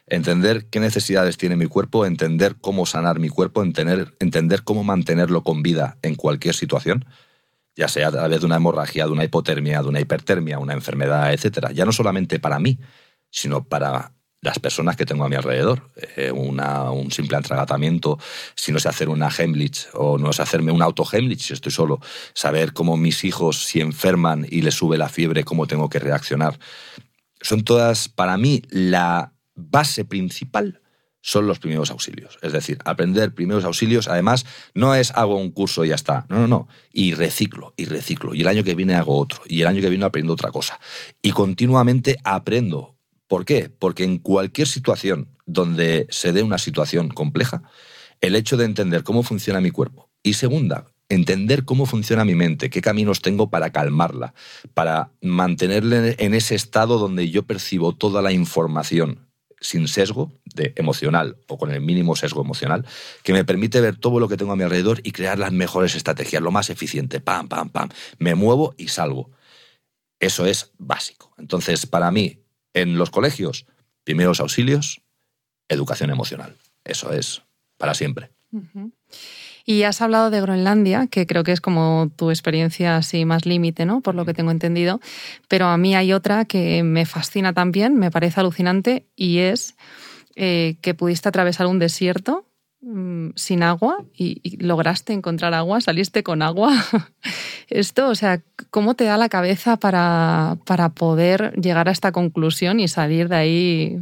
entender 0.07 0.65
qué 0.65 0.79
necesidades 0.79 1.37
tiene 1.37 1.55
mi 1.55 1.67
cuerpo, 1.67 2.05
entender 2.05 2.55
cómo 2.59 2.85
sanar 2.85 3.19
mi 3.19 3.29
cuerpo, 3.29 3.63
entender, 3.63 4.13
entender 4.19 4.63
cómo 4.63 4.83
mantenerlo 4.83 5.43
con 5.43 5.63
vida 5.63 5.97
en 6.01 6.15
cualquier 6.15 6.55
situación, 6.55 7.05
ya 7.75 7.87
sea 7.87 8.09
a 8.09 8.11
través 8.11 8.41
de 8.41 8.45
una 8.45 8.57
hemorragia, 8.57 9.05
de 9.05 9.11
una 9.11 9.23
hipotermia, 9.23 9.81
de 9.81 9.87
una 9.87 10.01
hipertermia, 10.01 10.59
una 10.59 10.73
enfermedad, 10.73 11.33
etc. 11.33 11.69
Ya 11.73 11.85
no 11.85 11.93
solamente 11.93 12.39
para 12.39 12.59
mí, 12.59 12.77
sino 13.29 13.63
para 13.63 14.11
las 14.41 14.57
personas 14.59 14.95
que 14.97 15.05
tengo 15.05 15.23
a 15.23 15.29
mi 15.29 15.35
alrededor. 15.35 15.91
Eh, 16.17 16.31
un 16.31 17.11
simple 17.11 17.37
atragatamiento, 17.37 18.19
si 18.55 18.71
no 18.71 18.79
sé 18.79 18.89
hacer 18.89 19.07
una 19.07 19.29
Heimlich 19.29 19.87
o 19.93 20.17
no 20.17 20.33
sé 20.33 20.41
hacerme 20.41 20.71
un 20.71 20.81
auto 20.81 21.05
Heimlich 21.09 21.41
si 21.41 21.53
estoy 21.53 21.71
solo, 21.71 22.01
saber 22.33 22.73
cómo 22.73 22.97
mis 22.97 23.23
hijos, 23.23 23.63
si 23.63 23.79
enferman 23.79 24.45
y 24.49 24.63
les 24.63 24.73
sube 24.73 24.97
la 24.97 25.09
fiebre, 25.09 25.45
cómo 25.45 25.67
tengo 25.67 25.89
que 25.89 25.99
reaccionar. 25.99 26.57
Son 27.41 27.63
todas, 27.63 28.09
para 28.09 28.37
mí, 28.37 28.61
la 28.69 29.33
base 29.55 30.05
principal 30.05 30.81
son 31.21 31.47
los 31.47 31.59
primeros 31.59 31.91
auxilios. 31.91 32.37
Es 32.41 32.51
decir, 32.51 32.79
aprender 32.83 33.33
primeros 33.33 33.63
auxilios, 33.63 34.07
además, 34.07 34.45
no 34.73 34.95
es 34.95 35.11
hago 35.11 35.37
un 35.37 35.51
curso 35.51 35.85
y 35.85 35.89
ya 35.89 35.95
está. 35.95 36.25
No, 36.29 36.39
no, 36.39 36.47
no. 36.47 36.67
Y 36.91 37.13
reciclo, 37.13 37.73
y 37.77 37.85
reciclo. 37.85 38.33
Y 38.33 38.41
el 38.41 38.47
año 38.47 38.63
que 38.63 38.75
viene 38.75 38.95
hago 38.95 39.17
otro. 39.17 39.41
Y 39.45 39.61
el 39.61 39.67
año 39.67 39.81
que 39.81 39.89
viene 39.89 40.05
aprendo 40.05 40.33
otra 40.33 40.51
cosa. 40.51 40.79
Y 41.21 41.31
continuamente 41.31 42.17
aprendo. 42.23 42.95
¿Por 43.27 43.45
qué? 43.45 43.69
Porque 43.69 44.03
en 44.03 44.17
cualquier 44.17 44.67
situación 44.67 45.29
donde 45.45 46.07
se 46.09 46.33
dé 46.33 46.43
una 46.43 46.57
situación 46.57 47.09
compleja, 47.09 47.63
el 48.19 48.35
hecho 48.35 48.57
de 48.57 48.65
entender 48.65 49.03
cómo 49.03 49.23
funciona 49.23 49.61
mi 49.61 49.71
cuerpo 49.71 50.09
y 50.23 50.33
segunda, 50.33 50.85
entender 51.11 51.65
cómo 51.65 51.85
funciona 51.85 52.23
mi 52.23 52.35
mente, 52.35 52.69
qué 52.69 52.81
caminos 52.81 53.21
tengo 53.21 53.49
para 53.49 53.71
calmarla, 53.71 54.33
para 54.73 55.11
mantenerle 55.21 56.15
en 56.19 56.33
ese 56.33 56.55
estado 56.55 56.97
donde 56.97 57.29
yo 57.29 57.43
percibo 57.43 57.93
toda 57.93 58.21
la 58.21 58.31
información 58.31 59.27
sin 59.59 59.87
sesgo 59.87 60.31
de 60.45 60.73
emocional 60.75 61.37
o 61.47 61.57
con 61.57 61.71
el 61.71 61.81
mínimo 61.81 62.15
sesgo 62.15 62.41
emocional, 62.41 62.85
que 63.23 63.33
me 63.33 63.45
permite 63.45 63.81
ver 63.81 63.97
todo 63.97 64.19
lo 64.19 64.27
que 64.27 64.37
tengo 64.37 64.53
a 64.53 64.55
mi 64.55 64.63
alrededor 64.63 65.01
y 65.03 65.11
crear 65.11 65.37
las 65.37 65.51
mejores 65.51 65.95
estrategias, 65.95 66.41
lo 66.41 66.51
más 66.51 66.69
eficiente, 66.69 67.19
pam, 67.19 67.47
pam, 67.47 67.69
pam, 67.69 67.89
me 68.17 68.33
muevo 68.33 68.73
y 68.77 68.87
salgo. 68.87 69.29
Eso 70.19 70.45
es 70.45 70.71
básico. 70.77 71.33
Entonces, 71.37 71.85
para 71.85 72.09
mí, 72.09 72.39
en 72.73 72.97
los 72.97 73.09
colegios, 73.09 73.65
primeros 74.03 74.39
auxilios, 74.39 75.01
educación 75.67 76.09
emocional. 76.09 76.57
Eso 76.83 77.11
es 77.11 77.43
para 77.77 77.93
siempre. 77.93 78.31
Y 79.65 79.83
has 79.83 80.01
hablado 80.01 80.29
de 80.29 80.41
Groenlandia, 80.41 81.07
que 81.07 81.27
creo 81.27 81.43
que 81.43 81.51
es 81.51 81.61
como 81.61 82.11
tu 82.15 82.29
experiencia 82.29 82.97
así 82.97 83.25
más 83.25 83.45
límite, 83.45 83.85
¿no? 83.85 84.01
Por 84.01 84.15
lo 84.15 84.25
que 84.25 84.33
tengo 84.33 84.51
entendido. 84.51 84.99
Pero 85.47 85.67
a 85.67 85.77
mí 85.77 85.95
hay 85.95 86.13
otra 86.13 86.45
que 86.45 86.83
me 86.83 87.05
fascina 87.05 87.53
también, 87.53 87.97
me 87.97 88.11
parece 88.11 88.39
alucinante, 88.39 89.05
y 89.15 89.39
es 89.39 89.75
eh, 90.35 90.77
que 90.81 90.93
pudiste 90.93 91.29
atravesar 91.29 91.67
un 91.67 91.77
desierto 91.77 92.45
mm, 92.81 93.29
sin 93.35 93.63
agua 93.63 94.03
y, 94.15 94.57
lograste 94.63 95.13
encontrar 95.13 95.53
agua, 95.53 95.81
saliste 95.81 96.23
con 96.23 96.41
agua. 96.41 96.73
Esto, 97.69 98.09
o 98.09 98.15
sea, 98.15 98.41
¿cómo 98.69 98.95
te 98.95 99.05
da 99.05 99.17
la 99.17 99.29
cabeza 99.29 99.77
para, 99.77 100.57
para 100.65 100.89
poder 100.89 101.53
llegar 101.61 101.87
a 101.87 101.91
esta 101.91 102.11
conclusión 102.11 102.79
y 102.79 102.87
salir 102.87 103.29
de 103.29 103.35
ahí 103.35 103.99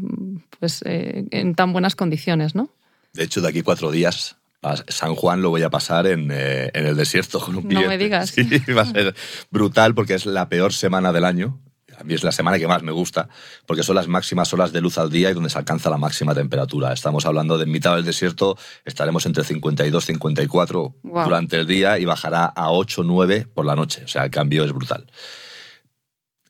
pues, 0.59 0.81
eh, 0.85 1.25
en 1.31 1.53
tan 1.53 1.73
buenas 1.73 1.95
condiciones, 1.95 2.55
¿no? 2.55 2.69
De 3.13 3.23
hecho, 3.23 3.41
de 3.41 3.49
aquí 3.49 3.61
cuatro 3.61 3.91
días 3.91 4.38
San 4.87 5.15
Juan 5.15 5.41
lo 5.41 5.49
voy 5.49 5.63
a 5.63 5.69
pasar 5.69 6.05
en, 6.07 6.29
eh, 6.31 6.69
en 6.73 6.85
el 6.85 6.95
desierto 6.97 7.39
con 7.39 7.55
un 7.55 7.67
No 7.67 7.81
me 7.87 7.97
digas. 7.97 8.31
Sí, 8.35 8.43
va 8.73 8.81
a 8.81 8.85
ser 8.85 9.15
brutal 9.49 9.95
porque 9.95 10.13
es 10.15 10.25
la 10.25 10.49
peor 10.49 10.73
semana 10.73 11.11
del 11.13 11.25
año. 11.25 11.61
A 11.97 12.03
mí 12.03 12.13
es 12.13 12.23
la 12.23 12.31
semana 12.31 12.57
que 12.57 12.67
más 12.67 12.81
me 12.81 12.93
gusta 12.93 13.27
porque 13.65 13.83
son 13.83 13.95
las 13.95 14.07
máximas 14.07 14.53
horas 14.53 14.71
de 14.71 14.79
luz 14.79 14.97
al 14.97 15.09
día 15.09 15.29
y 15.29 15.33
donde 15.33 15.49
se 15.49 15.57
alcanza 15.57 15.89
la 15.89 15.97
máxima 15.97 16.33
temperatura. 16.33 16.93
Estamos 16.93 17.25
hablando 17.25 17.57
de 17.57 17.65
mitad 17.65 17.95
del 17.95 18.05
desierto, 18.05 18.57
estaremos 18.85 19.25
entre 19.25 19.43
52 19.43 20.03
y 20.03 20.07
54 20.07 20.95
durante 21.03 21.57
el 21.57 21.67
día 21.67 21.99
y 21.99 22.05
bajará 22.05 22.45
a 22.45 22.71
8 22.71 23.03
9 23.03 23.47
por 23.53 23.65
la 23.65 23.75
noche. 23.75 24.03
O 24.05 24.07
sea, 24.07 24.23
el 24.23 24.31
cambio 24.31 24.63
es 24.63 24.71
brutal. 24.71 25.07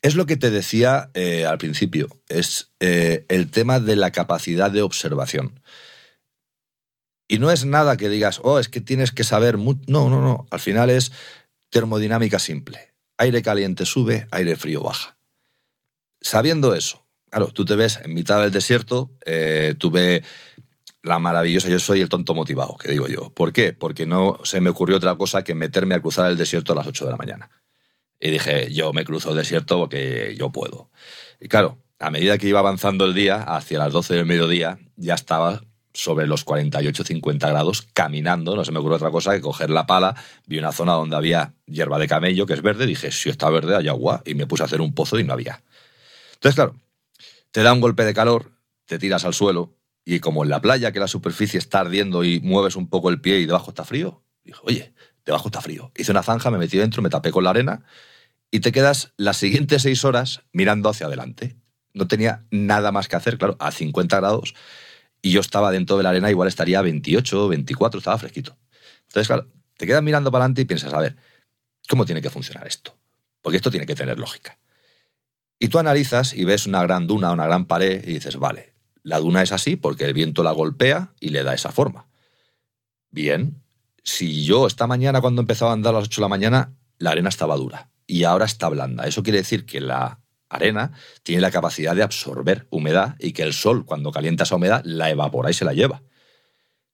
Es 0.02 0.15
lo 0.15 0.26
que 0.26 0.38
te 0.38 0.50
decía 0.50 1.10
eh, 1.13 1.45
al 1.45 1.58
principio, 1.58 2.08
es 2.30 2.72
eh, 2.80 3.26
el 3.28 3.52
tema 3.52 3.80
de 3.80 3.95
la 3.95 4.12
capacidad 4.12 4.72
de 4.72 4.82
observación. 4.82 5.59
Y 7.32 7.38
no 7.38 7.52
es 7.52 7.63
nada 7.63 7.96
que 7.96 8.10
digas, 8.10 8.42
oh, 8.44 8.58
es 8.58 8.69
que 8.69 8.82
tienes 8.82 9.12
que 9.12 9.23
saber. 9.23 9.60
No, 9.60 9.77
no, 9.88 10.10
no. 10.10 10.48
Al 10.50 10.60
final 10.60 10.90
es 10.90 11.12
termodinámica 11.69 12.40
simple. 12.40 12.96
Aire 13.17 13.44
caliente 13.44 13.86
sube, 13.86 14.27
aire 14.32 14.56
frío 14.56 14.82
baja. 14.82 15.15
Sabiendo 16.21 16.73
eso, 16.73 17.06
claro, 17.30 17.50
tú 17.50 17.65
te 17.65 17.75
ves 17.75 18.00
en 18.04 18.15
mitad 18.15 18.42
del 18.42 18.52
desierto, 18.52 19.12
eh, 19.25 19.75
tú 19.77 19.92
ves 19.92 20.23
la 21.04 21.19
maravillosa, 21.19 21.69
yo 21.69 21.80
soy 21.80 22.02
el 22.02 22.10
tonto 22.10 22.34
motivado, 22.34 22.75
que 22.77 22.90
digo 22.92 23.08
yo. 23.08 23.30
¿Por 23.30 23.54
qué? 23.54 23.73
Porque 23.73 24.08
no 24.08 24.40
se 24.44 24.60
me 24.60 24.71
ocurrió 24.71 24.98
otra 24.98 25.15
cosa 25.15 25.44
que 25.44 25.54
meterme 25.54 25.94
a 25.94 26.02
cruzar 26.02 26.32
el 26.32 26.38
desierto 26.38 26.73
a 26.73 26.77
las 26.77 26.88
8 26.88 27.06
de 27.06 27.12
la 27.12 27.17
mañana. 27.17 27.52
Y 28.19 28.32
dije, 28.32 28.73
yo 28.73 28.92
me 28.92 29.06
cruzo 29.06 29.30
el 29.30 29.38
desierto 29.38 29.77
porque 29.77 30.36
yo 30.36 30.52
puedo. 30.52 30.90
Y 31.40 31.48
claro, 31.48 31.77
a 32.00 32.10
medida 32.10 32.40
que 32.40 32.48
iba 32.48 32.60
avanzando 32.60 33.06
el 33.06 33.13
día, 33.13 33.44
hacia 33.44 33.77
las 33.77 33.94
12 33.94 34.15
del 34.15 34.25
mediodía, 34.25 34.80
ya 34.96 35.13
estaba 35.13 35.62
sobre 36.00 36.27
los 36.27 36.45
48-50 36.45 37.39
grados 37.50 37.81
caminando. 37.93 38.56
No 38.56 38.63
se 38.63 38.71
me 38.71 38.79
ocurrió 38.79 38.95
otra 38.95 39.12
cosa 39.12 39.33
que 39.33 39.41
coger 39.41 39.69
la 39.69 39.85
pala. 39.85 40.15
Vi 40.45 40.58
una 40.58 40.71
zona 40.71 40.93
donde 40.93 41.17
había 41.17 41.54
hierba 41.65 42.00
de 42.00 42.08
camello, 42.08 42.45
que 42.45 42.54
es 42.54 42.62
verde. 42.62 42.85
Dije, 42.85 43.12
si 43.12 43.29
está 43.29 43.50
verde, 43.50 43.75
hay 43.75 43.89
agua. 43.89 44.21
Y 44.25 44.33
me 44.33 44.47
puse 44.47 44.63
a 44.63 44.65
hacer 44.67 44.79
un 44.79 44.93
pozo 44.93 45.19
y 45.19 45.25
no 45.25 45.33
había. 45.33 45.62
Entonces, 46.35 46.56
claro, 46.56 46.75
te 47.52 47.63
da 47.63 47.73
un 47.73 47.81
golpe 47.81 48.06
de 48.06 48.13
calor, 48.13 48.54
te 48.85 48.97
tiras 48.97 49.25
al 49.25 49.33
suelo. 49.33 49.75
Y 50.06 50.21
como 50.21 50.43
en 50.43 50.50
la 50.50 50.62
playa, 50.62 50.93
que 50.93 51.02
la 51.02 51.10
superficie 51.10 51.58
está 51.58 51.81
ardiendo 51.81 52.23
y 52.23 52.39
mueves 52.39 52.77
un 52.77 52.87
poco 52.87 53.10
el 53.10 53.19
pie 53.19 53.39
y 53.39 53.45
debajo 53.45 53.71
está 53.71 53.83
frío, 53.83 54.23
dije, 54.43 54.60
oye, 54.63 54.93
debajo 55.25 55.50
está 55.50 55.60
frío. 55.60 55.91
Hice 55.97 56.12
una 56.12 56.23
zanja, 56.23 56.50
me 56.50 56.58
metí 56.58 56.77
dentro, 56.77 57.02
me 57.02 57.10
tapé 57.10 57.31
con 57.31 57.43
la 57.43 57.50
arena 57.50 57.83
y 58.52 58.62
te 58.62 58.71
quedas 58.71 59.13
las 59.17 59.35
siguientes 59.35 59.81
seis 59.81 60.06
horas 60.06 60.43
mirando 60.54 60.89
hacia 60.89 61.08
adelante. 61.08 61.58
No 61.93 62.08
tenía 62.08 62.45
nada 62.52 62.93
más 62.93 63.10
que 63.10 63.17
hacer, 63.17 63.37
claro, 63.37 63.58
a 63.60 63.71
50 63.71 64.15
grados 64.15 64.56
y 65.22 65.32
yo 65.32 65.42
estaba 65.42 65.72
dentro 65.72 65.98
de 65.98 66.04
la 66.04 66.10
arena, 66.10 66.30
igual 66.30 66.48
estaría 66.48 66.80
a 66.80 66.82
28, 66.82 67.48
24, 67.48 67.98
estaba 68.00 68.17
fresquito. 68.17 68.58
Entonces, 69.08 69.28
claro, 69.28 69.48
te 69.78 69.86
quedas 69.86 70.04
mirando 70.04 70.32
para 70.32 70.46
adelante 70.46 70.62
y 70.62 70.65
piensas, 70.65 70.94
a 70.94 71.00
ver, 71.00 71.15
¿cómo 71.88 72.06
tiene 72.06 72.22
que 72.22 72.30
funcionar 72.30 72.67
esto? 72.67 72.96
Porque 73.42 73.58
esto 73.58 73.72
tiene 73.72 73.86
que 73.86 73.96
tener 73.96 74.20
lógica. 74.20 74.60
Y 75.58 75.67
tú 75.67 75.80
analizas 75.80 76.34
y 76.34 76.46
ves 76.46 76.67
una 76.67 76.82
gran 76.84 77.08
duna, 77.08 77.32
una 77.32 77.46
gran 77.46 77.65
pared 77.65 78.02
y 78.08 78.13
dices, 78.13 78.38
vale, 78.38 78.74
la 79.04 79.20
duna 79.20 79.42
es 79.42 79.52
así 79.52 79.76
porque 79.76 80.06
el 80.06 80.13
viento 80.13 80.44
la 80.44 80.52
golpea 80.52 81.13
y 81.20 81.30
le 81.30 81.44
da 81.44 81.54
esa 81.54 81.72
forma. 81.72 82.08
Bien, 83.12 83.62
si 84.04 84.44
yo 84.44 84.67
esta 84.67 84.88
mañana 84.88 85.22
cuando 85.22 85.42
empezaba 85.42 85.72
a 85.72 85.74
andar 85.74 85.96
a 85.96 86.00
las 86.00 86.08
8 86.08 86.22
de 86.22 86.26
la 86.26 86.30
mañana, 86.30 86.74
la 86.98 87.12
arena 87.12 87.30
estaba 87.30 87.56
dura 87.58 87.90
y 88.08 88.24
ahora 88.24 88.46
está 88.46 88.70
blanda. 88.70 89.06
Eso 89.06 89.24
quiere 89.24 89.40
decir 89.40 89.65
que 89.65 89.82
la 89.82 90.19
arena 90.50 90.91
tiene 91.23 91.41
la 91.41 91.52
capacidad 91.52 91.95
de 91.95 92.04
absorber 92.04 92.67
humedad 92.69 93.15
y 93.19 93.31
que 93.31 93.43
el 93.43 93.54
sol, 93.54 93.85
cuando 93.85 94.12
calienta 94.12 94.43
esa 94.43 94.56
humedad, 94.56 94.81
la 94.83 95.10
evapora 95.10 95.50
y 95.50 95.54
se 95.54 95.65
la 95.65 95.73
lleva. 95.73 96.02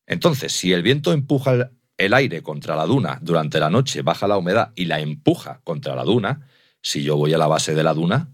Entonces, 0.06 0.52
si 0.52 0.74
el 0.74 0.84
viento 0.84 1.14
empuja 1.14 1.72
el 1.98 2.14
aire 2.14 2.44
contra 2.44 2.76
la 2.76 2.86
duna 2.86 3.20
durante 3.22 3.60
la 3.60 3.70
noche, 3.70 4.02
baja 4.02 4.28
la 4.28 4.38
humedad 4.38 4.72
y 4.76 4.86
la 4.86 5.00
empuja 5.00 5.62
contra 5.64 5.96
la 5.96 6.04
duna, 6.04 6.48
si 6.82 7.04
yo 7.04 7.18
voy 7.18 7.34
a 7.34 7.38
la 7.38 7.48
base 7.48 7.74
de 7.74 7.84
la 7.84 7.94
duna, 7.94 8.30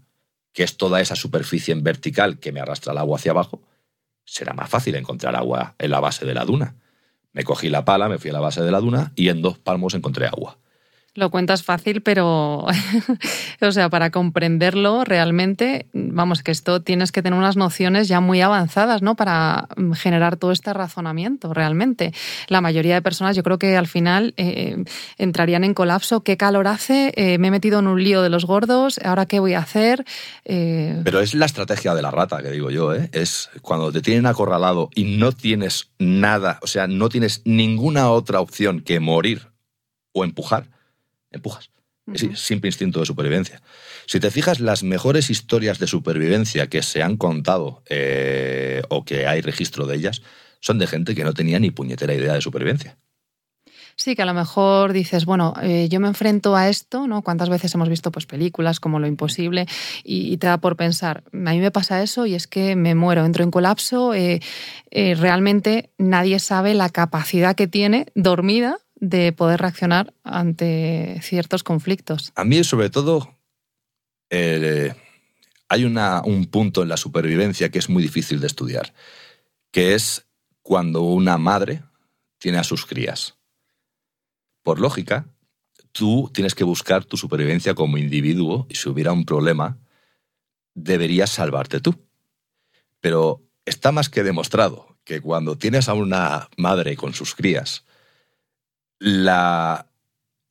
que 0.52 0.64
es 0.64 0.76
toda 0.76 1.00
esa 1.00 1.16
superficie 1.16 1.72
en 1.72 1.82
vertical 1.82 2.38
que 2.38 2.52
me 2.52 2.60
arrastra 2.60 2.92
el 2.92 2.98
agua 2.98 3.16
hacia 3.16 3.30
abajo, 3.30 3.62
será 4.24 4.52
más 4.52 4.68
fácil 4.68 4.94
encontrar 4.96 5.34
agua 5.36 5.74
en 5.78 5.90
la 5.90 6.00
base 6.00 6.26
de 6.26 6.34
la 6.34 6.44
duna. 6.44 6.76
Me 7.32 7.44
cogí 7.44 7.70
la 7.70 7.84
pala, 7.84 8.08
me 8.08 8.18
fui 8.18 8.30
a 8.30 8.34
la 8.34 8.40
base 8.40 8.62
de 8.62 8.70
la 8.70 8.80
duna 8.80 9.12
y 9.16 9.28
en 9.28 9.40
dos 9.40 9.58
palmos 9.58 9.94
encontré 9.94 10.26
agua. 10.26 10.58
Lo 11.14 11.30
cuentas 11.30 11.62
fácil, 11.62 12.00
pero, 12.00 12.64
o 13.60 13.72
sea, 13.72 13.90
para 13.90 14.10
comprenderlo 14.10 15.04
realmente, 15.04 15.84
vamos, 15.92 16.42
que 16.42 16.50
esto 16.50 16.80
tienes 16.80 17.12
que 17.12 17.20
tener 17.20 17.38
unas 17.38 17.54
nociones 17.58 18.08
ya 18.08 18.20
muy 18.20 18.40
avanzadas, 18.40 19.02
¿no? 19.02 19.14
Para 19.14 19.68
mm, 19.76 19.92
generar 19.92 20.38
todo 20.38 20.52
este 20.52 20.72
razonamiento, 20.72 21.52
realmente. 21.52 22.14
La 22.48 22.62
mayoría 22.62 22.94
de 22.94 23.02
personas, 23.02 23.36
yo 23.36 23.42
creo 23.42 23.58
que 23.58 23.76
al 23.76 23.88
final 23.88 24.32
eh, 24.38 24.84
entrarían 25.18 25.64
en 25.64 25.74
colapso. 25.74 26.22
¿Qué 26.22 26.38
calor 26.38 26.66
hace? 26.66 27.12
Eh, 27.14 27.36
me 27.36 27.48
he 27.48 27.50
metido 27.50 27.80
en 27.80 27.88
un 27.88 28.02
lío 28.02 28.22
de 28.22 28.30
los 28.30 28.46
gordos, 28.46 28.98
¿ahora 29.04 29.26
qué 29.26 29.38
voy 29.38 29.52
a 29.52 29.58
hacer? 29.58 30.06
Eh, 30.46 30.98
pero 31.04 31.20
es 31.20 31.34
la 31.34 31.44
estrategia 31.44 31.94
de 31.94 32.00
la 32.00 32.10
rata, 32.10 32.42
que 32.42 32.50
digo 32.50 32.70
yo, 32.70 32.94
¿eh? 32.94 33.10
Es 33.12 33.50
cuando 33.60 33.92
te 33.92 34.00
tienen 34.00 34.24
acorralado 34.24 34.88
y 34.94 35.18
no 35.18 35.32
tienes 35.32 35.90
nada, 35.98 36.58
o 36.62 36.66
sea, 36.66 36.86
no 36.86 37.10
tienes 37.10 37.42
ninguna 37.44 38.08
otra 38.08 38.40
opción 38.40 38.80
que 38.80 38.98
morir 38.98 39.52
o 40.14 40.24
empujar 40.24 40.72
empujas. 41.32 41.70
Es 42.12 42.40
simple 42.40 42.68
instinto 42.68 42.98
de 43.00 43.06
supervivencia. 43.06 43.62
Si 44.06 44.18
te 44.18 44.30
fijas, 44.30 44.58
las 44.58 44.82
mejores 44.82 45.30
historias 45.30 45.78
de 45.78 45.86
supervivencia 45.86 46.66
que 46.66 46.82
se 46.82 47.02
han 47.02 47.16
contado 47.16 47.82
eh, 47.88 48.82
o 48.88 49.04
que 49.04 49.26
hay 49.26 49.40
registro 49.40 49.86
de 49.86 49.96
ellas 49.96 50.22
son 50.60 50.78
de 50.78 50.88
gente 50.88 51.14
que 51.14 51.22
no 51.22 51.32
tenía 51.32 51.60
ni 51.60 51.70
puñetera 51.70 52.12
idea 52.12 52.34
de 52.34 52.40
supervivencia. 52.40 52.98
Sí, 53.94 54.16
que 54.16 54.22
a 54.22 54.26
lo 54.26 54.34
mejor 54.34 54.92
dices, 54.92 55.26
bueno, 55.26 55.54
eh, 55.62 55.88
yo 55.88 56.00
me 56.00 56.08
enfrento 56.08 56.56
a 56.56 56.68
esto, 56.68 57.06
¿no? 57.06 57.22
¿Cuántas 57.22 57.50
veces 57.50 57.72
hemos 57.74 57.88
visto 57.88 58.10
pues, 58.10 58.26
películas 58.26 58.80
como 58.80 58.98
Lo 58.98 59.06
Imposible 59.06 59.66
y, 60.02 60.36
te 60.38 60.46
da 60.46 60.58
por 60.58 60.76
pensar, 60.76 61.22
a 61.32 61.52
mí 61.52 61.60
me 61.60 61.70
pasa 61.70 62.02
eso 62.02 62.26
y 62.26 62.34
es 62.34 62.46
que 62.46 62.74
me 62.74 62.94
muero, 62.94 63.24
entro 63.24 63.44
en 63.44 63.50
colapso, 63.50 64.14
eh, 64.14 64.40
realmente 64.90 65.90
nadie 65.98 66.38
sabe 66.38 66.74
la 66.74 66.88
capacidad 66.88 67.54
que 67.54 67.68
tiene 67.68 68.06
dormida 68.14 68.78
de 69.02 69.32
poder 69.32 69.60
reaccionar 69.60 70.14
ante 70.22 71.18
ciertos 71.22 71.64
conflictos. 71.64 72.30
A 72.36 72.44
mí, 72.44 72.62
sobre 72.62 72.88
todo, 72.88 73.36
eh, 74.30 74.94
hay 75.68 75.84
un 75.84 76.46
punto 76.46 76.82
en 76.84 76.88
la 76.88 76.96
supervivencia 76.96 77.68
que 77.68 77.80
es 77.80 77.88
muy 77.88 78.00
difícil 78.00 78.38
de 78.38 78.46
estudiar, 78.46 78.94
que 79.72 79.94
es 79.94 80.28
cuando 80.62 81.02
una 81.02 81.36
madre 81.36 81.82
tiene 82.38 82.58
a 82.58 82.64
sus 82.64 82.86
crías. 82.86 83.36
Por 84.62 84.78
lógica, 84.78 85.26
tú 85.90 86.30
tienes 86.32 86.54
que 86.54 86.62
buscar 86.62 87.04
tu 87.04 87.16
supervivencia 87.16 87.74
como 87.74 87.98
individuo 87.98 88.68
y 88.68 88.76
si 88.76 88.88
hubiera 88.88 89.10
un 89.10 89.24
problema, 89.24 89.78
deberías 90.74 91.30
salvarte 91.30 91.80
tú. 91.80 92.06
Pero 93.00 93.42
está 93.64 93.90
más 93.90 94.08
que 94.08 94.22
demostrado 94.22 94.96
que 95.02 95.20
cuando 95.20 95.58
tienes 95.58 95.88
a 95.88 95.94
una 95.94 96.48
madre 96.56 96.96
con 96.96 97.14
sus 97.14 97.34
crías, 97.34 97.84
la 99.02 99.88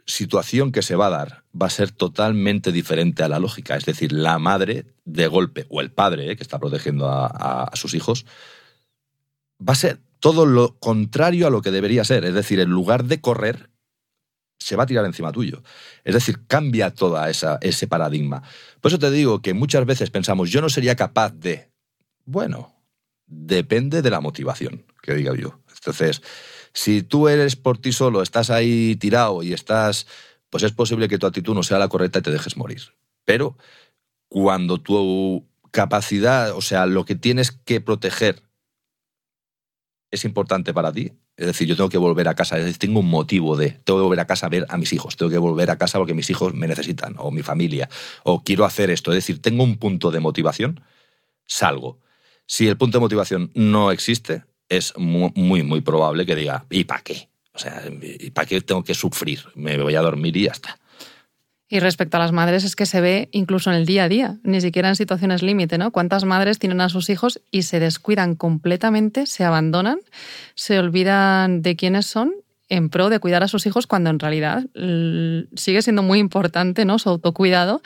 situación 0.05 0.73
que 0.73 0.81
se 0.81 0.97
va 0.97 1.07
a 1.07 1.09
dar 1.09 1.43
va 1.59 1.67
a 1.67 1.69
ser 1.69 1.91
totalmente 1.91 2.73
diferente 2.73 3.23
a 3.23 3.29
la 3.29 3.39
lógica. 3.39 3.77
Es 3.77 3.85
decir, 3.85 4.11
la 4.11 4.39
madre 4.39 4.87
de 5.05 5.27
golpe, 5.27 5.65
o 5.69 5.79
el 5.79 5.91
padre 5.91 6.29
eh, 6.29 6.35
que 6.35 6.43
está 6.43 6.59
protegiendo 6.59 7.09
a, 7.09 7.71
sus 7.75 7.93
hijos, 7.93 8.25
va 9.57 9.71
a 9.71 9.75
ser 9.75 10.01
todo 10.19 10.45
lo 10.45 10.77
contrario 10.79 11.47
a 11.47 11.49
lo 11.49 11.61
que 11.61 11.71
debería 11.71 12.03
ser. 12.03 12.25
Es 12.25 12.33
decir, 12.33 12.59
en 12.59 12.69
lugar 12.69 13.05
de 13.05 13.21
correr, 13.21 13.69
se 14.59 14.75
va 14.75 14.83
a 14.83 14.87
tirar 14.87 15.05
encima 15.05 15.31
tuyo. 15.31 15.63
Es 16.03 16.13
decir, 16.13 16.45
cambia 16.45 16.93
todo 16.93 17.17
ese 17.25 17.87
paradigma. 17.87 18.43
Por 18.81 18.91
eso 18.91 18.99
te 18.99 19.11
digo 19.11 19.41
que 19.41 19.53
muchas 19.53 19.85
veces 19.85 20.09
pensamos, 20.09 20.51
yo 20.51 20.61
no 20.61 20.67
sería 20.67 20.97
capaz 20.97 21.31
de... 21.31 21.71
Bueno, 22.25 22.75
depende 23.25 24.01
de 24.01 24.09
la 24.09 24.19
motivación, 24.19 24.85
que 25.01 25.15
diga 25.15 25.33
yo. 25.35 25.61
Entonces, 25.73 26.21
si 26.73 27.03
tú 27.03 27.27
eres 27.27 27.55
por 27.55 27.77
ti 27.77 27.91
solo, 27.91 28.21
estás 28.21 28.49
ahí 28.49 28.95
tirado 28.95 29.43
y 29.43 29.53
estás, 29.53 30.07
pues 30.49 30.63
es 30.63 30.71
posible 30.71 31.07
que 31.07 31.17
tu 31.17 31.27
actitud 31.27 31.53
no 31.53 31.63
sea 31.63 31.79
la 31.79 31.89
correcta 31.89 32.19
y 32.19 32.21
te 32.21 32.31
dejes 32.31 32.57
morir. 32.57 32.81
Pero 33.25 33.57
cuando 34.29 34.77
tu 34.79 35.47
capacidad, 35.71 36.55
o 36.55 36.61
sea, 36.61 36.85
lo 36.85 37.05
que 37.05 37.15
tienes 37.15 37.51
que 37.51 37.81
proteger 37.81 38.43
es 40.11 40.25
importante 40.25 40.73
para 40.73 40.91
ti, 40.91 41.13
es 41.37 41.47
decir, 41.47 41.67
yo 41.67 41.75
tengo 41.75 41.89
que 41.89 41.97
volver 41.97 42.27
a 42.27 42.35
casa, 42.35 42.57
es 42.57 42.65
decir, 42.65 42.77
tengo 42.77 42.99
un 42.99 43.09
motivo 43.09 43.55
de, 43.55 43.71
tengo 43.83 43.99
que 43.99 44.03
volver 44.03 44.19
a 44.19 44.27
casa 44.27 44.45
a 44.45 44.49
ver 44.49 44.65
a 44.69 44.77
mis 44.77 44.93
hijos, 44.93 45.15
tengo 45.15 45.31
que 45.31 45.37
volver 45.37 45.71
a 45.71 45.77
casa 45.77 45.97
porque 45.97 46.13
mis 46.13 46.29
hijos 46.29 46.53
me 46.53 46.67
necesitan, 46.67 47.15
o 47.17 47.31
mi 47.31 47.41
familia, 47.41 47.89
o 48.23 48.43
quiero 48.43 48.65
hacer 48.65 48.91
esto, 48.91 49.11
es 49.11 49.15
decir, 49.15 49.41
tengo 49.41 49.63
un 49.63 49.77
punto 49.77 50.11
de 50.11 50.19
motivación, 50.19 50.81
salgo. 51.47 51.99
Si 52.45 52.67
el 52.67 52.77
punto 52.77 52.97
de 52.97 53.01
motivación 53.01 53.51
no 53.55 53.91
existe, 53.91 54.43
es 54.71 54.93
muy, 54.97 55.63
muy, 55.63 55.81
probable 55.81 56.25
que 56.25 56.35
diga, 56.35 56.65
¿y 56.69 56.85
para 56.85 57.01
qué? 57.01 57.27
O 57.53 57.59
sea, 57.59 57.83
¿y 58.01 58.31
para 58.31 58.47
qué 58.47 58.61
tengo 58.61 58.83
que 58.83 58.93
sufrir? 58.93 59.41
Me 59.53 59.77
voy 59.77 59.95
a 59.95 60.01
dormir 60.01 60.35
y 60.37 60.45
ya 60.45 60.51
está. 60.51 60.79
Y 61.67 61.79
respecto 61.79 62.17
a 62.17 62.21
las 62.21 62.31
madres 62.31 62.63
es 62.63 62.75
que 62.75 62.85
se 62.85 63.01
ve 63.01 63.29
incluso 63.31 63.69
en 63.69 63.75
el 63.75 63.85
día 63.85 64.05
a 64.05 64.09
día, 64.09 64.39
ni 64.43 64.61
siquiera 64.61 64.87
en 64.87 64.95
situaciones 64.95 65.43
límite, 65.43 65.77
¿no? 65.77 65.91
¿Cuántas 65.91 66.23
madres 66.23 66.57
tienen 66.57 66.79
a 66.79 66.89
sus 66.89 67.09
hijos 67.09 67.41
y 67.51 67.63
se 67.63 67.79
descuidan 67.79 68.35
completamente, 68.35 69.25
se 69.25 69.43
abandonan, 69.43 69.99
se 70.55 70.79
olvidan 70.79 71.61
de 71.61 71.75
quiénes 71.75 72.05
son 72.05 72.33
en 72.71 72.89
pro 72.89 73.09
de 73.09 73.19
cuidar 73.19 73.43
a 73.43 73.49
sus 73.49 73.65
hijos 73.65 73.85
cuando 73.85 74.09
en 74.09 74.17
realidad 74.17 74.65
sigue 75.55 75.81
siendo 75.81 76.03
muy 76.03 76.19
importante 76.19 76.85
¿no? 76.85 76.99
su 76.99 77.09
autocuidado 77.09 77.81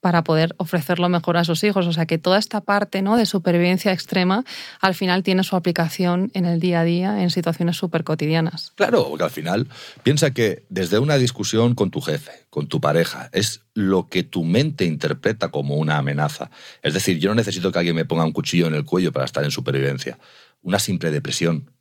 para 0.00 0.22
poder 0.22 0.54
ofrecer 0.58 1.00
lo 1.00 1.08
mejor 1.08 1.36
a 1.36 1.44
sus 1.44 1.64
hijos. 1.64 1.88
O 1.88 1.92
sea 1.92 2.06
que 2.06 2.18
toda 2.18 2.38
esta 2.38 2.60
parte 2.60 3.02
¿no? 3.02 3.16
de 3.16 3.26
supervivencia 3.26 3.92
extrema 3.92 4.44
al 4.80 4.94
final 4.94 5.24
tiene 5.24 5.42
su 5.42 5.56
aplicación 5.56 6.30
en 6.34 6.46
el 6.46 6.60
día 6.60 6.80
a 6.80 6.84
día 6.84 7.20
en 7.20 7.30
situaciones 7.30 7.76
súper 7.76 8.04
cotidianas. 8.04 8.72
Claro, 8.76 9.08
porque 9.08 9.24
al 9.24 9.30
final 9.30 9.66
piensa 10.04 10.30
que 10.30 10.64
desde 10.68 11.00
una 11.00 11.18
discusión 11.18 11.74
con 11.74 11.90
tu 11.90 12.00
jefe, 12.00 12.46
con 12.48 12.68
tu 12.68 12.80
pareja, 12.80 13.30
es 13.32 13.62
lo 13.74 14.08
que 14.08 14.22
tu 14.22 14.44
mente 14.44 14.84
interpreta 14.84 15.48
como 15.48 15.74
una 15.74 15.98
amenaza. 15.98 16.52
Es 16.80 16.94
decir, 16.94 17.18
yo 17.18 17.30
no 17.30 17.34
necesito 17.34 17.72
que 17.72 17.78
alguien 17.80 17.96
me 17.96 18.04
ponga 18.04 18.24
un 18.24 18.32
cuchillo 18.32 18.68
en 18.68 18.74
el 18.74 18.84
cuello 18.84 19.12
para 19.12 19.24
estar 19.24 19.42
en 19.42 19.50
supervivencia. 19.50 20.16
Una 20.62 20.78
simple 20.78 21.10
depresión, 21.10 21.72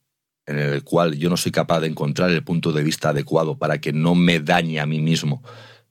en 0.47 0.57
el 0.57 0.83
cual 0.83 1.17
yo 1.17 1.29
no 1.29 1.37
soy 1.37 1.51
capaz 1.51 1.81
de 1.81 1.87
encontrar 1.87 2.31
el 2.31 2.43
punto 2.43 2.71
de 2.71 2.81
vista 2.81 3.09
adecuado 3.09 3.57
para 3.57 3.79
que 3.79 3.91
no 3.91 4.15
me 4.15 4.39
dañe 4.39 4.79
a 4.79 4.85
mí 4.85 5.01
mismo. 5.01 5.43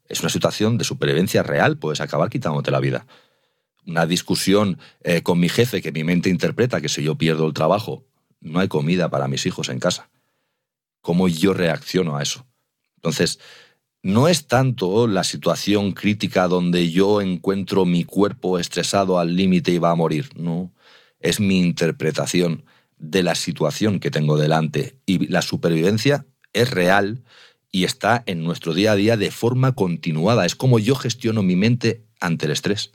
Es 0.09 0.21
una 0.21 0.31
situación 0.31 0.79
de 0.79 0.85
supervivencia 0.85 1.43
real, 1.43 1.77
puedes 1.77 2.01
acabar 2.01 2.31
quitándote 2.31 2.71
la 2.71 2.81
vida. 2.81 3.07
Una 3.87 4.07
discusión 4.07 4.79
eh, 5.03 5.23
con 5.23 5.39
mi 5.39 5.49
jefe 5.49 5.83
que 5.83 5.93
mi 5.93 6.05
mente 6.05 6.31
interpreta 6.31 6.81
que 6.81 6.89
si 6.89 7.03
yo 7.03 7.17
pierdo 7.17 7.47
el 7.47 7.53
trabajo, 7.53 8.05
no 8.41 8.61
hay 8.61 8.69
comida 8.69 9.11
para 9.11 9.29
mis 9.29 9.45
hijos 9.45 9.69
en 9.69 9.79
casa. 9.79 10.09
¿Cómo 11.03 11.29
yo 11.29 11.53
reacciono 11.53 12.17
a 12.17 12.23
eso? 12.23 12.47
Entonces, 12.97 13.39
no 14.03 14.27
es 14.27 14.47
tanto 14.47 15.07
la 15.07 15.23
situación 15.23 15.93
crítica 15.93 16.49
donde 16.49 16.91
yo 16.91 17.21
encuentro 17.21 17.85
mi 17.85 18.05
cuerpo 18.05 18.59
estresado 18.59 19.19
al 19.19 19.37
límite 19.37 19.71
y 19.73 19.79
va 19.79 19.91
a 19.91 19.97
morir, 19.97 20.31
no. 20.35 20.73
Es 21.21 21.41
mi 21.41 21.59
interpretación 21.59 22.65
de 22.99 23.23
la 23.23 23.35
situación 23.35 24.01
que 24.01 24.11
tengo 24.11 24.37
delante. 24.39 24.99
Y 25.07 25.27
la 25.29 25.43
supervivencia 25.43 26.27
es 26.53 26.71
real 26.71 27.23
y 27.71 27.85
está 27.85 28.23
en 28.27 28.43
nuestro 28.45 28.75
día 28.75 28.93
a 28.93 28.97
día 28.97 29.17
de 29.17 29.31
forma 29.31 29.73
continuada. 29.73 30.47
Es 30.47 30.55
como 30.55 30.79
yo 30.79 30.95
gestiono 30.95 31.43
mi 31.43 31.57
mente 31.57 32.05
ante 32.21 32.47
el 32.47 32.53
estrés. 32.53 32.93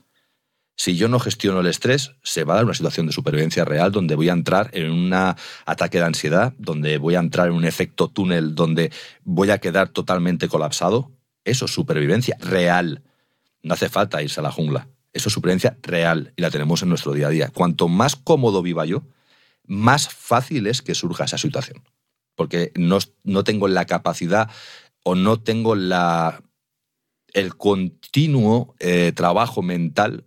Si 0.74 0.96
yo 0.96 1.06
no 1.08 1.20
gestiono 1.20 1.60
el 1.60 1.66
estrés, 1.66 2.12
se 2.22 2.44
va 2.44 2.54
a 2.54 2.56
dar 2.56 2.64
una 2.64 2.74
situación 2.74 3.06
de 3.06 3.12
supervivencia 3.12 3.64
real 3.64 3.92
donde 3.92 4.14
voy 4.14 4.30
a 4.30 4.32
entrar 4.32 4.70
en 4.72 4.90
un 4.90 5.12
ataque 5.12 5.98
de 5.98 6.04
ansiedad, 6.04 6.54
donde 6.58 6.98
voy 6.98 7.14
a 7.14 7.20
entrar 7.20 7.48
en 7.48 7.54
un 7.54 7.64
efecto 7.64 8.08
túnel, 8.08 8.54
donde 8.54 8.90
voy 9.22 9.50
a 9.50 9.58
quedar 9.58 9.90
totalmente 9.90 10.48
colapsado. 10.48 11.12
Eso 11.44 11.66
es 11.66 11.70
supervivencia 11.72 12.36
real. 12.40 13.02
No 13.62 13.74
hace 13.74 13.88
falta 13.88 14.22
irse 14.22 14.40
a 14.40 14.42
la 14.42 14.50
jungla. 14.50 14.88
Eso 15.12 15.28
es 15.28 15.34
supervivencia 15.34 15.76
real 15.82 16.32
y 16.36 16.42
la 16.42 16.50
tenemos 16.50 16.82
en 16.82 16.88
nuestro 16.88 17.12
día 17.12 17.26
a 17.26 17.30
día. 17.30 17.50
Cuanto 17.50 17.86
más 17.86 18.16
cómodo 18.16 18.62
viva 18.62 18.86
yo, 18.86 19.04
más 19.64 20.08
fácil 20.08 20.66
es 20.66 20.82
que 20.82 20.94
surja 20.94 21.24
esa 21.24 21.38
situación. 21.38 21.82
Porque 22.34 22.72
no, 22.76 22.98
no 23.24 23.44
tengo 23.44 23.68
la 23.68 23.84
capacidad 23.84 24.50
o 25.04 25.14
no 25.14 25.40
tengo 25.40 25.74
la, 25.74 26.42
el 27.32 27.56
continuo 27.56 28.74
eh, 28.78 29.12
trabajo 29.14 29.62
mental 29.62 30.24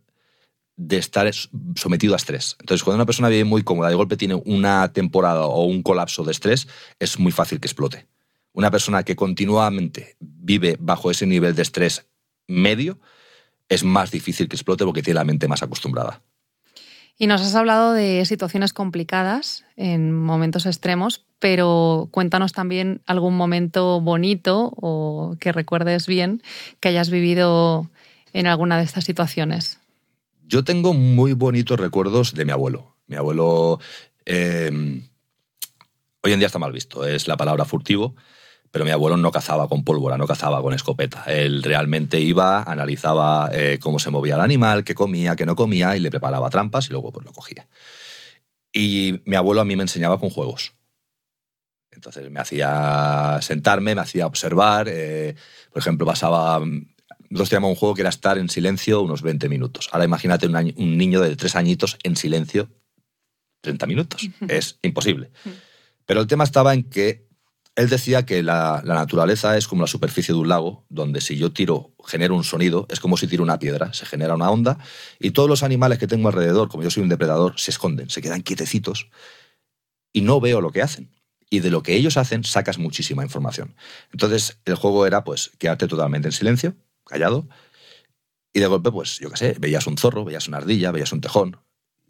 de 0.78 0.98
estar 0.98 1.32
sometido 1.76 2.14
a 2.14 2.18
estrés. 2.18 2.58
Entonces, 2.60 2.84
cuando 2.84 2.98
una 2.98 3.06
persona 3.06 3.30
vive 3.30 3.46
muy 3.46 3.64
cómoda, 3.64 3.90
de 3.90 3.96
golpe 3.96 4.18
tiene 4.18 4.36
una 4.36 4.92
temporada 4.92 5.46
o 5.46 5.64
un 5.64 5.84
colapso 5.84 6.24
de 6.24 6.32
estrés, 6.32 6.68
es 7.00 7.18
muy 7.18 7.32
fácil 7.32 7.60
que 7.60 7.68
explote. 7.68 8.08
Una 8.52 8.72
persona 8.72 9.04
que 9.04 9.16
continuamente 9.16 10.18
vive 10.20 10.78
bajo 10.80 11.12
ese 11.12 11.26
nivel 11.26 11.56
de 11.56 11.62
estrés 11.62 12.08
medio, 12.48 13.00
es 13.70 13.84
más 13.84 14.12
difícil 14.12 14.48
que 14.48 14.56
explote 14.56 14.86
porque 14.86 15.02
tiene 15.02 15.20
la 15.20 15.24
mente 15.24 15.48
más 15.48 15.64
acostumbrada. 15.64 16.22
Y 17.18 17.28
nos 17.28 17.42
has 17.42 17.56
hablado 17.56 17.94
de 17.94 18.26
situaciones 18.26 18.74
complicadas 18.74 19.64
en 19.78 20.12
momentos 20.14 20.66
extremos, 20.66 21.26
pero 21.40 22.10
cuéntanos 22.12 22.52
también 22.52 23.02
algún 23.06 23.38
momento 23.38 24.02
bonito 24.02 24.74
o 24.76 25.38
que 25.40 25.54
recuerdes 25.54 26.08
bien 26.08 26.42
que 26.80 26.90
hayas 26.90 27.10
vivido 27.10 27.90
en 28.34 28.48
alguna 28.48 28.78
de 28.78 28.84
estas 28.84 29.06
situaciones. 29.06 29.80
Yo 30.48 30.64
tengo 30.64 30.94
muy 30.94 31.34
bonitos 31.34 31.80
recuerdos 31.80 32.34
de 32.34 32.46
mi 32.46 32.52
abuelo. 32.52 32.96
Mi 33.08 33.16
abuelo 33.16 33.80
em, 34.26 35.08
hoy 36.22 36.34
en 36.34 36.40
día 36.40 36.48
está 36.48 36.60
mal 36.60 36.74
visto, 36.74 37.06
es 37.06 37.28
la 37.28 37.38
palabra 37.38 37.64
furtivo, 37.64 38.16
pero 38.76 38.84
mi 38.84 38.92
abuelo 38.92 39.16
no 39.16 39.32
cazaba 39.32 39.70
con 39.70 39.86
pólvora, 39.86 40.18
no 40.18 40.28
cazaba 40.28 40.62
con 40.62 40.74
escopeta. 40.74 41.24
Él 41.28 41.64
realmente 41.64 42.20
iba, 42.20 42.62
analizaba 42.62 43.50
eh, 43.54 43.80
cómo 43.80 44.00
se 44.00 44.10
movía 44.10 44.36
el 44.36 44.42
animal, 44.42 44.84
qué 44.84 44.94
comía, 44.94 45.38
qué 45.38 45.46
no 45.46 45.56
comía 45.56 45.96
y 45.96 46.02
le 46.02 46.12
preparaba 46.12 46.50
trampas 46.50 46.88
y 46.88 46.92
luego 46.92 47.14
pues 47.14 47.26
lo 47.26 47.32
cogía. 47.32 47.70
Y 48.74 49.22
mi 49.24 49.38
abuelo 49.38 49.62
a 49.62 49.64
mí 49.64 49.78
me 49.78 49.84
enseñaba 49.84 50.20
con 50.20 50.30
juegos. 50.30 50.74
Entonces 51.90 52.30
me 52.30 52.42
hacía 52.42 53.40
sentarme, 53.42 53.96
me 53.96 54.02
hacía 54.02 54.28
observar. 54.28 54.88
Eh, 54.90 55.36
por 55.72 55.82
ejemplo, 55.82 56.06
pasaba 56.06 56.60
nosotros 57.30 57.48
teníamos 57.48 57.70
un 57.70 57.76
juego 57.76 57.96
que 57.96 58.02
era 58.02 58.10
estar 58.10 58.38
en 58.38 58.50
silencio 58.50 59.02
unos 59.02 59.22
20 59.22 59.48
minutos. 59.48 59.88
Ahora 59.94 60.04
imagínate 60.04 60.48
un, 60.48 60.98
niño 60.98 61.22
de 61.22 61.38
tres 61.38 61.56
añitos 61.56 61.98
en 62.04 62.18
silencio 62.18 62.68
30 63.62 63.86
minutos. 63.86 64.30
Es 64.50 64.80
imposible. 64.82 65.32
Pero 66.06 66.20
el 66.20 66.28
tema 66.28 66.44
estaba 66.44 66.74
en 66.74 66.84
que 66.84 67.25
él 67.76 67.90
decía 67.90 68.26
que 68.26 68.42
la, 68.42 68.82
naturaleza 68.86 69.58
es 69.58 69.68
como 69.68 69.82
la 69.82 69.88
superficie 69.88 70.34
de 70.34 70.40
un 70.40 70.48
lago, 70.48 70.86
donde 70.90 71.20
si 71.22 71.38
yo 71.38 71.52
tiro, 71.52 71.94
genero 72.06 72.36
un 72.36 72.44
sonido, 72.44 72.88
es 72.90 73.00
como 73.00 73.18
si 73.18 73.28
tiro 73.28 73.44
una 73.44 73.60
piedra, 73.60 73.94
se 73.94 74.06
genera 74.06 74.36
una 74.36 74.50
onda, 74.50 74.80
y 75.20 75.32
todos 75.32 75.50
los 75.50 75.62
animales 75.64 76.00
que 76.00 76.08
tengo 76.08 76.30
alrededor, 76.30 76.70
como 76.70 76.84
yo 76.84 76.90
soy 76.90 77.04
un 77.04 77.10
depredador, 77.10 77.60
se 77.60 77.72
esconden, 77.72 78.10
se 78.10 78.22
quedan 78.22 78.44
quietecitos, 78.44 79.10
y 80.14 80.22
no 80.22 80.40
veo 80.40 80.62
lo 80.62 80.72
que 80.72 80.82
hacen. 80.82 81.12
Y 81.50 81.60
de 81.60 81.70
lo 81.70 81.84
que 81.84 81.96
ellos 81.96 82.18
hacen 82.18 82.44
sacas 82.44 82.80
muchísima 82.80 83.24
información. 83.24 83.76
Entonces 84.12 84.60
el 84.66 84.76
juego 84.76 85.06
era 85.06 85.24
pues 85.24 85.52
quedarte 85.60 85.88
totalmente 85.88 86.30
en 86.30 86.32
silencio, 86.32 86.76
callado, 87.06 87.48
y 88.56 88.62
de 88.62 88.68
golpe, 88.68 88.90
pues, 88.90 89.20
yo 89.20 89.30
qué 89.30 89.36
sé, 89.36 89.56
veías 89.60 89.86
un 89.86 89.98
zorro, 89.98 90.24
veías 90.24 90.48
una 90.48 90.58
ardilla, 90.58 90.92
veías 90.92 91.12
un 91.12 91.20
tejón. 91.20 91.58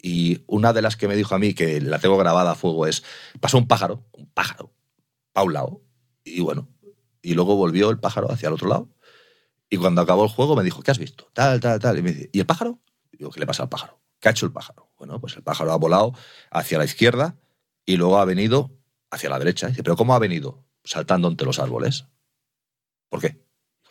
Y 0.00 0.44
una 0.46 0.72
de 0.72 0.80
las 0.80 0.94
que 0.94 1.08
me 1.08 1.16
dijo 1.16 1.34
a 1.34 1.40
mí, 1.40 1.54
que 1.54 1.80
la 1.80 1.98
tengo 1.98 2.16
grabada 2.16 2.52
a 2.52 2.54
fuego, 2.54 2.86
es, 2.86 3.02
pasó 3.40 3.58
un 3.58 3.66
pájaro, 3.66 4.04
un 4.12 4.26
pájaro, 4.26 4.72
a 5.36 5.42
un 5.42 5.52
lado, 5.52 5.82
y 6.24 6.40
bueno, 6.40 6.66
y 7.20 7.34
luego 7.34 7.56
volvió 7.56 7.90
el 7.90 8.00
pájaro 8.00 8.32
hacia 8.32 8.48
el 8.48 8.54
otro 8.54 8.68
lado. 8.68 8.88
Y 9.68 9.76
cuando 9.76 10.00
acabó 10.00 10.24
el 10.24 10.30
juego 10.30 10.56
me 10.56 10.64
dijo, 10.64 10.82
¿qué 10.82 10.90
has 10.90 10.98
visto? 10.98 11.28
Tal, 11.34 11.60
tal, 11.60 11.78
tal. 11.78 11.98
Y 11.98 12.02
me 12.02 12.12
dice, 12.12 12.30
¿y 12.32 12.40
el 12.40 12.46
pájaro? 12.46 12.80
digo, 13.12 13.30
¿qué 13.30 13.40
le 13.40 13.46
pasa 13.46 13.64
al 13.64 13.68
pájaro? 13.68 14.00
¿Qué 14.18 14.28
ha 14.28 14.30
hecho 14.30 14.46
el 14.46 14.52
pájaro? 14.52 14.90
Bueno, 14.96 15.20
pues 15.20 15.36
el 15.36 15.42
pájaro 15.42 15.72
ha 15.72 15.76
volado 15.76 16.14
hacia 16.50 16.78
la 16.78 16.84
izquierda 16.84 17.36
y 17.84 17.96
luego 17.96 18.18
ha 18.18 18.24
venido 18.24 18.78
hacia 19.10 19.28
la 19.28 19.38
derecha. 19.38 19.66
Y 19.66 19.70
dice, 19.70 19.82
¿pero 19.82 19.96
cómo 19.96 20.14
ha 20.14 20.18
venido? 20.18 20.64
Saltando 20.84 21.28
entre 21.28 21.46
los 21.46 21.58
árboles. 21.58 22.06
¿Por 23.10 23.20
qué? 23.20 23.44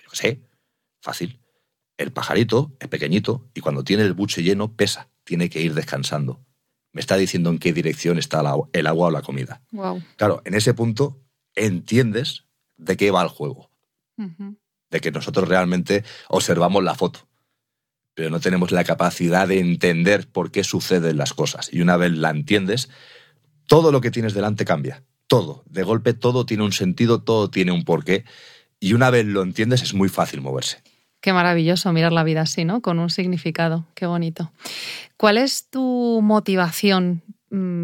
Yo 0.03 0.09
qué 0.09 0.15
sé. 0.15 0.41
Fácil. 0.99 1.41
El 1.97 2.11
pajarito 2.11 2.75
es 2.79 2.87
pequeñito 2.87 3.49
y 3.53 3.61
cuando 3.61 3.83
tiene 3.83 4.03
el 4.03 4.13
buche 4.13 4.41
lleno 4.41 4.75
pesa, 4.75 5.09
tiene 5.23 5.49
que 5.49 5.61
ir 5.61 5.75
descansando. 5.75 6.43
Me 6.91 7.01
está 7.01 7.17
diciendo 7.17 7.49
en 7.51 7.59
qué 7.59 7.71
dirección 7.71 8.17
está 8.17 8.41
el 8.73 8.87
agua 8.87 9.07
o 9.07 9.11
la 9.11 9.21
comida. 9.21 9.61
Claro, 10.15 10.41
en 10.45 10.55
ese 10.55 10.73
punto 10.73 11.24
entiendes 11.55 12.43
de 12.77 12.97
qué 12.97 13.11
va 13.11 13.23
el 13.23 13.29
juego. 13.29 13.69
De 14.17 15.01
que 15.01 15.11
nosotros 15.11 15.47
realmente 15.47 16.03
observamos 16.29 16.83
la 16.83 16.95
foto, 16.95 17.27
pero 18.13 18.29
no 18.29 18.39
tenemos 18.39 18.71
la 18.71 18.83
capacidad 18.83 19.47
de 19.47 19.59
entender 19.59 20.27
por 20.27 20.51
qué 20.51 20.63
suceden 20.63 21.17
las 21.17 21.33
cosas. 21.33 21.69
Y 21.71 21.81
una 21.81 21.97
vez 21.97 22.13
la 22.13 22.29
entiendes, 22.29 22.89
todo 23.67 23.91
lo 23.91 24.01
que 24.01 24.11
tienes 24.11 24.33
delante 24.33 24.63
cambia. 24.63 25.03
Todo. 25.27 25.63
De 25.67 25.83
golpe 25.83 26.13
todo 26.13 26.45
tiene 26.45 26.63
un 26.63 26.71
sentido, 26.71 27.21
todo 27.21 27.49
tiene 27.49 27.71
un 27.71 27.83
porqué. 27.83 28.23
Y 28.79 28.93
una 28.93 29.09
vez 29.09 29.25
lo 29.25 29.41
entiendes 29.41 29.81
es 29.81 29.93
muy 29.93 30.07
fácil 30.07 30.41
moverse. 30.41 30.81
Qué 31.19 31.33
maravilloso 31.33 31.91
mirar 31.91 32.11
la 32.11 32.23
vida 32.23 32.41
así, 32.41 32.65
¿no? 32.65 32.81
Con 32.81 32.99
un 32.99 33.09
significado. 33.09 33.87
Qué 33.95 34.05
bonito. 34.05 34.51
¿Cuál 35.17 35.39
es 35.39 35.67
tu 35.69 36.19
motivación 36.21 37.23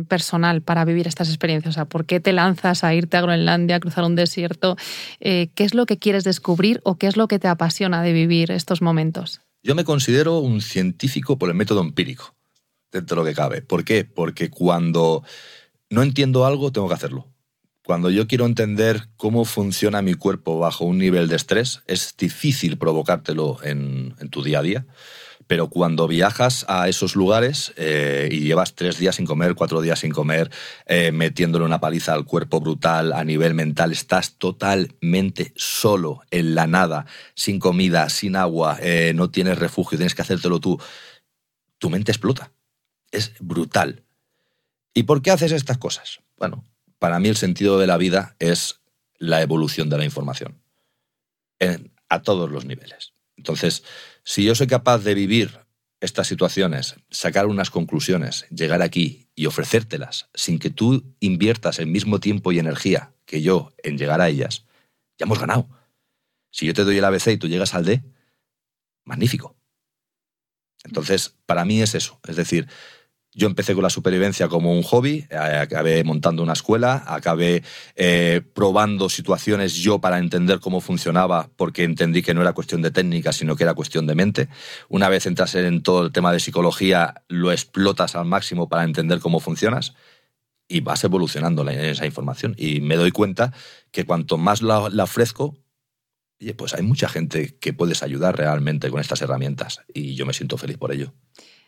personal 0.08 0.62
para 0.62 0.86
vivir 0.86 1.08
estas 1.08 1.30
experiencias? 1.30 1.74
O 1.74 1.76
sea, 1.76 1.86
¿por 1.86 2.06
qué 2.06 2.20
te 2.20 2.34
lanzas 2.34 2.84
a 2.84 2.94
irte 2.94 3.18
a 3.18 3.22
Groenlandia, 3.22 3.78
a 3.78 3.80
cruzar 3.80 4.04
un 4.04 4.16
desierto? 4.16 4.78
Eh, 5.20 5.50
¿Qué 5.56 5.64
es 5.64 5.74
lo 5.74 5.86
que 5.86 5.98
quieres 5.98 6.24
descubrir 6.24 6.82
o 6.84 6.98
qué 6.98 7.08
es 7.08 7.18
lo 7.18 7.28
que 7.28 7.40
te 7.40 7.48
apasiona 7.48 8.02
de 8.04 8.14
vivir 8.14 8.52
estos 8.52 8.82
momentos? 8.82 9.42
Yo 9.64 9.76
me 9.76 9.84
considero 9.84 10.40
un 10.40 10.62
científico 10.62 11.38
por 11.38 11.50
el 11.50 11.56
método 11.56 11.82
empírico, 11.82 12.36
dentro 12.92 13.16
de 13.16 13.22
lo 13.22 13.26
que 13.26 13.36
cabe. 13.36 13.62
¿Por 13.62 13.84
qué? 13.84 14.06
Porque 14.06 14.50
cuando 14.50 15.24
no 15.90 16.02
entiendo 16.02 16.46
algo, 16.46 16.72
tengo 16.72 16.88
que 16.88 16.96
hacerlo. 16.96 17.28
Cuando 17.84 18.10
yo 18.10 18.28
quiero 18.28 18.46
entender 18.46 19.10
cómo 19.18 19.44
funciona 19.44 20.02
mi 20.02 20.14
cuerpo 20.14 20.60
bajo 20.60 20.86
un 20.86 20.98
nivel 20.98 21.28
de 21.28 21.36
estrés, 21.36 21.82
es 21.88 22.16
difícil 22.18 22.78
provocártelo 22.78 23.58
en, 23.64 24.16
tu 24.30 24.44
día 24.44 24.60
a 24.60 24.62
día. 24.62 24.86
Pero 25.48 25.70
cuando 25.70 26.08
viajas 26.08 26.66
a 26.68 26.88
esos 26.88 27.16
lugares 27.16 27.74
eh, 27.76 28.30
y 28.32 28.42
llevas 28.42 28.76
tres 28.76 28.98
días 28.98 29.16
sin 29.16 29.26
comer, 29.26 29.56
cuatro 29.56 29.82
días 29.82 30.00
sin 30.00 30.12
comer, 30.12 30.52
eh, 30.86 31.12
metiéndole 31.12 31.66
una 31.66 31.80
paliza 31.80 32.14
al 32.14 32.26
cuerpo 32.26 32.60
brutal 32.60 33.14
a 33.14 33.24
nivel 33.24 33.54
mental, 33.54 33.92
estás 33.92 34.38
totalmente 34.38 35.54
solo 35.56 36.22
en 36.32 36.56
la 36.56 36.68
nada, 36.68 37.06
sin 37.36 37.60
comida, 37.60 38.10
sin 38.10 38.36
agua, 38.36 38.78
eh, 38.82 39.14
no 39.16 39.30
tienes 39.30 39.60
refugio, 39.60 39.98
tienes 39.98 40.16
que 40.16 40.22
hacértelo 40.22 40.60
tú. 40.60 40.80
Tu 41.78 41.90
mente 41.90 42.12
explota. 42.12 42.52
Es 43.12 43.34
brutal. 43.40 44.04
¿Y 44.94 45.04
por 45.04 45.22
qué 45.22 45.32
haces 45.32 45.52
estas 45.52 45.78
cosas? 45.78 46.20
Bueno, 46.38 46.64
para 47.00 47.20
mí 47.20 47.30
el 47.30 47.38
sentido 47.38 47.80
de 47.80 47.88
la 47.88 47.98
vida 47.98 48.36
es 48.40 48.82
la 49.18 49.42
evolución 49.42 49.90
de 49.90 49.98
la 49.98 50.06
información 50.06 50.62
a 52.10 52.22
todos 52.22 52.52
los 52.52 52.66
niveles. 52.66 53.14
Entonces, 53.38 53.84
si 54.24 54.44
yo 54.44 54.56
soy 54.56 54.68
capaz 54.68 55.00
de 55.00 55.14
vivir 55.14 55.60
estas 56.00 56.28
situaciones, 56.28 56.96
sacar 57.10 57.46
unas 57.46 57.70
conclusiones, 57.70 58.48
llegar 58.50 58.82
aquí 58.82 59.30
y 59.36 59.46
ofrecértelas 59.46 60.30
sin 60.34 60.58
que 60.58 60.72
tú 60.72 61.16
inviertas 61.20 61.80
el 61.80 61.88
mismo 61.88 62.20
tiempo 62.20 62.52
y 62.52 62.60
energía 62.60 63.14
que 63.26 63.42
yo 63.42 63.74
en 63.84 63.98
llegar 63.98 64.20
a 64.20 64.30
ellas, 64.30 64.66
ya 65.18 65.26
hemos 65.26 65.40
ganado. 65.40 65.70
Si 66.52 66.66
yo 66.66 66.74
te 66.74 66.84
doy 66.84 66.98
el 66.98 67.06
ABC 67.06 67.28
y 67.28 67.38
tú 67.38 67.48
llegas 67.48 67.76
al 67.76 67.86
D, 67.86 68.04
magnífico. 69.06 69.56
Entonces, 70.84 71.38
para 71.46 71.64
mí 71.64 71.82
es 71.82 71.94
eso. 71.96 72.20
Es 72.28 72.36
decir, 72.36 72.68
yo 73.34 73.48
empecé 73.48 73.74
con 73.74 73.84
la 73.84 73.90
supervivencia 73.90 74.48
como 74.50 74.74
un 74.74 74.84
hobby, 74.84 75.26
eh, 75.30 75.36
acabé 75.36 76.04
montando 76.04 76.44
una 76.44 76.54
escuela, 76.54 77.04
acabé 77.08 77.64
eh, 77.96 78.42
probando 78.54 79.10
situaciones 79.10 79.76
yo 79.76 80.00
para 80.00 80.18
entender 80.18 80.60
cómo 80.60 80.82
funcionaba, 80.82 81.50
porque 81.56 81.84
entendí 81.84 82.22
que 82.22 82.34
no 82.34 82.42
era 82.42 82.54
cuestión 82.54 82.82
de 82.82 82.92
técnica, 82.92 83.32
sino 83.32 83.56
que 83.56 83.64
era 83.64 83.74
cuestión 83.74 84.06
de 84.06 84.16
mente. 84.16 84.50
Una 84.90 85.08
vez 85.08 85.26
entras 85.26 85.56
en 85.56 85.82
todo 85.82 86.04
el 86.04 86.12
tema 86.12 86.34
de 86.34 86.40
psicología, 86.40 87.24
lo 87.30 87.52
explotas 87.52 88.16
al 88.16 88.26
máximo 88.26 88.68
para 88.68 88.84
entender 88.84 89.20
cómo 89.20 89.40
funcionas 89.40 89.94
y 90.68 90.82
vas 90.82 91.04
evolucionando 91.04 91.68
esa 91.70 92.06
información. 92.06 92.56
Y 92.58 92.82
me 92.82 92.96
doy 92.96 93.12
cuenta 93.12 93.54
que 93.92 94.06
cuanto 94.06 94.38
más 94.38 94.62
la, 94.62 94.80
ofrezco, 95.04 95.58
oye, 96.42 96.54
pues 96.54 96.74
hay 96.74 96.82
mucha 96.82 97.08
gente 97.10 97.58
que 97.60 97.74
puedes 97.74 98.04
ayudar 98.04 98.38
realmente 98.38 98.90
con 98.90 99.00
estas 99.00 99.22
herramientas 99.22 99.82
y 99.94 100.16
yo 100.16 100.26
me 100.26 100.34
siento 100.34 100.58
feliz 100.58 100.78
por 100.78 100.92
ello. 100.92 101.14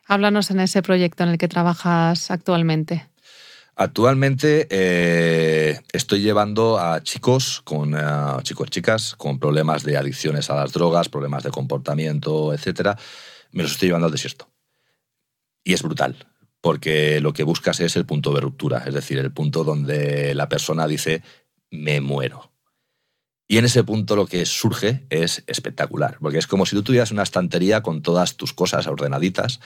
Háblanos 0.07 0.51
en 0.51 0.59
ese 0.59 0.81
proyecto 0.81 1.23
en 1.23 1.29
el 1.29 1.37
que 1.37 1.47
trabajas 1.47 2.29
actualmente. 2.31 3.07
Actualmente 3.75 4.67
eh, 4.69 5.79
estoy 5.91 6.21
llevando 6.21 6.77
a 6.77 7.01
chicos 7.01 7.61
con 7.63 7.95
eh, 7.95 8.01
chicos 8.43 8.69
chicas 8.69 9.15
con 9.15 9.39
problemas 9.39 9.83
de 9.83 9.97
adicciones 9.97 10.51
a 10.51 10.55
las 10.55 10.73
drogas, 10.73 11.09
problemas 11.09 11.43
de 11.43 11.49
comportamiento, 11.49 12.53
etcétera. 12.53 12.97
Me 13.51 13.63
los 13.63 13.71
estoy 13.71 13.87
llevando 13.87 14.05
al 14.05 14.11
desierto. 14.11 14.47
Y 15.63 15.73
es 15.73 15.81
brutal, 15.81 16.27
porque 16.61 17.19
lo 17.19 17.33
que 17.33 17.43
buscas 17.43 17.79
es 17.79 17.95
el 17.95 18.05
punto 18.05 18.33
de 18.33 18.41
ruptura, 18.41 18.83
es 18.85 18.93
decir, 18.93 19.17
el 19.17 19.31
punto 19.31 19.63
donde 19.63 20.35
la 20.35 20.49
persona 20.49 20.85
dice 20.85 21.23
me 21.71 21.99
muero. 21.99 22.52
Y 23.53 23.59
en 23.59 23.65
ese 23.65 23.83
punto 23.83 24.15
lo 24.15 24.25
que 24.25 24.47
surge 24.47 25.05
es 25.11 25.43
espectacular, 25.45 26.17
porque 26.19 26.39
es 26.39 26.47
como 26.47 26.65
si 26.65 26.75
tú 26.75 26.81
tuvieras 26.81 27.11
una 27.11 27.21
estantería 27.21 27.83
con 27.83 28.01
todas 28.01 28.35
tus 28.35 28.51
cosas 28.51 28.87
ordenaditas 28.87 29.59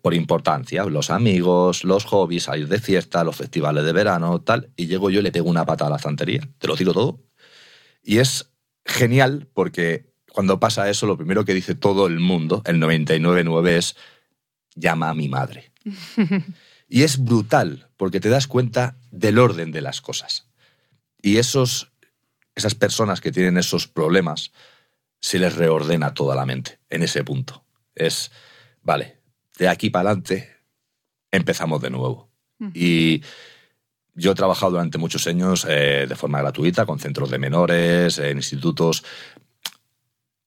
por 0.00 0.14
importancia, 0.14 0.82
los 0.86 1.10
amigos, 1.10 1.84
los 1.84 2.06
hobbies, 2.06 2.44
salir 2.44 2.68
de 2.68 2.80
fiesta, 2.80 3.22
los 3.22 3.36
festivales 3.36 3.84
de 3.84 3.92
verano, 3.92 4.40
tal, 4.40 4.70
y 4.76 4.86
llego 4.86 5.10
yo 5.10 5.20
y 5.20 5.24
le 5.24 5.30
pego 5.30 5.50
una 5.50 5.66
pata 5.66 5.86
a 5.86 5.90
la 5.90 5.96
estantería, 5.96 6.48
te 6.56 6.66
lo 6.66 6.74
tiro 6.74 6.94
todo. 6.94 7.20
Y 8.02 8.16
es 8.16 8.50
genial 8.86 9.46
porque 9.52 10.06
cuando 10.32 10.58
pasa 10.58 10.88
eso, 10.88 11.06
lo 11.06 11.18
primero 11.18 11.44
que 11.44 11.52
dice 11.52 11.74
todo 11.74 12.06
el 12.06 12.20
mundo, 12.20 12.62
el 12.64 12.80
99.9 12.80 13.68
es 13.68 13.94
llama 14.74 15.10
a 15.10 15.14
mi 15.14 15.28
madre. 15.28 15.70
y 16.88 17.02
es 17.02 17.22
brutal 17.22 17.90
porque 17.98 18.20
te 18.20 18.30
das 18.30 18.46
cuenta 18.46 18.96
del 19.10 19.38
orden 19.38 19.70
de 19.70 19.82
las 19.82 20.00
cosas. 20.00 20.48
Y 21.20 21.36
esos 21.36 21.90
esas 22.54 22.74
personas 22.74 23.20
que 23.20 23.32
tienen 23.32 23.58
esos 23.58 23.88
problemas, 23.88 24.52
se 25.20 25.38
les 25.38 25.56
reordena 25.56 26.14
toda 26.14 26.34
la 26.34 26.46
mente 26.46 26.80
en 26.90 27.02
ese 27.02 27.24
punto. 27.24 27.64
Es, 27.94 28.30
vale, 28.82 29.20
de 29.58 29.68
aquí 29.68 29.90
para 29.90 30.10
adelante 30.10 30.56
empezamos 31.30 31.80
de 31.80 31.90
nuevo. 31.90 32.30
Y 32.72 33.22
yo 34.14 34.32
he 34.32 34.34
trabajado 34.34 34.72
durante 34.72 34.96
muchos 34.96 35.26
años 35.26 35.66
eh, 35.68 36.06
de 36.08 36.16
forma 36.16 36.40
gratuita 36.40 36.86
con 36.86 36.98
centros 36.98 37.30
de 37.30 37.38
menores, 37.38 38.18
en 38.18 38.38
institutos, 38.38 39.04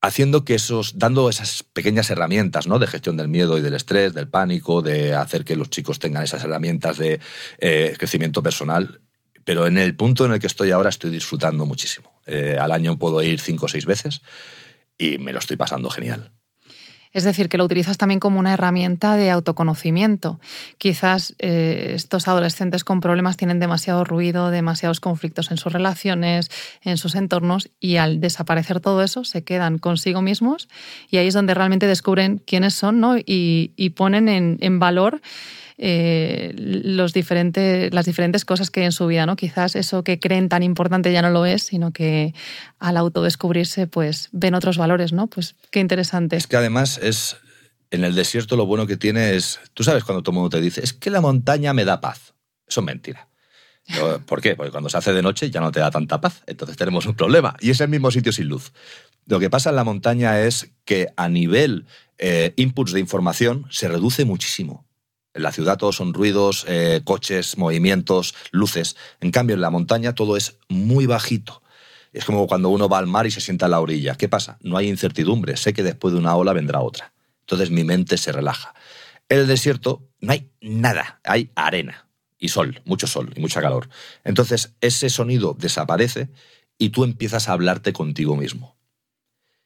haciendo 0.02 0.46
que 0.46 0.56
esos, 0.56 0.98
dando 0.98 1.30
esas 1.30 1.64
pequeñas 1.64 2.10
herramientas 2.10 2.68
¿no? 2.68 2.80
de 2.80 2.88
gestión 2.88 3.18
del 3.18 3.28
miedo 3.28 3.58
y 3.58 3.62
del 3.62 3.74
estrés, 3.74 4.14
del 4.14 4.30
pánico, 4.30 4.82
de 4.82 5.14
hacer 5.14 5.44
que 5.44 5.56
los 5.56 5.70
chicos 5.70 6.00
tengan 6.00 6.24
esas 6.24 6.44
herramientas 6.44 6.98
de 6.98 7.20
eh, 7.60 7.96
crecimiento 7.98 8.42
personal, 8.42 9.02
pero 9.48 9.66
en 9.66 9.78
el 9.78 9.96
punto 9.96 10.26
en 10.26 10.34
el 10.34 10.40
que 10.40 10.48
estoy 10.48 10.72
ahora 10.72 10.90
estoy 10.90 11.10
disfrutando 11.10 11.66
muchísimo. 11.66 12.12
Eh, 12.26 12.58
al 12.60 12.74
año 12.74 12.98
puedo 12.98 13.24
ir 13.24 13.40
cinco 13.40 13.68
o 13.68 13.70
seis 13.70 13.86
veces 13.86 14.22
y 14.98 15.20
me 15.20 15.32
lo 15.32 15.40
estoy 15.40 15.56
pasando 15.56 15.90
genial. 15.90 16.34
Es 17.14 17.24
decir, 17.24 17.48
que 17.48 17.58
lo 17.58 17.64
utilizas 17.64 17.98
también 17.98 18.20
como 18.20 18.40
una 18.40 18.54
herramienta 18.54 19.16
de 19.16 19.32
autoconocimiento. 19.32 20.42
Quizás 20.78 21.34
eh, 21.40 21.94
estos 21.96 22.28
adolescentes 22.28 22.84
con 22.84 23.00
problemas 23.00 23.38
tienen 23.38 23.62
demasiado 23.62 24.04
ruido, 24.04 24.52
demasiados 24.52 25.00
conflictos 25.00 25.50
en 25.50 25.56
sus 25.56 25.72
relaciones, 25.72 26.52
en 26.82 26.98
sus 26.98 27.16
entornos, 27.16 27.70
y 27.80 27.96
al 27.96 28.20
desaparecer 28.20 28.82
todo 28.82 29.02
eso 29.02 29.24
se 29.24 29.46
quedan 29.46 29.78
consigo 29.78 30.22
mismos 30.22 30.68
y 31.10 31.18
ahí 31.18 31.28
es 31.28 31.34
donde 31.34 31.54
realmente 31.54 31.88
descubren 31.88 32.42
quiénes 32.46 32.74
son 32.74 33.00
¿no? 33.00 33.16
y, 33.18 33.94
ponen 33.96 34.28
en, 34.28 34.58
en 34.60 34.80
valor 34.80 35.22
eh, 35.78 36.54
los 36.56 37.14
diferentes, 37.14 37.94
las 37.94 38.06
diferentes 38.06 38.46
cosas 38.46 38.72
que 38.72 38.80
hay 38.80 38.86
en 38.88 38.92
su 38.92 39.06
vida, 39.06 39.26
¿no? 39.26 39.36
Quizás 39.36 39.76
eso 39.76 40.04
que 40.04 40.20
creen 40.20 40.50
tan 40.50 40.64
importante 40.64 41.12
ya 41.12 41.22
no 41.22 41.30
lo 41.30 41.46
es, 41.46 41.64
sino 41.64 41.92
que 41.92 42.34
al 42.80 42.98
autodescubrirse, 42.98 43.86
pues 43.86 44.30
ven 44.32 44.56
otros 44.56 44.78
valores, 44.78 45.14
¿no? 45.14 45.28
Pues 45.28 45.56
qué 45.72 45.80
interesante. 45.80 46.36
Es 46.36 46.48
que 46.48 46.58
además 46.58 47.00
es, 47.04 47.38
en 47.92 48.04
el 48.04 48.16
desierto 48.16 48.56
lo 48.56 48.66
bueno 48.66 48.88
que 48.88 48.98
tiene 48.98 49.36
es, 49.36 49.60
tú 49.74 49.84
sabes 49.84 50.04
cuando 50.04 50.24
todo 50.24 50.32
el 50.32 50.36
mundo 50.36 50.50
te 50.50 50.62
dice, 50.62 50.84
es 50.84 50.94
que 50.94 51.12
la 51.12 51.22
montaña 51.22 51.74
me 51.74 51.86
da 51.86 52.02
paz. 52.02 52.34
Eso 52.68 52.82
es 52.82 52.86
mentira. 52.86 53.28
¿Por 54.26 54.42
qué? 54.42 54.56
Porque 54.56 54.72
cuando 54.72 54.90
se 54.90 54.98
hace 54.98 55.14
de 55.14 55.22
noche 55.22 55.50
ya 55.50 55.62
no 55.62 55.72
te 55.72 55.80
da 55.80 55.92
tanta 55.92 56.20
paz. 56.20 56.44
Entonces 56.46 56.76
tenemos 56.76 57.06
un 57.06 57.16
problema. 57.16 57.56
Y 57.62 57.70
es 57.70 57.80
el 57.80 57.88
mismo 57.88 58.12
sitio 58.12 58.34
sin 58.34 58.48
luz. 58.48 58.74
Lo 59.28 59.40
que 59.40 59.50
pasa 59.50 59.70
en 59.70 59.78
la 59.78 59.84
montaña 59.84 60.42
es 60.42 60.72
que 60.84 61.08
a 61.16 61.30
nivel 61.30 61.86
eh, 62.18 62.54
inputs 62.58 62.92
de 62.92 63.00
información 63.00 63.66
se 63.70 63.88
reduce 63.88 64.26
muchísimo. 64.26 64.87
En 65.38 65.44
la 65.44 65.52
ciudad 65.52 65.78
todos 65.78 65.96
son 65.96 66.16
ruidos, 66.16 66.66
eh, 66.68 67.02
coches, 67.04 67.60
movimientos, 67.60 68.34
luces. 68.50 68.96
En 69.22 69.30
cambio, 69.30 69.54
en 69.54 69.62
la 69.62 69.70
montaña 69.70 70.16
todo 70.16 70.36
es 70.36 70.58
muy 70.68 71.06
bajito. 71.06 71.62
Es 72.12 72.26
como 72.26 72.48
cuando 72.48 72.70
uno 72.70 72.90
va 72.90 72.98
al 72.98 73.06
mar 73.06 73.28
y 73.28 73.32
se 73.32 73.40
sienta 73.40 73.66
en 73.66 73.72
la 73.72 73.80
orilla. 73.80 74.16
¿Qué 74.16 74.28
pasa? 74.28 74.58
No 74.62 74.78
hay 74.78 74.90
incertidumbre. 74.90 75.56
Sé 75.56 75.74
que 75.74 75.84
después 75.84 76.12
de 76.12 76.20
una 76.20 76.36
ola 76.36 76.54
vendrá 76.54 76.82
otra. 76.82 77.14
Entonces 77.42 77.70
mi 77.70 77.84
mente 77.84 78.18
se 78.18 78.32
relaja. 78.32 78.74
En 79.30 79.38
el 79.38 79.46
desierto 79.46 80.10
no 80.22 80.32
hay 80.32 80.50
nada. 80.60 81.22
Hay 81.24 81.52
arena 81.54 82.10
y 82.40 82.50
sol, 82.50 82.82
mucho 82.86 83.06
sol 83.06 83.32
y 83.36 83.40
mucha 83.40 83.62
calor. 83.62 83.90
Entonces 84.24 84.74
ese 84.82 85.12
sonido 85.12 85.56
desaparece 85.56 86.32
y 86.80 86.90
tú 86.90 87.04
empiezas 87.04 87.48
a 87.48 87.52
hablarte 87.52 87.94
contigo 87.94 88.36
mismo. 88.36 88.76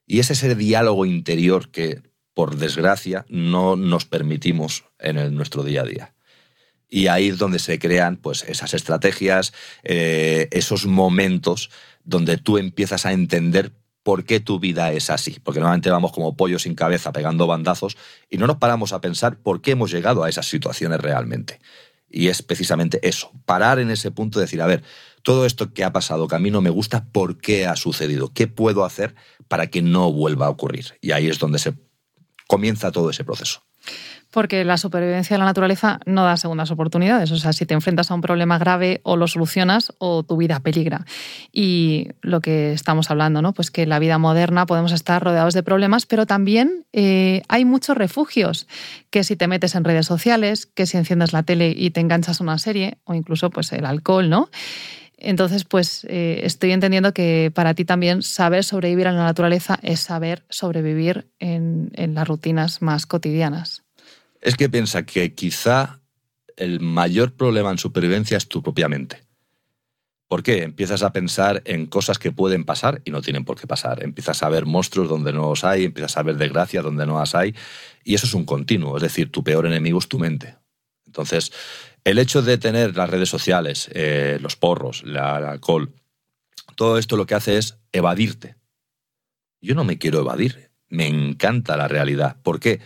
Y 0.06 0.20
es 0.20 0.32
ese 0.32 0.54
diálogo 0.54 1.06
interior 1.06 1.70
que 1.70 2.11
por 2.34 2.56
desgracia, 2.56 3.26
no 3.30 3.76
nos 3.76 4.06
permitimos 4.06 4.86
en 5.00 5.36
nuestro 5.36 5.64
día 5.64 5.82
a 5.82 5.86
día. 5.86 6.14
Y 6.90 7.08
ahí 7.08 7.30
es 7.30 7.38
donde 7.38 7.60
se 7.60 7.80
crean 7.80 8.18
pues, 8.18 8.44
esas 8.44 8.74
estrategias, 8.74 9.54
eh, 9.84 10.50
esos 10.52 10.86
momentos 10.86 11.70
donde 12.04 12.38
tú 12.38 12.58
empiezas 12.58 13.06
a 13.06 13.14
entender 13.14 13.72
por 14.04 14.26
qué 14.26 14.40
tu 14.40 14.60
vida 14.60 14.92
es 14.92 15.10
así. 15.10 15.40
Porque 15.42 15.60
normalmente 15.60 15.90
vamos 15.90 16.12
como 16.12 16.36
pollos 16.36 16.64
sin 16.64 16.76
cabeza 16.76 17.14
pegando 17.14 17.48
bandazos 17.48 17.98
y 18.30 18.38
no 18.38 18.48
nos 18.48 18.58
paramos 18.58 18.92
a 18.94 19.02
pensar 19.02 19.38
por 19.38 19.62
qué 19.62 19.72
hemos 19.72 19.92
llegado 19.92 20.24
a 20.24 20.30
esas 20.30 20.48
situaciones 20.48 21.00
realmente. 21.00 21.60
Y 22.10 22.28
es 22.28 22.42
precisamente 22.42 23.00
eso, 23.08 23.32
parar 23.46 23.80
en 23.80 23.90
ese 23.90 24.12
punto 24.12 24.40
y 24.40 24.42
decir, 24.42 24.62
a 24.62 24.68
ver, 24.68 24.84
todo 25.24 25.46
esto 25.46 25.74
que 25.74 25.86
ha 25.86 25.94
pasado, 25.94 26.28
que 26.28 26.36
a 26.36 26.40
mí 26.40 26.52
no 26.52 26.60
me 26.60 26.70
gusta, 26.70 27.06
¿por 27.06 27.38
qué 27.38 27.68
ha 27.68 27.78
sucedido? 27.78 28.34
¿Qué 28.34 28.48
puedo 28.48 28.84
hacer 28.84 29.16
para 29.48 29.68
que 29.68 29.82
no 29.82 30.12
vuelva 30.12 30.48
a 30.48 30.50
ocurrir? 30.50 30.98
Y 31.00 31.12
ahí 31.12 31.30
es 31.30 31.40
donde 31.40 31.60
se 31.60 31.74
comienza 32.52 32.92
todo 32.92 33.10
ese 33.12 33.24
proceso. 33.24 33.64
Porque 34.30 34.66
la 34.66 34.78
supervivencia 34.78 35.36
de 35.36 35.40
la 35.40 35.46
naturaleza 35.46 36.02
no 36.06 36.26
da 36.26 36.36
segundas 36.36 36.70
oportunidades. 36.70 37.32
O 37.32 37.38
sea, 37.38 37.54
si 37.54 37.66
te 37.66 37.74
enfrentas 37.74 38.12
a 38.12 38.14
un 38.14 38.20
problema 38.20 38.58
grave 38.58 39.00
o 39.04 39.16
lo 39.16 39.28
solucionas 39.28 39.94
o 40.00 40.24
tu 40.24 40.36
vida 40.36 40.60
peligra. 40.60 41.06
Y 41.54 42.10
lo 42.22 42.42
que 42.42 42.74
estamos 42.74 43.10
hablando, 43.10 43.42
¿no? 43.42 43.54
Pues 43.54 43.72
que 43.72 43.84
en 43.84 43.90
la 43.90 44.00
vida 44.00 44.18
moderna 44.18 44.66
podemos 44.66 44.92
estar 44.92 45.24
rodeados 45.24 45.54
de 45.54 45.64
problemas, 45.64 46.06
pero 46.06 46.26
también 46.26 46.86
eh, 46.92 47.42
hay 47.48 47.64
muchos 47.64 47.98
refugios. 47.98 48.68
Que 49.12 49.24
si 49.24 49.38
te 49.38 49.48
metes 49.48 49.76
en 49.76 49.86
redes 49.86 50.08
sociales, 50.08 50.66
que 50.66 50.86
si 50.86 50.98
enciendes 50.98 51.32
la 51.32 51.44
tele 51.44 51.74
y 51.76 51.92
te 51.92 52.02
enganchas 52.02 52.42
a 52.42 52.44
una 52.44 52.58
serie, 52.58 52.98
o 53.06 53.14
incluso 53.14 53.50
pues 53.50 53.72
el 53.72 53.86
alcohol, 53.86 54.30
¿no? 54.30 54.50
Entonces, 55.24 55.66
pues 55.66 56.04
eh, 56.10 56.42
estoy 56.44 56.72
entendiendo 56.72 57.14
que 57.14 57.52
para 57.54 57.76
ti 57.76 57.86
también 57.86 58.24
saber 58.24 58.64
sobrevivir 58.64 59.06
en 59.06 59.16
la 59.16 59.24
naturaleza 59.24 59.80
es 59.84 60.00
saber 60.00 60.44
sobrevivir 60.50 61.28
en, 61.40 61.92
las 61.96 62.28
rutinas 62.28 62.82
más 62.82 63.06
cotidianas. 63.06 63.84
Es 64.42 64.56
que 64.56 64.68
piensa 64.68 65.06
que 65.06 65.36
quizá 65.36 66.00
el 66.58 66.80
mayor 66.80 67.34
problema 67.34 67.70
en 67.70 67.78
supervivencia 67.78 68.36
es 68.36 68.48
tu 68.48 68.64
propia 68.64 68.90
mente. 68.90 69.24
¿Por 70.28 70.42
qué? 70.42 70.64
Empiezas 70.64 71.04
a 71.04 71.14
pensar 71.14 71.62
en 71.66 71.86
cosas 71.86 72.18
que 72.18 72.32
pueden 72.32 72.64
pasar 72.64 73.04
y 73.06 73.12
no 73.12 73.22
tienen 73.22 73.46
por 73.46 73.60
qué 73.60 73.68
pasar. 73.68 74.02
Empiezas 74.02 74.42
a 74.42 74.50
ver 74.50 74.66
monstruos 74.66 75.08
donde 75.08 75.34
no 75.34 75.50
los 75.50 75.64
hay, 75.64 75.84
empiezas 75.84 76.18
a 76.18 76.24
ver 76.24 76.38
desgracias 76.38 76.84
donde 76.84 77.06
no 77.06 77.20
las 77.20 77.36
hay. 77.36 77.54
Y 78.04 78.16
eso 78.16 78.26
es 78.26 78.34
un 78.34 78.46
continuo. 78.46 78.98
Es 78.98 79.04
decir, 79.04 79.32
tu 79.32 79.44
peor 79.44 79.68
enemigo 79.68 80.00
es 80.00 80.08
tu 80.08 80.18
mente. 80.18 80.56
Entonces, 81.06 81.52
el 82.04 82.20
hecho 82.20 82.42
de 82.42 82.58
tener 82.58 82.96
las 82.96 83.10
redes 83.10 83.30
sociales, 83.30 83.90
eh, 83.94 84.40
los 84.42 84.56
porros, 84.56 85.04
el 85.04 85.18
alcohol, 85.18 85.94
todo 86.76 86.98
esto 86.98 87.18
lo 87.18 87.26
que 87.26 87.36
hace 87.36 87.58
es 87.58 87.78
evadirte. 87.92 88.56
Yo 89.62 89.76
no 89.76 89.84
me 89.84 89.98
quiero 89.98 90.20
evadir, 90.20 90.72
me 90.90 91.08
encanta 91.08 91.78
la 91.78 91.88
realidad. 91.88 92.38
¿Por 92.42 92.60
qué? 92.60 92.80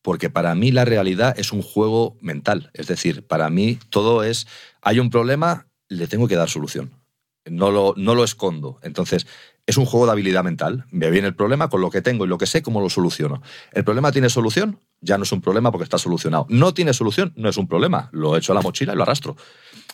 Porque 0.00 0.30
para 0.30 0.54
mí 0.54 0.70
la 0.70 0.84
realidad 0.84 1.38
es 1.38 1.52
un 1.52 1.62
juego 1.62 2.16
mental. 2.20 2.70
Es 2.74 2.86
decir, 2.86 3.26
para 3.26 3.50
mí 3.50 3.78
todo 3.90 4.24
es, 4.24 4.46
hay 4.80 4.98
un 4.98 5.10
problema, 5.10 5.68
le 5.88 6.06
tengo 6.06 6.28
que 6.28 6.36
dar 6.36 6.48
solución. 6.48 7.03
No 7.46 7.70
lo, 7.70 7.94
no 7.96 8.14
lo 8.14 8.24
escondo. 8.24 8.78
Entonces, 8.82 9.26
es 9.66 9.78
un 9.78 9.86
juego 9.86 10.06
de 10.06 10.12
habilidad 10.12 10.44
mental. 10.44 10.84
Me 10.90 11.10
viene 11.10 11.28
el 11.28 11.34
problema 11.34 11.68
con 11.68 11.80
lo 11.80 11.90
que 11.90 12.02
tengo 12.02 12.24
y 12.24 12.28
lo 12.28 12.38
que 12.38 12.46
sé, 12.46 12.62
cómo 12.62 12.80
lo 12.80 12.90
soluciono. 12.90 13.42
¿El 13.72 13.84
problema 13.84 14.12
tiene 14.12 14.28
solución? 14.28 14.78
Ya 15.00 15.16
no 15.16 15.24
es 15.24 15.32
un 15.32 15.40
problema 15.40 15.70
porque 15.70 15.84
está 15.84 15.98
solucionado. 15.98 16.46
No 16.48 16.74
tiene 16.74 16.92
solución, 16.92 17.32
no 17.36 17.48
es 17.48 17.56
un 17.56 17.66
problema. 17.66 18.08
Lo 18.12 18.36
echo 18.36 18.52
a 18.52 18.54
la 18.54 18.60
mochila 18.60 18.92
y 18.92 18.96
lo 18.96 19.02
arrastro. 19.02 19.36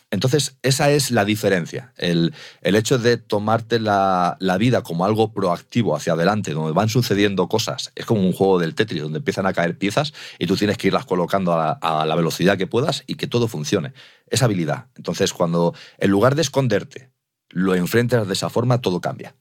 Entonces, 0.09 0.57
esa 0.61 0.91
es 0.91 1.09
la 1.11 1.23
diferencia. 1.23 1.93
El, 1.97 2.33
hecho 2.61 2.97
de 2.97 3.15
tomarte 3.15 3.79
la, 3.79 4.37
vida 4.59 4.83
como 4.83 5.05
algo 5.05 5.31
proactivo 5.31 5.95
hacia 5.95 6.13
adelante, 6.13 6.51
donde 6.51 6.73
van 6.73 6.89
sucediendo 6.89 7.47
cosas, 7.47 7.93
es 7.95 8.05
como 8.05 8.21
un 8.21 8.33
juego 8.33 8.59
del 8.59 8.75
Tetris, 8.75 9.03
donde 9.03 9.19
empiezan 9.19 9.45
a 9.45 9.53
caer 9.53 9.77
piezas 9.77 10.13
y 10.37 10.47
tú 10.47 10.57
tienes 10.57 10.77
que 10.77 10.87
irlas 10.87 11.05
colocando 11.05 11.55
la, 11.55 11.71
a 11.71 12.05
la 12.05 12.15
velocidad 12.15 12.57
que 12.57 12.67
puedas 12.67 13.05
y 13.07 13.15
que 13.15 13.27
todo 13.27 13.47
funcione. 13.47 13.93
Es 14.27 14.43
habilidad. 14.43 14.87
Entonces, 14.95 15.31
cuando 15.31 15.73
en 15.97 16.11
lugar 16.11 16.35
de 16.35 16.41
esconderte, 16.41 17.09
lo 17.51 17.75
enfrentas 17.75 18.27
de 18.27 18.33
esa 18.33 18.49
forma, 18.49 18.81
todo 18.81 18.99
cambia. 18.99 19.35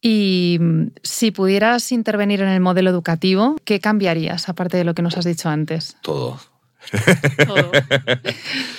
Y 0.00 0.58
mm, 0.60 0.86
si 1.02 1.30
pudieras 1.30 1.92
intervenir 1.92 2.40
en 2.40 2.48
el 2.48 2.60
modelo 2.60 2.90
educativo, 2.90 3.56
¿qué 3.64 3.80
cambiarías, 3.80 4.48
aparte 4.48 4.76
de 4.76 4.84
lo 4.84 4.94
que 4.94 5.02
nos 5.02 5.16
has 5.16 5.24
dicho 5.24 5.48
antes? 5.48 5.96
Todo. 6.02 6.40
Todo. 7.46 7.70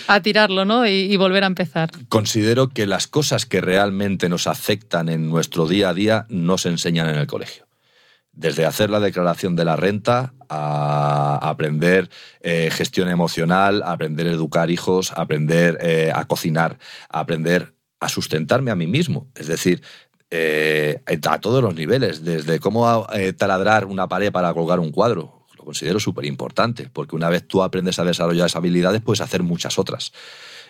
A 0.08 0.22
tirarlo, 0.22 0.66
¿no? 0.66 0.86
Y, 0.86 1.16
volver 1.16 1.46
a 1.46 1.48
empezar. 1.48 1.90
Considero 2.10 2.68
que 2.68 2.86
las 2.86 3.08
cosas 3.08 3.46
que 3.46 3.62
realmente 3.62 4.28
nos 4.28 4.48
afectan 4.48 5.08
en 5.08 5.30
nuestro 5.30 5.68
día 5.68 5.90
a 5.90 5.94
día 5.94 6.26
no 6.28 6.58
se 6.58 6.70
enseñan 6.70 7.10
en 7.10 7.16
el 7.16 7.28
colegio. 7.28 7.66
Desde 8.34 8.66
hacer 8.66 8.90
la 8.90 9.00
declaración 9.00 9.56
de 9.56 9.64
la 9.64 9.76
renta 9.76 10.34
a 10.50 11.40
aprender 11.42 12.10
eh, 12.42 12.70
gestión 12.72 13.08
emocional, 13.08 13.84
a 13.84 13.94
aprender 13.94 14.28
a 14.28 14.32
educar 14.32 14.72
hijos, 14.72 15.12
a 15.12 15.22
aprender 15.22 15.78
eh, 15.82 16.12
a 16.14 16.26
cocinar, 16.26 16.80
a 17.10 17.20
aprender 17.20 17.73
a 18.04 18.10
sustentarme 18.10 18.72
a 18.72 18.76
mí 18.76 18.88
mismo. 18.88 19.30
Es 19.36 19.48
decir, 19.48 19.82
eh, 20.30 21.02
a 21.26 21.40
todos 21.40 21.64
los 21.64 21.76
niveles, 21.76 22.24
desde 22.24 22.60
cómo 22.60 23.08
eh, 23.14 23.34
taladrar 23.34 23.86
una 23.86 24.08
pared 24.08 24.32
para 24.32 24.54
colgar 24.54 24.80
un 24.80 24.92
cuadro. 24.92 25.46
Lo 25.58 25.64
considero 25.64 26.00
súper 26.00 26.26
importante, 26.26 26.90
porque 26.92 27.16
una 27.16 27.30
vez 27.30 27.48
tú 27.48 27.64
aprendes 27.64 28.00
a 28.00 28.04
desarrollar 28.04 28.48
esas 28.48 28.58
habilidades, 28.58 29.02
puedes 29.02 29.22
hacer 29.22 29.44
muchas 29.44 29.80
otras. 29.80 30.12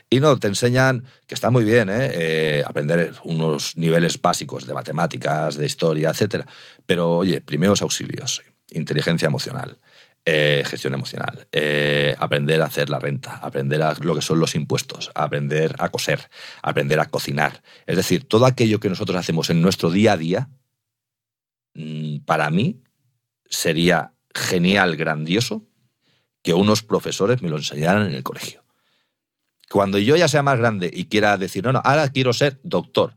Y 0.09 0.19
no, 0.19 0.37
te 0.37 0.47
enseñan, 0.47 1.05
que 1.25 1.33
está 1.33 1.49
muy 1.49 1.63
bien, 1.63 1.89
¿eh? 1.89 2.61
aprender 2.67 3.13
unos 3.23 3.77
niveles 3.77 4.21
básicos 4.21 4.67
de 4.67 4.73
matemáticas, 4.73 5.55
de 5.55 5.65
historia, 5.65 6.11
etc. 6.11 6.45
Pero, 6.85 7.17
oye, 7.17 7.41
primeros 7.41 7.81
auxilios, 7.81 8.43
inteligencia 8.69 9.27
emocional, 9.27 9.77
eh, 10.25 10.63
gestión 10.65 10.93
emocional, 10.93 11.47
eh, 11.51 12.15
aprender 12.17 12.61
a 12.61 12.65
hacer 12.65 12.89
la 12.89 12.97
renta, 12.97 13.35
aprender 13.37 13.81
a 13.81 13.93
lo 13.99 14.15
que 14.15 14.21
son 14.21 14.39
los 14.39 14.55
impuestos, 14.55 15.11
aprender 15.15 15.75
a 15.79 15.89
coser, 15.89 16.29
aprender 16.61 16.99
a 17.01 17.07
cocinar. 17.07 17.61
Es 17.85 17.97
decir, 17.97 18.25
todo 18.25 18.45
aquello 18.45 18.79
que 18.79 18.87
nosotros 18.87 19.17
hacemos 19.17 19.49
en 19.49 19.61
nuestro 19.61 19.91
día 19.91 20.13
a 20.13 20.17
día, 20.17 20.49
mm, 21.73 22.19
para 22.19 22.49
mí 22.51 22.81
sería 23.49 24.13
genial, 24.33 24.95
grandioso, 24.95 25.65
que 26.41 26.53
unos 26.53 26.83
profesores 26.83 27.41
me 27.41 27.49
lo 27.49 27.57
enseñaran 27.57 28.07
en 28.07 28.13
el 28.13 28.23
colegio. 28.23 28.63
Cuando 29.69 29.97
yo 29.97 30.15
ya 30.15 30.29
sea 30.29 30.41
más 30.41 30.57
grande 30.57 30.89
y 30.93 31.05
quiera 31.05 31.37
decir, 31.37 31.65
no, 31.65 31.73
no, 31.73 31.81
ahora 31.83 32.07
quiero 32.09 32.31
ser 32.31 32.61
doctor, 32.63 33.13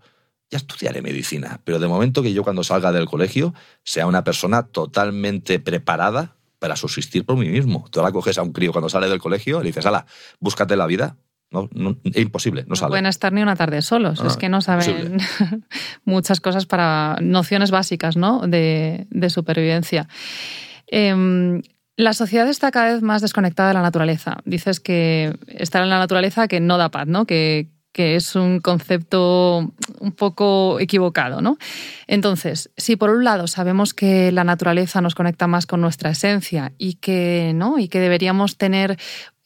ya 0.51 0.59
estudiaré 0.59 1.03
medicina, 1.03 1.61
pero 1.63 1.79
de 1.79 1.87
momento 1.87 2.21
que 2.23 2.33
yo 2.33 2.43
cuando 2.43 2.65
salga 2.65 2.91
del 2.91 3.07
colegio 3.07 3.55
sea 3.85 4.07
una 4.07 4.25
persona 4.25 4.65
totalmente 4.67 5.61
preparada 5.61 6.37
para 6.59 6.77
subsistir 6.77 7.25
por 7.25 7.37
mí 7.37 7.49
mismo. 7.49 7.87
Tú 7.91 8.01
ahora 8.01 8.13
coges 8.13 8.39
a 8.39 8.43
un 8.43 8.53
crío 8.53 8.73
cuando 8.73 8.89
sale 8.89 9.09
del 9.09 9.21
colegio 9.21 9.61
y 9.61 9.65
le 9.65 9.69
dices, 9.69 9.87
ala, 9.87 10.07
búscate 10.41 10.77
la 10.77 10.87
vida. 10.87 11.17
No, 11.51 11.71
es 12.03 12.17
imposible, 12.17 12.65
no, 12.67 12.75
sale. 12.75 12.91
pueden 12.91 13.07
estar 13.07 13.33
ni 13.33 13.41
una 13.41 13.55
tarde 13.55 13.81
solos, 13.81 14.21
es 14.21 14.37
que 14.37 14.49
no 14.49 14.61
saben 14.61 15.19
muchas 16.05 16.41
cosas 16.41 16.67
para 16.67 17.19
nociones 17.23 17.71
básicas 17.71 18.17
¿no? 18.17 18.41
de, 18.49 19.07
supervivencia. 19.29 20.09
Em, 20.89 21.63
la 21.97 22.15
sociedad 22.15 22.49
está 22.49 22.73
cada 22.73 22.93
vez 22.93 23.03
más 23.03 23.23
desconectada 23.23 23.69
de 23.69 23.75
la 23.75 23.83
naturaleza. 23.83 24.39
Dices 24.45 24.81
que 24.81 25.39
estar 25.47 25.83
en 25.85 25.89
la 25.89 25.99
naturaleza 25.99 26.49
que 26.49 26.61
no 26.61 26.79
da 26.79 26.91
paz, 26.91 27.07
¿no? 27.07 27.27
Que, 27.27 27.71
que 27.97 28.15
es 28.15 28.37
un 28.37 28.61
concepto 28.61 29.73
un 30.01 30.13
poco 30.13 30.79
equivocado, 30.81 31.41
¿no? 31.41 31.57
Entonces, 32.07 32.71
si 32.77 32.97
por 32.97 33.09
un 33.09 33.25
lado 33.25 33.47
sabemos 33.47 33.95
que 33.95 34.31
la 34.33 34.45
naturaleza 34.45 35.01
nos 35.01 35.15
conecta 35.15 35.47
más 35.47 35.65
con 35.65 35.81
nuestra 35.81 36.11
esencia 36.11 36.75
y 36.77 36.97
que, 36.97 37.53
¿no? 37.55 37.79
y 37.79 37.89
que 37.89 37.99
deberíamos 37.99 38.59
tener 38.59 38.99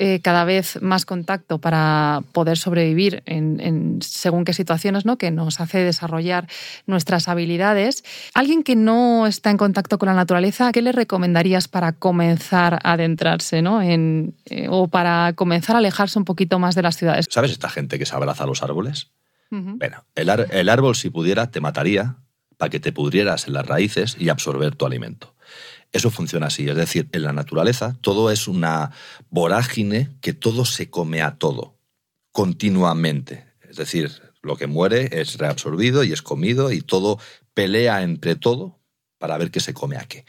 eh, 0.02 0.20
cada 0.22 0.46
vez 0.46 0.80
más 0.80 1.04
contacto 1.04 1.58
para 1.58 2.22
poder 2.32 2.56
sobrevivir 2.56 3.22
en, 3.26 3.98
según 4.00 4.46
qué 4.46 4.54
situaciones, 4.54 5.04
¿no? 5.04 5.18
que 5.18 5.30
nos 5.30 5.60
hace 5.60 5.80
desarrollar 5.80 6.48
nuestras 6.86 7.28
habilidades. 7.28 8.02
Alguien 8.32 8.62
que 8.62 8.76
no 8.76 9.26
está 9.26 9.50
en 9.50 9.58
contacto 9.58 9.98
con 9.98 10.06
la 10.06 10.14
naturaleza, 10.14 10.72
¿qué 10.72 10.80
le 10.80 10.92
recomendarías 10.92 11.68
para 11.68 11.92
comenzar 11.92 12.78
a 12.82 12.92
adentrarse 12.92 13.60
¿no? 13.60 13.82
en, 13.82 14.32
eh, 14.46 14.68
o 14.70 14.88
para 14.88 15.34
comenzar 15.34 15.76
a 15.76 15.80
alejarse 15.80 16.18
un 16.18 16.24
poquito 16.24 16.58
más 16.58 16.74
de 16.74 16.80
las 16.80 16.96
ciudades? 16.96 17.26
¿Sabes 17.28 17.50
esta 17.50 17.68
gente 17.68 17.98
que 17.98 18.06
se 18.06 18.16
abraza 18.16 18.44
a 18.44 18.46
los 18.46 18.62
árboles? 18.62 19.08
Bueno, 19.50 20.04
el 20.14 20.68
árbol 20.70 20.94
si 20.94 21.10
pudiera 21.10 21.50
te 21.50 21.60
mataría 21.60 22.16
para 22.56 22.70
que 22.70 22.80
te 22.80 22.92
pudrieras 22.92 23.48
en 23.48 23.52
las 23.52 23.66
raíces 23.66 24.16
y 24.18 24.30
absorber 24.30 24.76
tu 24.76 24.86
alimento. 24.86 25.34
Eso 25.92 26.10
funciona 26.10 26.46
así, 26.46 26.68
es 26.68 26.76
decir, 26.76 27.08
en 27.12 27.22
la 27.22 27.32
naturaleza 27.32 27.96
todo 28.00 28.30
es 28.30 28.46
una 28.46 28.92
vorágine 29.28 30.10
que 30.20 30.32
todo 30.32 30.64
se 30.64 30.88
come 30.88 31.20
a 31.20 31.36
todo, 31.36 31.78
continuamente. 32.30 33.46
Es 33.68 33.76
decir, 33.76 34.22
lo 34.42 34.56
que 34.56 34.66
muere 34.66 35.20
es 35.20 35.38
reabsorbido 35.38 36.04
y 36.04 36.12
es 36.12 36.22
comido 36.22 36.70
y 36.70 36.80
todo 36.80 37.18
pelea 37.54 38.02
entre 38.02 38.36
todo 38.36 38.78
para 39.18 39.36
ver 39.36 39.50
qué 39.50 39.60
se 39.60 39.74
come 39.74 39.96
a 39.96 40.04
qué. 40.04 40.24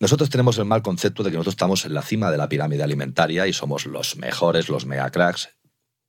Nosotros 0.00 0.28
tenemos 0.28 0.58
el 0.58 0.66
mal 0.66 0.82
concepto 0.82 1.22
de 1.22 1.30
que 1.30 1.36
nosotros 1.36 1.54
estamos 1.54 1.84
en 1.84 1.94
la 1.94 2.02
cima 2.02 2.30
de 2.30 2.36
la 2.36 2.48
pirámide 2.48 2.82
alimentaria 2.82 3.46
y 3.46 3.52
somos 3.52 3.86
los 3.86 4.16
mejores, 4.16 4.68
los 4.68 4.86
mega 4.86 5.10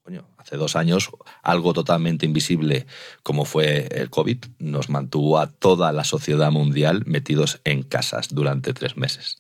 cracks, 0.06 0.26
hace 0.38 0.58
dos 0.58 0.76
años, 0.76 1.10
algo 1.41 1.74
totalmente 1.74 2.26
invisible 2.26 2.86
como 3.24 3.45
fue 3.45 3.88
el 3.91 4.10
COVID 4.10 4.45
nos 4.60 4.89
mantuvo 4.89 5.39
a 5.39 5.51
toda 5.51 5.91
la 5.91 6.03
sociedad 6.03 6.51
mundial 6.51 7.03
metidos 7.06 7.62
en 7.64 7.84
casas 7.84 8.30
durante 8.30 8.74
tres 8.74 8.97
meses. 8.97 9.39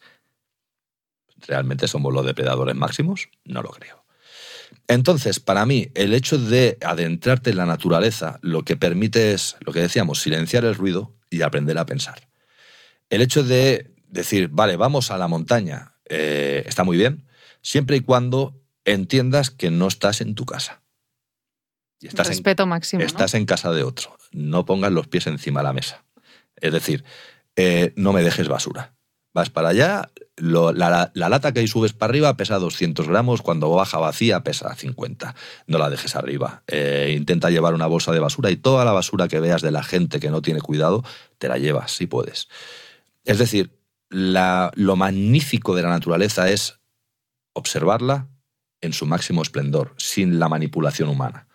¿Realmente 1.47 1.87
somos 1.87 2.13
los 2.13 2.25
depredadores 2.25 2.75
máximos? 2.75 3.29
No 3.43 3.61
lo 3.61 3.69
creo. 3.69 4.03
Entonces, 4.87 5.39
para 5.39 5.65
mí, 5.65 5.89
el 5.93 6.13
hecho 6.13 6.37
de 6.37 6.77
adentrarte 6.83 7.51
en 7.51 7.57
la 7.57 7.65
naturaleza 7.65 8.39
lo 8.41 8.63
que 8.63 8.75
permite 8.75 9.33
es, 9.33 9.55
lo 9.59 9.73
que 9.73 9.81
decíamos, 9.81 10.21
silenciar 10.21 10.65
el 10.65 10.75
ruido 10.75 11.13
y 11.29 11.41
aprender 11.41 11.77
a 11.77 11.85
pensar. 11.85 12.27
El 13.09 13.21
hecho 13.21 13.43
de 13.43 13.91
decir, 14.07 14.49
vale, 14.49 14.75
vamos 14.75 15.11
a 15.11 15.17
la 15.17 15.27
montaña, 15.27 15.95
eh, 16.07 16.63
está 16.65 16.83
muy 16.83 16.97
bien, 16.97 17.27
siempre 17.61 17.97
y 17.97 18.01
cuando 18.01 18.64
entiendas 18.85 19.49
que 19.49 19.71
no 19.71 19.87
estás 19.87 20.21
en 20.21 20.35
tu 20.35 20.45
casa. 20.45 20.81
Y 21.99 22.07
estás 22.07 22.27
Respeto 22.27 22.63
en, 22.63 22.69
máximo. 22.69 23.03
Estás 23.03 23.33
en 23.33 23.45
casa 23.45 23.71
de 23.71 23.83
otro. 23.83 24.15
No 24.31 24.65
pongas 24.65 24.91
los 24.91 25.07
pies 25.07 25.27
encima 25.27 25.61
de 25.61 25.63
la 25.65 25.73
mesa. 25.73 26.05
Es 26.55 26.71
decir, 26.71 27.03
eh, 27.55 27.93
no 27.95 28.13
me 28.13 28.23
dejes 28.23 28.47
basura. 28.47 28.93
Vas 29.33 29.49
para 29.49 29.69
allá, 29.69 30.09
la, 30.37 31.11
lata 31.13 31.51
que 31.51 31.59
ahí 31.59 31.67
subes 31.67 31.91
para 31.91 32.11
arriba 32.11 32.37
pesa 32.37 32.57
200 32.57 33.07
gramos, 33.07 33.41
cuando 33.41 33.69
baja 33.69 33.97
vacía 33.97 34.43
pesa 34.43 34.73
50. 34.73 35.35
No 35.67 35.77
la 35.77 35.89
dejes 35.89 36.15
arriba. 36.15 36.63
Eh, 36.67 37.13
intenta 37.17 37.49
llevar 37.49 37.73
una 37.73 37.87
bolsa 37.87 38.13
de 38.13 38.19
basura 38.19 38.49
y 38.49 38.55
toda 38.55 38.85
la 38.85 38.93
basura 38.93 39.27
que 39.27 39.41
veas 39.41 39.61
de 39.61 39.71
la 39.71 39.83
gente 39.83 40.21
que 40.21 40.29
no 40.29 40.41
tiene 40.41 40.61
cuidado, 40.61 41.03
te 41.37 41.49
la 41.49 41.57
llevas, 41.57 41.91
si 41.91 42.07
puedes. 42.07 42.47
Es 43.25 43.37
decir, 43.37 43.77
lo 44.09 44.95
magnífico 44.95 45.75
de 45.75 45.81
la 45.81 45.89
naturaleza 45.89 46.49
es 46.49 46.79
observarla, 47.53 48.29
en 48.85 48.93
su 48.93 49.05
máximo 49.05 49.41
esplendor, 49.41 49.93
sin 49.97 50.39
la 50.39 50.49
manipulación 50.49 51.09
humana. 51.09 51.47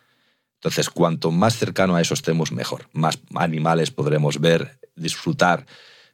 Entonces, 0.55 0.91
cuanto 0.91 1.31
más 1.31 1.57
cercano 1.57 1.97
a 1.97 2.03
eso 2.03 2.12
estemos, 2.12 2.53
mejor. 2.53 2.89
Más 2.93 3.18
animales 3.35 3.91
podremos 3.91 4.41
ver, 4.41 4.78
disfrutar. 4.95 5.64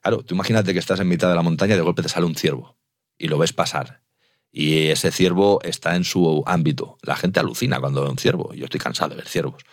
Claro, 0.00 0.22
tú 0.22 0.34
imagínate 0.34 0.72
que 0.72 0.78
estás 0.78 1.00
en 1.00 1.08
mitad 1.08 1.28
de 1.28 1.34
la 1.34 1.42
montaña 1.42 1.74
y 1.74 1.76
de 1.76 1.82
golpe 1.82 2.02
te 2.02 2.08
sale 2.08 2.26
un 2.26 2.36
ciervo 2.36 2.76
y 3.18 3.26
lo 3.26 3.38
ves 3.38 3.52
pasar. 3.52 4.02
Y 4.52 4.86
ese 4.86 5.10
ciervo 5.10 5.60
está 5.62 5.96
en 5.96 6.04
su 6.04 6.44
ámbito. 6.46 6.96
La 7.02 7.16
gente 7.16 7.40
alucina 7.40 7.80
cuando 7.80 8.02
ve 8.02 8.08
un 8.08 8.18
ciervo. 8.18 8.54
Yo 8.54 8.64
estoy 8.66 8.80
cansado 8.80 9.10
de 9.10 9.16
ver 9.16 9.28
ciervos. 9.28 9.64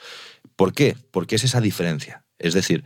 ¿Por 0.55 0.73
qué? 0.73 0.97
Porque 1.11 1.35
es 1.35 1.43
esa 1.43 1.61
diferencia. 1.61 2.25
Es 2.39 2.53
decir, 2.53 2.83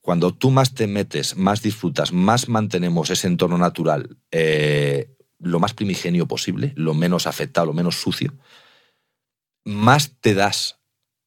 cuando 0.00 0.32
tú 0.32 0.50
más 0.50 0.74
te 0.74 0.86
metes, 0.86 1.36
más 1.36 1.62
disfrutas, 1.62 2.12
más 2.12 2.48
mantenemos 2.48 3.10
ese 3.10 3.26
entorno 3.26 3.58
natural 3.58 4.16
eh, 4.30 5.16
lo 5.40 5.58
más 5.58 5.74
primigenio 5.74 6.26
posible, 6.26 6.72
lo 6.76 6.94
menos 6.94 7.26
afectado, 7.26 7.66
lo 7.66 7.72
menos 7.72 8.00
sucio, 8.00 8.34
más 9.64 10.16
te 10.20 10.34
das 10.34 10.78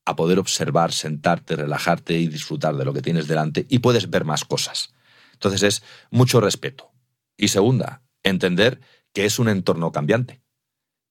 a 0.06 0.16
poder 0.16 0.40
observar, 0.40 0.92
sentarte, 0.92 1.56
relajarte 1.56 2.14
y 2.14 2.28
disfrutar 2.28 2.76
de 2.76 2.86
lo 2.86 2.94
que 2.94 3.02
tienes 3.02 3.28
delante 3.28 3.66
y 3.70 3.80
puedes 3.80 4.10
ver 4.10 4.26
más 4.26 4.46
cosas. 4.46 4.94
Entonces 5.34 5.64
es 5.64 5.84
mucho 6.12 6.42
respeto. 6.42 6.92
Y 7.38 7.48
segunda, 7.48 8.04
entender 8.24 8.80
que 9.14 9.26
es 9.26 9.40
un 9.40 9.50
entorno 9.50 9.92
cambiante 9.92 10.42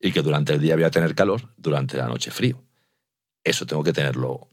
y 0.00 0.12
que 0.12 0.22
durante 0.22 0.53
el 0.55 0.61
día 0.61 0.74
voy 0.74 0.84
a 0.84 0.90
tener 0.90 1.14
calor, 1.14 1.53
durante 1.57 1.96
la 1.96 2.07
noche 2.07 2.30
frío. 2.30 2.62
Eso 3.44 3.66
tengo 3.66 3.82
que 3.82 3.92
tenerlo 3.92 4.50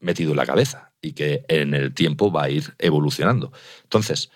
metido 0.00 0.30
en 0.30 0.36
la 0.36 0.46
cabeza 0.46 0.92
y 1.00 1.12
que 1.12 1.44
en 1.48 1.74
el 1.74 1.94
tiempo 1.94 2.30
va 2.30 2.44
a 2.44 2.50
ir 2.50 2.74
evolucionando. 2.78 3.52
Entonces, 3.82 4.30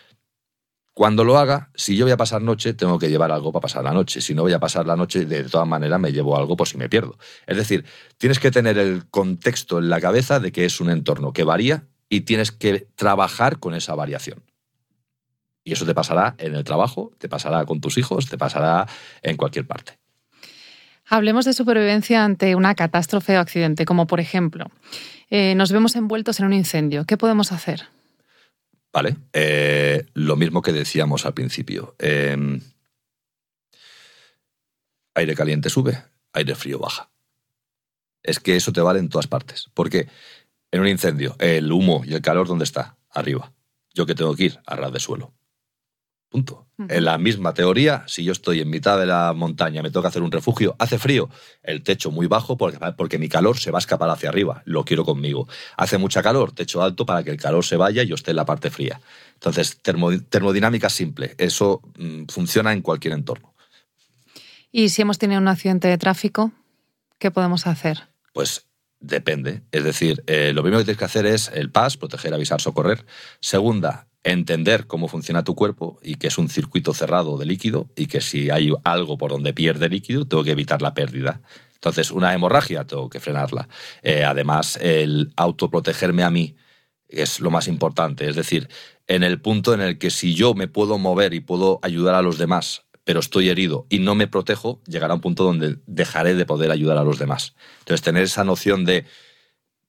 cuando 0.95 1.25
lo 1.25 1.39
haga, 1.39 1.71
si 1.75 1.97
yo 1.97 2.05
voy 2.05 2.13
a 2.13 2.19
pasar 2.19 2.43
noche, 2.43 2.75
tengo 2.75 2.99
que 2.99 3.09
llevar 3.09 3.33
algo 3.33 3.51
para 3.51 3.63
pasar 3.63 3.85
la 3.85 3.93
noche. 3.93 4.21
Si 4.21 4.35
no 4.35 4.43
voy 4.43 4.53
a 4.53 4.61
pasar 4.61 4.87
la 4.87 4.95
noche, 4.95 5.25
de 5.25 5.45
todas 5.45 5.67
maneras 5.67 5.99
me 5.99 6.13
llevo 6.13 6.37
algo 6.37 6.55
por 6.55 6.69
si 6.69 6.77
me 6.77 6.91
pierdo. 6.91 7.17
Es 7.47 7.57
decir, 7.57 7.87
tienes 8.19 8.39
que 8.39 8.51
tener 8.51 8.77
el 8.77 9.09
contexto 9.09 9.79
en 9.79 9.89
la 9.89 10.01
cabeza 10.01 10.39
de 10.39 10.53
que 10.53 10.67
es 10.67 10.81
un 10.81 10.91
entorno 10.91 11.33
que 11.33 11.45
varía 11.45 11.85
y 12.11 12.23
tienes 12.23 12.53
que 12.53 12.89
trabajar 12.95 13.59
con 13.59 13.75
esa 13.75 13.95
variación. 13.95 14.43
Y 15.65 15.73
eso 15.73 15.87
te 15.87 15.95
pasará 15.95 16.35
en 16.39 16.55
el 16.55 16.65
trabajo, 16.65 17.13
te 17.19 17.29
pasará 17.29 17.65
con 17.65 17.81
tus 17.81 17.97
hijos, 17.97 18.29
te 18.29 18.37
pasará 18.37 18.87
en 19.23 19.37
cualquier 19.39 19.67
parte. 19.67 19.99
Hablemos 21.09 21.47
de 21.47 21.55
supervivencia 21.55 22.23
ante 22.25 22.55
una 22.55 22.75
catástrofe 22.75 23.39
o 23.39 23.41
accidente, 23.41 23.87
como 23.87 24.07
por 24.07 24.21
ejemplo, 24.21 24.67
eh, 25.31 25.55
nos 25.55 25.73
vemos 25.73 25.97
envueltos 25.97 26.39
en 26.41 26.47
un 26.47 26.53
incendio. 26.53 27.05
¿Qué 27.07 27.17
podemos 27.17 27.51
hacer? 27.53 27.89
¿Vale? 28.93 29.17
Eh, 29.33 30.07
lo 30.15 30.37
mismo 30.37 30.61
que 30.61 30.73
decíamos 30.73 31.25
al 31.25 31.35
principio. 31.35 31.97
Em, 31.99 32.61
aire 35.15 35.35
caliente 35.35 35.71
sube, 35.71 36.03
aire 36.33 36.55
frío 36.55 36.79
baja. 36.79 37.11
Es 38.23 38.39
que 38.39 38.57
eso 38.57 38.73
te 38.73 38.83
vale 38.83 39.01
en 39.01 39.09
todas 39.09 39.27
partes. 39.27 39.71
Porque 39.75 40.09
en 40.71 40.81
un 40.81 40.89
incendio, 40.89 41.37
el 41.39 41.73
humo 41.73 42.03
y 42.05 42.15
el 42.15 42.23
calor, 42.23 42.47
¿dónde 42.49 42.65
está? 42.65 42.97
Arriba. 43.11 43.53
Yo 43.95 44.07
que 44.07 44.15
tengo 44.15 44.35
que 44.35 44.45
ir 44.45 44.61
a 44.67 44.77
ras 44.77 44.93
de 44.93 45.01
suelo. 45.01 45.33
Punto. 46.33 46.67
En 46.89 47.05
la 47.05 47.19
misma 47.19 47.53
teoría, 47.53 48.05
si 48.07 48.25
yo 48.25 48.33
estoy 48.33 48.61
en 48.61 48.71
mitad 48.71 48.99
de 48.99 49.05
la 49.05 49.35
montaña, 49.35 49.83
me 49.83 49.91
toca 49.91 50.09
hacer 50.09 50.23
un 50.23 50.33
refugio, 50.33 50.75
hace 50.79 50.99
frío, 50.99 51.29
el 51.63 51.83
techo 51.83 52.11
muy 52.11 52.27
bajo 52.27 52.57
porque, 52.57 52.79
porque 52.97 53.19
mi 53.19 53.29
calor 53.29 53.59
se 53.59 53.71
va 53.71 53.77
a 53.77 53.81
escapar 53.81 54.09
hacia 54.09 54.31
arriba, 54.31 54.63
lo 54.65 54.83
quiero 54.83 55.05
conmigo. 55.05 55.47
Hace 55.77 55.99
mucha 55.99 56.23
calor, 56.23 56.53
techo 56.53 56.83
alto 56.83 57.05
para 57.05 57.23
que 57.23 57.31
el 57.31 57.37
calor 57.37 57.67
se 57.67 57.77
vaya 57.77 58.03
y 58.03 58.07
yo 58.07 58.15
esté 58.15 58.31
en 58.31 58.39
la 58.39 58.47
parte 58.47 58.71
fría. 58.71 58.99
Entonces, 59.35 59.79
termodinámica 59.83 60.89
simple, 60.89 61.35
eso 61.37 61.83
mm, 61.99 62.25
funciona 62.29 62.73
en 62.73 62.81
cualquier 62.81 63.13
entorno. 63.13 63.53
¿Y 64.71 64.89
si 64.89 65.03
hemos 65.03 65.19
tenido 65.19 65.39
un 65.39 65.49
accidente 65.49 65.89
de 65.89 65.99
tráfico, 65.99 66.51
qué 67.19 67.31
podemos 67.31 67.67
hacer? 67.67 68.09
Pues 68.33 68.65
depende. 69.01 69.61
Es 69.71 69.85
decir, 69.85 70.25
eh, 70.27 70.53
lo 70.55 70.63
primero 70.63 70.79
que 70.81 70.87
tienes 70.87 70.99
que 70.99 71.05
hacer 71.05 71.27
es 71.27 71.51
el 71.53 71.71
PAS, 71.71 71.99
proteger, 71.99 72.33
avisar, 72.33 72.63
socorrer. 72.63 73.05
Segunda, 73.41 74.09
entender 74.25 74.87
cómo 74.87 75.09
funciona 75.09 75.45
tu 75.45 75.55
cuerpo 75.55 75.99
y 76.03 76.17
que 76.17 76.29
es 76.29 76.39
un 76.39 76.49
circuito 76.49 76.95
cerrado 76.95 77.37
de 77.39 77.47
líquido 77.47 77.89
y 77.97 78.07
que 78.07 78.21
si 78.21 78.51
hay 78.51 78.73
algo 78.85 79.19
por 79.19 79.31
donde 79.31 79.53
pierde 79.53 79.89
líquido, 79.89 80.27
tengo 80.27 80.45
que 80.45 80.53
evitar 80.53 80.83
la 80.83 80.95
pérdida. 80.95 81.41
Entonces, 81.75 82.13
una 82.13 82.33
hemorragia 82.33 82.85
tengo 82.85 83.11
que 83.11 83.19
frenarla. 83.19 83.69
Eh, 84.03 84.23
además, 84.23 84.79
el 84.81 85.33
autoprotegerme 85.37 86.23
a 86.23 86.31
mí 86.31 86.55
es 87.09 87.41
lo 87.41 87.51
más 87.51 87.67
importante. 87.67 88.29
Es 88.29 88.37
decir, 88.37 88.69
en 89.09 89.25
el 89.25 89.41
punto 89.41 89.75
en 89.75 89.81
el 89.81 89.99
que 89.99 90.11
si 90.11 90.35
yo 90.35 90.55
me 90.55 90.69
puedo 90.69 90.99
mover 90.99 91.35
y 91.35 91.41
puedo 91.41 91.81
ayudar 91.83 92.15
a 92.15 92.23
los 92.23 92.39
demás, 92.39 92.85
pero 93.05 93.19
estoy 93.19 93.49
herido 93.49 93.87
y 93.91 93.99
no 93.99 94.15
me 94.15 94.29
protejo, 94.29 94.81
llegará 94.87 95.15
un 95.15 95.21
punto 95.21 95.43
donde 95.43 95.79
dejaré 95.87 96.35
de 96.35 96.47
poder 96.47 96.71
ayudar 96.71 96.99
a 96.99 97.05
los 97.05 97.19
demás. 97.19 97.57
Entonces, 97.81 98.03
tener 98.03 98.23
esa 98.23 98.45
noción 98.45 98.85
de 98.85 99.05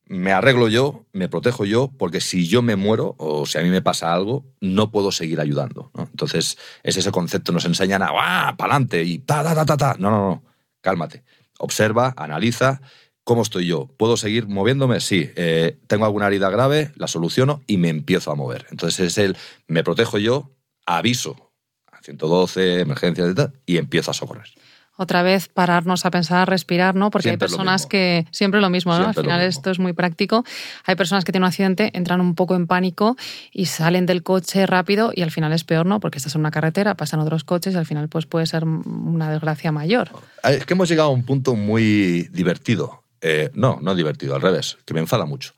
me 0.06 0.32
arreglo 0.32 0.68
yo, 0.68 1.06
me 1.14 1.30
protejo 1.30 1.66
yo, 1.66 1.91
porque 1.97 2.22
si 2.22 2.47
yo 2.47 2.62
me 2.62 2.76
muero 2.76 3.16
o 3.18 3.45
si 3.45 3.58
a 3.58 3.62
mí 3.62 3.70
me 3.70 3.82
pasa 3.82 4.14
algo, 4.14 4.45
no 4.60 4.91
puedo 4.91 5.12
seguir 5.12 5.39
ayudando. 5.39 5.91
Entonces, 5.97 6.58
es 6.84 6.97
ese 6.97 7.12
concepto, 7.12 7.51
nos 7.51 7.66
enseñan 7.66 8.01
a, 8.01 8.10
¡ah, 8.12 8.56
pa'lante! 8.58 9.04
y 9.04 9.20
ta, 9.20 9.43
ta, 9.43 9.56
ta, 9.56 9.66
ta, 9.66 9.78
ta. 9.78 9.95
No, 9.99 10.10
no, 10.12 10.18
no, 10.18 10.43
cálmate. 10.82 11.24
Observa, 11.60 12.14
analiza, 12.18 12.82
¿cómo 13.24 13.41
estoy 13.41 13.68
yo? 13.68 13.88
¿Puedo 13.97 14.18
seguir 14.18 14.47
moviéndome? 14.47 14.99
Sí. 14.99 15.32
Eh, 15.36 15.80
¿Tengo 15.88 16.06
alguna 16.06 16.28
herida 16.28 16.49
grave? 16.49 16.91
La 16.95 17.08
soluciono 17.08 17.62
y 17.68 17.78
me 17.78 17.89
empiezo 17.89 18.32
a 18.32 18.36
mover. 18.36 18.68
Entonces, 18.72 18.99
es 18.99 19.18
el, 19.18 19.38
me 19.68 19.84
protejo 19.84 20.18
yo, 20.18 20.51
aviso 20.86 21.54
a 21.91 22.01
112, 22.01 22.82
emergencias 22.82 23.32
y 23.32 23.36
tal, 23.36 23.54
y 23.66 23.78
empiezo 23.78 24.12
a 24.12 24.14
socorrer 24.14 24.49
otra 24.96 25.24
vez 25.24 25.48
pararnos 25.48 26.06
a 26.06 26.12
pensar, 26.12 26.48
respirar, 26.48 26.96
¿no? 26.96 27.10
Porque 27.10 27.32
hay 27.32 27.38
personas 27.38 27.86
que 27.86 28.28
siempre 28.32 28.62
lo 28.62 28.70
mismo, 28.70 28.98
¿no? 28.98 29.08
Al 29.08 29.14
final 29.14 29.41
esto 29.41 29.72
es 29.72 29.80
muy 29.80 29.94
práctico. 29.94 30.46
Hay 30.86 30.96
personas 30.96 31.26
que 31.26 31.32
tienen 31.32 31.46
un 31.46 31.48
accidente, 31.50 31.91
entran 31.94 32.22
un 32.22 32.36
poco 32.36 32.56
en 32.56 32.68
pánico 32.68 33.18
y 33.52 33.66
salen 33.66 34.06
del 34.06 34.24
coche 34.24 34.66
rápido 34.68 35.12
y 35.16 35.22
al 35.22 35.32
final 35.32 35.52
es 35.54 35.64
peor, 35.64 35.86
¿no? 35.86 36.00
Porque 36.00 36.18
estás 36.18 36.36
en 36.36 36.41
una 36.41 36.52
carretera, 36.52 36.96
pasan 36.96 37.20
otros 37.20 37.44
coches 37.44 37.74
y 37.74 37.78
al 37.78 37.86
final 37.86 38.08
pues 38.08 38.26
puede 38.26 38.46
ser 38.46 38.66
una 38.66 39.32
desgracia 39.32 39.72
mayor. 39.72 40.12
Es 40.44 40.66
que 40.66 40.74
hemos 40.74 40.89
llegado 40.89 41.10
a 41.10 41.12
un 41.12 41.24
punto 41.24 41.56
muy 41.56 42.30
divertido. 42.32 43.04
Eh, 43.22 43.50
no, 43.54 43.80
no 43.82 43.96
divertido, 43.96 44.36
al 44.36 44.41
revés, 44.41 44.78
que 44.86 44.94
me 44.94 45.00
enfada 45.00 45.26
mucho 45.26 45.54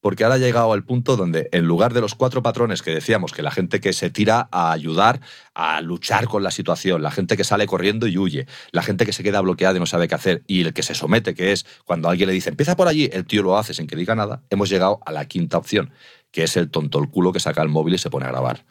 porque 0.00 0.24
ahora 0.24 0.36
ha 0.36 0.38
llegado 0.38 0.72
al 0.72 0.84
punto 0.84 1.16
donde 1.16 1.48
en 1.52 1.66
lugar 1.66 1.94
de 1.94 2.00
los 2.00 2.14
cuatro 2.14 2.42
patrones 2.42 2.82
que 2.82 2.90
decíamos, 2.90 3.32
que 3.32 3.42
la 3.42 3.50
gente 3.50 3.80
que 3.80 3.92
se 3.92 4.10
tira 4.10 4.48
a 4.50 4.72
ayudar, 4.72 5.20
a 5.54 5.80
luchar 5.80 6.26
con 6.26 6.42
la 6.42 6.50
situación, 6.50 7.02
la 7.02 7.10
gente 7.10 7.36
que 7.36 7.44
sale 7.44 7.66
corriendo 7.66 8.06
y 8.06 8.16
huye, 8.18 8.46
la 8.72 8.82
gente 8.82 9.06
que 9.06 9.12
se 9.12 9.22
queda 9.22 9.40
bloqueada 9.40 9.76
y 9.76 9.80
no 9.80 9.86
sabe 9.86 10.08
qué 10.08 10.14
hacer, 10.14 10.42
y 10.46 10.62
el 10.62 10.72
que 10.72 10.82
se 10.82 10.94
somete, 10.94 11.34
que 11.34 11.52
es 11.52 11.66
cuando 11.84 12.08
alguien 12.08 12.28
le 12.28 12.32
dice, 12.32 12.50
empieza 12.50 12.76
por 12.76 12.88
allí, 12.88 13.10
el 13.12 13.26
tío 13.26 13.42
lo 13.42 13.58
hace 13.58 13.74
sin 13.74 13.86
que 13.86 13.96
diga 13.96 14.14
nada, 14.14 14.42
hemos 14.50 14.70
llegado 14.70 15.00
a 15.04 15.12
la 15.12 15.26
quinta 15.26 15.58
opción, 15.58 15.92
que 16.30 16.44
es 16.44 16.56
el 16.56 16.70
tonto 16.70 16.98
el 16.98 17.10
culo 17.10 17.32
que 17.32 17.40
saca 17.40 17.62
el 17.62 17.68
móvil 17.68 17.94
y 17.94 17.98
se 17.98 18.10
pone 18.10 18.26
a 18.26 18.28
grabar. 18.28 18.64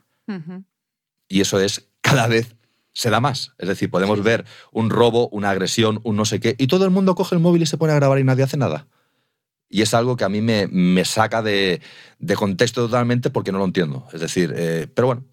Y 1.27 1.41
eso 1.41 1.59
es 1.59 1.89
cada 2.01 2.27
vez 2.27 2.55
se 2.93 3.09
da 3.09 3.19
más. 3.19 3.53
Es 3.57 3.67
decir, 3.67 3.89
podemos 3.89 4.21
ver 4.23 4.45
un 4.71 4.89
robo, 4.89 5.29
una 5.29 5.51
agresión, 5.51 6.01
un 6.03 6.15
no 6.15 6.25
sé 6.25 6.39
qué, 6.39 6.55
y 6.57 6.67
todo 6.67 6.85
el 6.85 6.91
mundo 6.91 7.15
coge 7.15 7.35
el 7.35 7.41
móvil 7.41 7.61
y 7.61 7.65
se 7.65 7.77
pone 7.77 7.93
a 7.93 7.95
grabar 7.95 8.19
y 8.19 8.23
nadie 8.23 8.43
hace 8.43 8.57
nada. 8.57 8.87
Y 9.69 9.83
es 9.83 9.93
algo 9.93 10.17
que 10.17 10.23
a 10.23 10.29
mí 10.29 10.41
me, 10.41 10.67
me 10.67 11.05
saca 11.05 11.41
de, 11.41 11.79
de, 12.17 12.35
contexto 12.35 12.85
totalmente 12.85 13.29
porque 13.29 13.51
no 13.51 13.59
lo 13.59 13.65
entiendo. 13.65 14.07
Es 14.11 14.19
decir, 14.19 14.51
eh, 14.55 14.87
pero 14.93 15.07
bueno, 15.07 15.25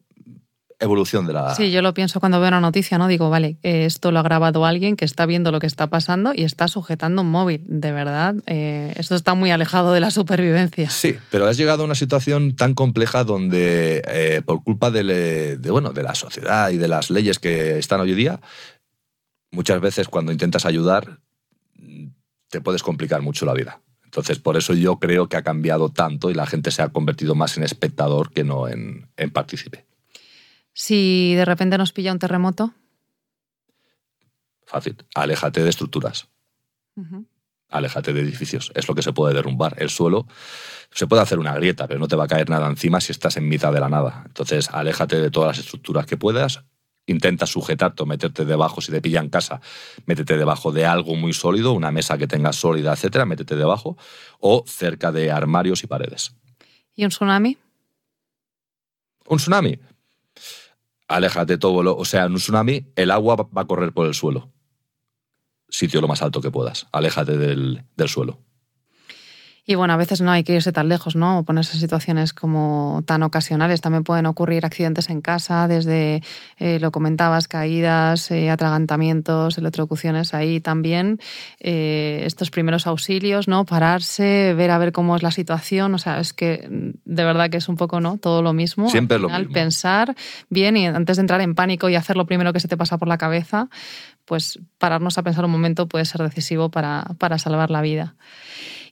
evolución 0.79 1.27
de 1.27 1.33
la... 1.33 1.55
Sí, 1.55 1.71
yo 1.71 1.83
lo 1.83 1.95
pienso 1.95 2.21
cuando 2.21 2.39
veo 2.39 2.49
una 2.49 2.61
noticia, 2.61 2.99
¿no? 2.99 3.09
Digo, 3.09 3.31
vale, 3.31 3.59
esto 3.63 4.13
lo 4.13 4.19
ha 4.19 4.23
grabado 4.23 4.67
alguien 4.67 4.97
que 4.97 5.05
está 5.05 5.27
viendo 5.27 5.51
lo 5.53 5.59
que 5.59 5.67
está 5.67 5.89
pasando 5.89 6.33
y 6.35 6.45
está 6.45 6.69
sujetando 6.69 7.23
un 7.23 7.31
móvil. 7.31 7.65
De 7.67 7.93
verdad, 7.93 8.35
eh, 8.47 8.93
esto 8.97 9.15
está 9.15 9.35
muy 9.35 9.51
alejado 9.51 9.93
de 9.93 10.01
la 10.01 10.11
supervivencia. 10.11 10.91
Sí, 10.91 11.17
pero 11.31 11.47
has 11.47 11.57
llegado 11.57 11.83
a 11.83 11.87
una 11.87 11.95
situación 11.95 12.57
tan 12.57 12.75
compleja 12.75 13.25
donde, 13.25 14.03
eh, 14.07 14.43
por 14.45 14.63
culpa 14.63 14.91
de, 14.91 15.57
de, 15.57 15.71
bueno, 15.71 15.93
de 15.93 16.03
la 16.03 16.15
sociedad 16.15 16.71
y 16.71 16.77
de 16.77 16.89
las 16.89 17.11
leyes 17.11 17.39
que 17.39 17.79
están 17.79 18.01
hoy 18.01 18.15
día, 18.15 18.41
muchas 19.51 19.81
veces 19.81 20.09
cuando 20.09 20.33
intentas 20.33 20.67
ayudar, 20.67 21.21
te 22.51 22.61
puedes 22.61 22.83
complicar 22.83 23.23
mucho 23.23 23.47
la 23.47 23.55
vida. 23.55 23.81
Entonces, 24.17 24.39
por 24.39 24.57
eso 24.57 24.73
yo 24.73 24.97
creo 24.99 25.29
que 25.29 25.37
ha 25.37 25.43
cambiado 25.43 25.91
tanto 25.91 26.31
y 26.31 26.35
la 26.35 26.47
gente 26.47 26.71
se 26.71 26.81
ha 26.81 26.89
convertido 26.89 27.35
más 27.35 27.59
en 27.59 27.65
espectador 27.65 28.31
que 28.33 28.45
no 28.45 28.67
en, 28.67 29.11
en 29.19 29.31
partícipe. 29.31 29.85
Si 30.73 31.35
de 31.35 31.45
repente 31.45 31.77
nos 31.77 31.93
pilla 31.93 32.13
un 32.13 32.19
terremoto. 32.19 32.73
Fácil. 34.65 34.97
Aléjate 35.15 35.63
de 35.63 35.69
estructuras. 35.69 36.29
Aléjate 37.69 38.15
de 38.15 38.23
edificios. 38.23 38.73
Es 38.75 38.89
lo 38.89 38.95
que 38.95 39.03
se 39.03 39.13
puede 39.13 39.35
derrumbar. 39.35 39.75
El 39.77 39.91
suelo 39.91 40.27
se 40.91 41.07
puede 41.07 41.21
hacer 41.21 41.39
una 41.39 41.55
grieta, 41.55 41.87
pero 41.87 42.01
no 42.01 42.09
te 42.09 42.17
va 42.17 42.25
a 42.25 42.29
caer 42.29 42.49
nada 42.49 42.69
encima 42.69 43.03
si 43.03 43.13
estás 43.13 43.37
en 43.37 43.47
mitad 43.47 43.71
de 43.71 43.81
la 43.81 43.91
nada. 43.91 44.23
Entonces, 44.25 44.71
aléjate 44.73 45.21
de 45.21 45.31
todas 45.31 45.59
las 45.59 45.59
estructuras 45.59 46.07
que 46.07 46.17
puedas 46.17 46.65
intenta 47.07 47.47
sujetarte 47.47 48.03
o 48.03 48.07
meterte 48.07 48.45
debajo, 48.45 48.81
si 48.81 48.93
te 48.93 49.01
pilla 49.01 49.21
en 49.21 49.29
casa, 49.29 49.61
métete 50.07 50.37
debajo 50.37 50.73
de 50.73 50.87
algo 50.87 51.15
muy 51.15 51.33
sólido, 51.33 51.73
una 51.73 51.91
mesa 51.91 52.19
que 52.19 52.27
tengas 52.27 52.57
sólida, 52.57 52.93
etcétera, 52.93 53.25
métete 53.25 53.57
debajo, 53.57 53.97
o 54.41 54.65
cerca 54.67 55.13
de 55.13 55.31
armarios 55.31 55.83
y 55.85 55.87
paredes. 55.87 56.35
¿Y 56.95 57.05
un 57.05 57.11
tsunami? 57.11 57.59
¿Un 59.29 59.39
tsunami? 59.39 59.79
Aléjate 61.09 61.59
todo 61.59 61.83
lo. 61.83 61.97
O 61.97 62.05
sea, 62.05 62.25
en 62.25 62.33
un 62.33 62.39
tsunami 62.39 62.93
el 62.97 63.11
agua 63.11 63.37
va 63.37 63.63
a 63.63 63.67
correr 63.67 63.93
por 63.93 64.07
el 64.07 64.15
suelo. 64.15 64.51
Sitio 65.69 66.01
lo 66.01 66.09
más 66.09 66.23
alto 66.23 66.41
que 66.41 66.51
puedas. 66.51 66.87
Aléjate 66.93 67.37
del, 67.37 67.85
del 67.97 68.09
suelo. 68.09 68.46
Y 69.69 69.75
bueno, 69.75 69.95
a 69.95 69.97
veces 69.97 70.21
no 70.21 70.31
hay 70.31 70.45
que 70.45 70.55
irse 70.55 70.71
tan 70.71 70.89
lejos, 70.89 71.17
¿no? 71.17 71.41
O 71.41 71.43
ponerse 71.43 71.75
en 71.75 71.81
situaciones 71.81 72.33
como 72.33 73.03
tan 73.05 73.25
ocasionales. 73.25 73.81
También 73.81 74.05
pueden 74.05 74.27
ocurrir 74.27 74.65
accidentes 74.65 75.11
en 75.11 75.21
casa, 75.21 75.67
desde, 75.67 76.23
eh, 76.59 76.79
lo 76.79 76.93
comentabas, 76.93 77.49
caídas, 77.49 78.31
eh, 78.31 78.49
atragantamientos, 78.49 79.59
electrocuciones 79.59 80.35
ahí 80.35 80.61
también. 80.61 81.19
Eh, 81.59 82.23
estos 82.27 82.53
primeros 82.53 82.87
auxilios, 82.87 83.49
¿no? 83.49 83.65
Pararse, 83.65 84.55
ver 84.55 84.71
a 84.71 84.79
ver 84.79 84.93
cómo 84.93 85.17
es 85.17 85.25
la 85.25 85.33
situación. 85.33 85.95
O 85.95 85.99
sea, 85.99 86.21
es 86.21 86.33
que 86.33 86.69
de 86.71 87.25
verdad 87.25 87.51
que 87.51 87.57
es 87.57 87.69
un 87.69 87.77
poco, 87.77 88.01
¿no? 88.01 88.19
Todo 88.19 88.43
lo 88.43 88.53
mismo. 88.53 88.89
Siempre 88.89 89.19
lo 89.19 89.29
mismo. 89.29 89.53
Pensar 89.53 90.15
bien 90.49 90.77
y 90.77 90.87
antes 90.87 91.17
de 91.17 91.23
entrar 91.23 91.41
en 91.41 91.57
pánico 91.57 91.89
y 91.89 91.97
hacer 91.97 92.17
lo 92.17 92.27
primero 92.27 92.53
que 92.53 92.61
se 92.61 92.69
te 92.69 92.77
pasa 92.77 92.99
por 92.99 93.09
la 93.09 93.19
cabeza, 93.19 93.69
pues 94.27 94.61
pararnos 94.79 95.19
a 95.19 95.25
pensar 95.25 95.45
un 95.45 95.51
momento 95.51 95.89
puede 95.89 96.05
ser 96.05 96.23
decisivo 96.23 96.71
para, 96.71 97.05
para 97.19 97.39
salvar 97.39 97.73
la 97.73 97.81
vida. 97.81 98.15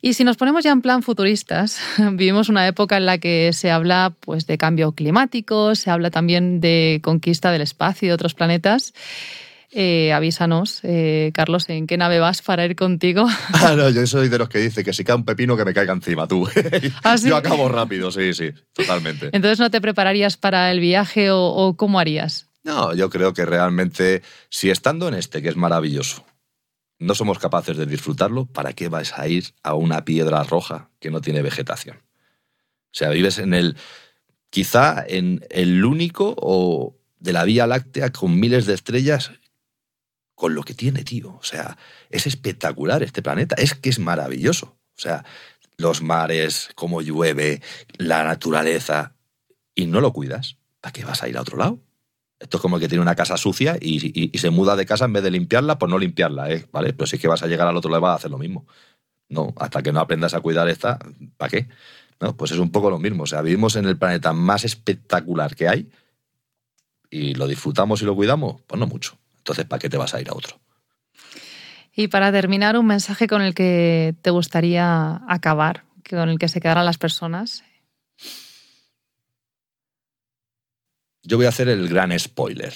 Y 0.05 0.13
si 0.13 0.23
nos 0.23 0.37
ponemos 0.37 0.63
ya 0.63 0.71
en 0.71 0.83
plan 0.83 1.03
futuristas, 1.03 1.81
vivimos 2.13 2.51
una 2.51 2.69
época 2.69 2.99
en 2.99 3.07
la 3.07 3.17
que 3.17 3.55
se 3.55 3.71
habla 3.71 4.15
pues, 4.21 4.47
de 4.47 4.59
cambio 4.59 4.93
climático, 4.93 5.75
se 5.75 5.91
habla 5.91 6.11
también 6.11 6.61
de 6.61 7.01
conquista 7.03 7.51
del 7.51 7.63
espacio 7.63 8.05
y 8.05 8.09
de 8.09 8.15
otros 8.15 8.35
planetas. 8.35 8.93
Eh, 9.71 10.13
avísanos, 10.13 10.81
eh, 10.83 11.31
Carlos, 11.33 11.71
¿en 11.71 11.87
qué 11.87 11.97
nave 11.97 12.19
vas 12.19 12.43
para 12.43 12.67
ir 12.67 12.77
contigo? 12.77 13.27
Ah, 13.55 13.75
no, 13.75 13.89
yo 13.89 14.07
soy 14.07 14.29
de 14.29 14.37
los 14.37 14.51
que 14.51 14.59
dice 14.59 14.85
que 14.85 14.93
si 14.93 15.05
cae 15.05 15.17
un 15.17 15.25
pepino 15.25 15.57
que 15.57 15.65
me 15.65 15.73
caiga 15.73 15.95
encima 15.95 16.29
tú. 16.29 16.47
¿Ah, 17.03 17.17
yo 17.17 17.35
acabo 17.35 17.71
rápido, 17.71 18.13
sí, 18.13 18.35
sí, 18.35 18.51
totalmente. 18.75 19.31
Entonces, 19.33 19.59
¿no 19.59 19.71
te 19.71 19.81
prepararías 19.81 20.37
para 20.37 20.71
el 20.71 20.81
viaje 20.81 21.31
o, 21.31 21.47
o 21.47 21.79
cómo 21.79 21.99
harías? 21.99 22.51
No, 22.63 22.93
yo 22.93 23.09
creo 23.09 23.33
que 23.33 23.47
realmente, 23.47 24.21
si 24.51 24.69
estando 24.69 25.09
en 25.09 25.15
este, 25.15 25.41
que 25.41 25.49
es 25.49 25.57
maravilloso, 25.57 26.27
no 27.05 27.15
somos 27.15 27.39
capaces 27.39 27.77
de 27.77 27.87
disfrutarlo, 27.87 28.47
¿para 28.47 28.73
qué 28.73 28.89
vais 28.89 29.13
a 29.17 29.29
ir 29.29 29.55
a 29.63 29.75
una 29.75 30.05
piedra 30.05 30.43
roja 30.43 30.91
que 31.01 31.11
no 31.11 31.21
tiene 31.21 31.43
vegetación? 31.43 31.99
O 31.99 32.97
sea, 32.97 33.11
vives 33.11 33.39
en 33.39 33.55
el, 33.55 33.77
quizá 34.51 35.05
en 35.07 35.45
el 35.51 35.85
único 35.85 36.35
o 36.39 36.97
de 37.19 37.33
la 37.33 37.45
Vía 37.45 37.67
Láctea 37.67 38.11
con 38.11 38.39
miles 38.41 38.67
de 38.67 38.75
estrellas, 38.75 39.33
con 40.35 40.55
lo 40.55 40.63
que 40.63 40.75
tiene, 40.75 41.05
tío. 41.05 41.37
O 41.37 41.43
sea, 41.43 41.77
es 42.11 42.27
espectacular 42.27 43.03
este 43.03 43.23
planeta, 43.23 43.55
es 43.57 43.75
que 43.75 43.91
es 43.91 43.99
maravilloso. 43.99 44.79
O 44.97 45.01
sea, 45.01 45.25
los 45.77 46.03
mares, 46.03 46.71
cómo 46.75 47.03
llueve, 47.03 47.61
la 47.99 48.25
naturaleza. 48.25 49.15
y 49.75 49.87
no 49.87 50.01
lo 50.01 50.13
cuidas, 50.13 50.57
¿para 50.81 50.93
qué 50.93 51.05
vas 51.05 51.23
a 51.23 51.29
ir 51.29 51.37
a 51.37 51.41
otro 51.41 51.57
lado? 51.59 51.81
Esto 52.45 52.59
es 52.59 52.61
como 52.61 52.79
que 52.79 52.89
tiene 52.89 53.01
una 53.01 53.15
casa 53.15 53.39
sucia 53.39 53.79
y, 53.81 54.31
se 54.37 54.51
muda 54.51 54.77
de 54.77 54.85
casa 54.85 55.07
en 55.07 55.15
vez 55.15 55.23
de 55.23 55.31
limpiarla, 55.31 55.79
pues 55.79 55.89
no 55.89 55.99
limpiarla, 55.99 56.51
¿eh? 56.51 56.67
¿vale? 56.71 56.93
Pero 56.93 57.07
si 57.07 57.17
es 57.17 57.23
que 57.23 57.27
vas 57.27 57.43
a 57.43 57.47
llegar 57.47 57.67
al 57.67 57.75
otro 57.75 57.91
lado 57.91 58.03
vas 58.03 58.13
a 58.13 58.17
hacer 58.17 58.31
lo 58.31 58.37
mismo. 58.37 58.67
No, 59.31 59.55
hasta 59.57 59.83
que 59.83 59.93
no 59.93 60.01
aprendas 60.01 60.35
a 60.35 60.41
cuidar 60.41 60.69
esta, 60.69 60.99
¿para 61.39 61.49
qué? 61.49 61.69
No, 62.21 62.37
pues 62.37 62.51
es 62.51 62.59
un 62.59 62.71
poco 62.71 62.91
lo 62.91 62.99
mismo. 62.99 63.23
O 63.23 63.27
sea, 63.27 63.41
vivimos 63.41 63.77
en 63.77 63.87
el 63.87 63.97
planeta 63.97 64.35
más 64.35 64.67
espectacular 64.67 65.57
que 65.57 65.69
hay 65.69 65.89
y 67.09 67.33
lo 67.33 67.47
disfrutamos 67.47 68.03
y 68.03 68.05
lo 68.05 68.15
cuidamos, 68.15 68.61
pues 68.67 68.79
no 68.79 68.87
mucho. 68.87 69.17
Entonces, 69.39 69.65
¿para 69.65 69.81
qué 69.81 69.89
te 69.89 69.97
vas 69.97 70.13
a 70.13 70.21
ir 70.21 70.29
a 70.29 70.35
otro? 70.35 70.61
Y 71.97 72.09
para 72.09 72.31
terminar, 72.31 72.77
un 72.77 72.87
mensaje 72.87 73.27
con 73.27 73.41
el 73.41 73.55
que 73.55 74.15
te 74.21 74.29
gustaría 74.29 75.23
acabar, 75.27 75.85
con 76.11 76.29
el 76.29 76.39
que 76.39 76.49
se 76.49 76.61
quedaran 76.61 76.85
las 76.85 76.99
personas. 76.99 77.65
Yo 81.25 81.39
voy 81.39 81.47
a 81.47 81.49
hacer 81.49 81.69
el 81.69 81.89
gran 81.89 82.17
spoiler. 82.19 82.75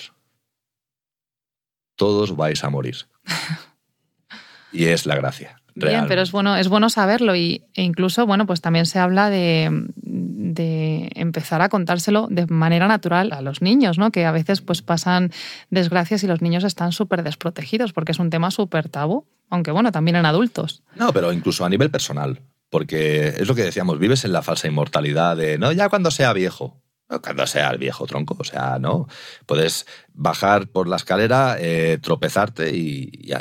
Todos 1.97 2.35
vais 2.35 2.65
a 2.65 2.71
morir. 2.71 2.97
y 4.73 4.87
es 4.87 5.07
la 5.07 5.17
gracia. 5.17 5.61
Bien, 5.75 6.07
pero 6.09 6.23
es 6.23 6.33
bueno, 6.33 6.57
es 6.57 6.69
bueno 6.69 6.91
saberlo 6.91 7.37
y, 7.37 7.63
e 7.75 7.83
incluso, 7.83 8.27
bueno, 8.27 8.47
pues 8.47 8.61
también 8.61 8.85
se 8.85 8.99
habla 8.99 9.31
de, 9.31 9.87
de, 9.95 11.09
empezar 11.15 11.63
a 11.63 11.69
contárselo 11.69 12.27
de 12.31 12.47
manera 12.47 12.89
natural 12.89 13.33
a 13.33 13.43
los 13.43 13.63
niños, 13.63 13.97
¿no? 13.97 14.11
Que 14.11 14.25
a 14.25 14.33
veces 14.33 14.61
pues 14.61 14.83
pasan 14.83 15.31
desgracias 15.71 16.25
y 16.25 16.27
los 16.27 16.43
niños 16.43 16.65
están 16.65 16.91
súper 16.91 17.23
desprotegidos 17.23 17.93
porque 17.93 18.11
es 18.11 18.19
un 18.19 18.31
tema 18.31 18.51
súper 18.51 18.89
tabú, 18.89 19.27
aunque 19.51 19.71
bueno, 19.71 19.93
también 19.93 20.17
en 20.17 20.27
adultos. 20.27 20.83
No, 20.97 21.13
pero 21.13 21.33
incluso 21.33 21.65
a 21.65 21.69
nivel 21.69 21.91
personal, 21.91 22.41
porque 22.71 23.29
es 23.29 23.47
lo 23.47 23.55
que 23.55 23.63
decíamos, 23.63 24.01
vives 24.01 24.25
en 24.25 24.33
la 24.33 24.43
falsa 24.43 24.67
inmortalidad 24.67 25.37
de, 25.37 25.59
no, 25.59 25.71
ya 25.71 25.89
cuando 25.89 26.11
sea 26.11 26.33
viejo 26.33 26.77
cuando 27.23 27.47
sea 27.47 27.71
el 27.71 27.79
viejo 27.79 28.07
tronco. 28.07 28.37
O 28.39 28.45
sea, 28.45 28.79
no. 28.79 29.09
Puedes 29.47 29.87
bajar 30.13 30.69
por 30.69 30.89
la 30.89 30.97
escalera, 30.97 31.57
eh, 31.59 31.99
tropezarte 32.01 32.71
y, 32.75 33.33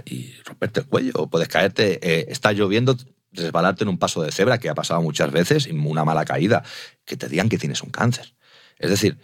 romperte 0.45 0.81
el 0.81 0.85
cuello. 0.87 1.11
O 1.15 1.29
puedes 1.29 1.47
caerte, 1.47 1.99
eh, 2.01 2.25
está 2.29 2.53
lloviendo, 2.53 2.95
resbalarte 3.31 3.83
en 3.83 3.89
un 3.89 3.97
paso 3.97 4.21
de 4.21 4.31
cebra, 4.31 4.57
que 4.57 4.69
ha 4.69 4.75
pasado 4.75 5.01
muchas 5.01 5.31
veces, 5.31 5.67
y 5.67 5.71
una 5.71 6.05
mala 6.05 6.25
caída, 6.25 6.63
que 7.05 7.17
te 7.17 7.27
digan 7.27 7.49
que 7.49 7.57
tienes 7.57 7.83
un 7.83 7.89
cáncer. 7.89 8.33
Es 8.77 8.89
decir, 8.89 9.17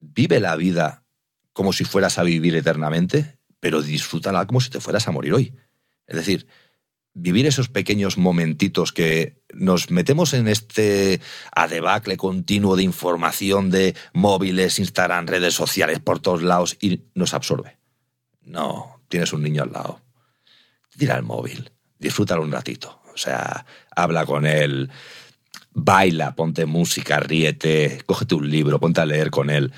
vive 0.00 0.40
la 0.40 0.56
vida 0.56 1.04
como 1.52 1.72
si 1.72 1.84
fueras 1.84 2.18
a 2.18 2.22
vivir 2.22 2.54
eternamente, 2.54 3.38
pero 3.58 3.82
disfrútala 3.82 4.46
como 4.46 4.60
si 4.60 4.70
te 4.70 4.80
fueras 4.80 5.06
a 5.08 5.10
morir 5.10 5.34
hoy. 5.34 5.54
Es 6.06 6.16
decir, 6.16 6.46
vivir 7.20 7.46
esos 7.46 7.68
pequeños 7.68 8.16
momentitos 8.16 8.92
que 8.92 9.42
nos 9.52 9.90
metemos 9.90 10.32
en 10.32 10.48
este 10.48 11.20
adebacle 11.54 12.16
continuo 12.16 12.76
de 12.76 12.82
información 12.82 13.70
de 13.70 13.94
móviles, 14.12 14.78
Instagram, 14.78 15.26
redes 15.26 15.54
sociales 15.54 16.00
por 16.00 16.20
todos 16.20 16.42
lados 16.42 16.76
y 16.80 17.04
nos 17.14 17.34
absorbe. 17.34 17.78
No, 18.42 19.02
tienes 19.08 19.32
un 19.32 19.42
niño 19.42 19.62
al 19.62 19.72
lado. 19.72 20.00
Tira 20.96 21.16
el 21.16 21.22
móvil, 21.22 21.70
disfrútalo 21.98 22.42
un 22.42 22.52
ratito. 22.52 23.00
O 23.12 23.18
sea, 23.18 23.66
habla 23.94 24.24
con 24.24 24.46
él, 24.46 24.90
baila, 25.72 26.34
ponte 26.34 26.64
música, 26.64 27.20
ríete, 27.20 28.02
cógete 28.06 28.34
un 28.34 28.50
libro, 28.50 28.80
ponte 28.80 29.00
a 29.00 29.06
leer 29.06 29.30
con 29.30 29.50
él. 29.50 29.72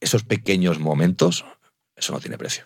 Esos 0.00 0.24
pequeños 0.24 0.80
momentos, 0.80 1.44
eso 1.94 2.12
no 2.12 2.20
tiene 2.20 2.38
precio. 2.38 2.64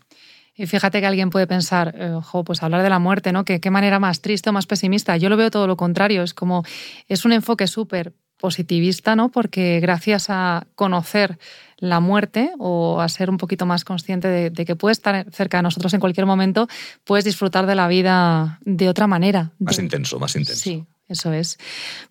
Y 0.57 0.67
fíjate 0.67 1.01
que 1.01 1.07
alguien 1.07 1.31
puede 1.31 1.47
pensar, 1.47 1.95
eh, 1.99 2.11
ojo, 2.11 2.45
pues 2.45 2.63
hablar 2.63 2.83
de 2.83 2.91
la 2.91 2.99
muerte, 2.99 3.33
¿no? 3.33 3.45
¿Qué, 3.45 3.61
qué 3.61 3.71
manera 3.71 3.99
más 3.99 4.21
triste 4.21 4.51
o 4.51 4.53
más 4.53 4.67
pesimista. 4.67 5.17
Yo 5.17 5.29
lo 5.29 5.37
veo 5.37 5.51
todo 5.51 5.67
lo 5.67 5.77
contrario. 5.77 6.23
Es 6.23 6.35
como, 6.35 6.65
es 7.09 7.25
un 7.25 7.33
enfoque 7.33 7.67
súper 7.67 8.15
positivista, 8.39 9.17
¿no? 9.17 9.31
Porque 9.31 9.81
gracias 9.81 10.27
a 10.29 10.67
conocer 10.75 11.39
la 11.79 12.01
muerte 12.01 12.53
o 12.59 13.01
a 13.01 13.09
ser 13.09 13.31
un 13.31 13.39
poquito 13.39 13.67
más 13.67 13.85
consciente 13.85 14.29
de, 14.29 14.65
que 14.65 14.77
puede 14.77 14.93
estar 14.93 15.27
cerca 15.33 15.59
de 15.59 15.63
nosotros 15.63 15.95
en 15.95 16.01
cualquier 16.01 16.27
momento, 16.27 16.69
puedes 17.05 17.25
disfrutar 17.25 17.67
de 17.67 17.75
la 17.75 17.89
vida 17.89 18.59
de 18.65 18.89
otra 18.89 19.07
manera. 19.07 19.53
Más 19.59 19.79
intenso, 19.79 20.19
más 20.19 20.37
intenso. 20.37 20.63
Sí, 20.63 20.85
eso 21.09 21.33
es. 21.33 21.59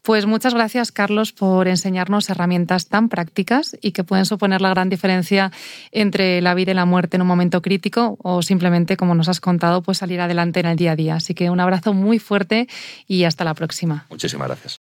Pues 0.02 0.26
muchas 0.26 0.54
gracias, 0.54 0.92
Carlos, 0.92 1.34
por 1.34 1.68
enseñarnos 1.68 2.30
herramientas 2.30 2.88
tan 2.88 3.10
prácticas 3.10 3.76
y 3.82 3.92
que 3.92 4.04
pueden 4.04 4.26
suponer 4.26 4.62
la 4.62 4.70
gran 4.70 4.90
diferencia 4.90 5.52
entre 5.92 6.42
la 6.42 6.54
vida 6.54 6.72
y 6.72 6.76
la 6.76 6.86
muerte 6.86 7.18
en 7.18 7.22
un 7.22 7.28
momento 7.28 7.62
crítico 7.62 8.18
o 8.22 8.42
simplemente, 8.42 8.96
como 8.96 9.16
nos 9.16 9.30
has 9.30 9.42
contado, 9.42 9.82
pues 9.82 9.98
salir 9.98 10.22
adelante 10.22 10.60
en 10.60 10.68
el 10.68 10.78
día 10.78 10.92
a 10.92 10.96
día. 10.96 11.16
Así 11.16 11.34
que 11.34 11.50
un 11.50 11.60
abrazo 11.60 11.94
muy 11.94 12.20
fuerte 12.20 12.68
y 13.08 13.24
hasta 13.24 13.44
la 13.44 13.56
próxima. 13.56 14.06
Muchísimas 14.10 14.48
gracias. 14.48 14.80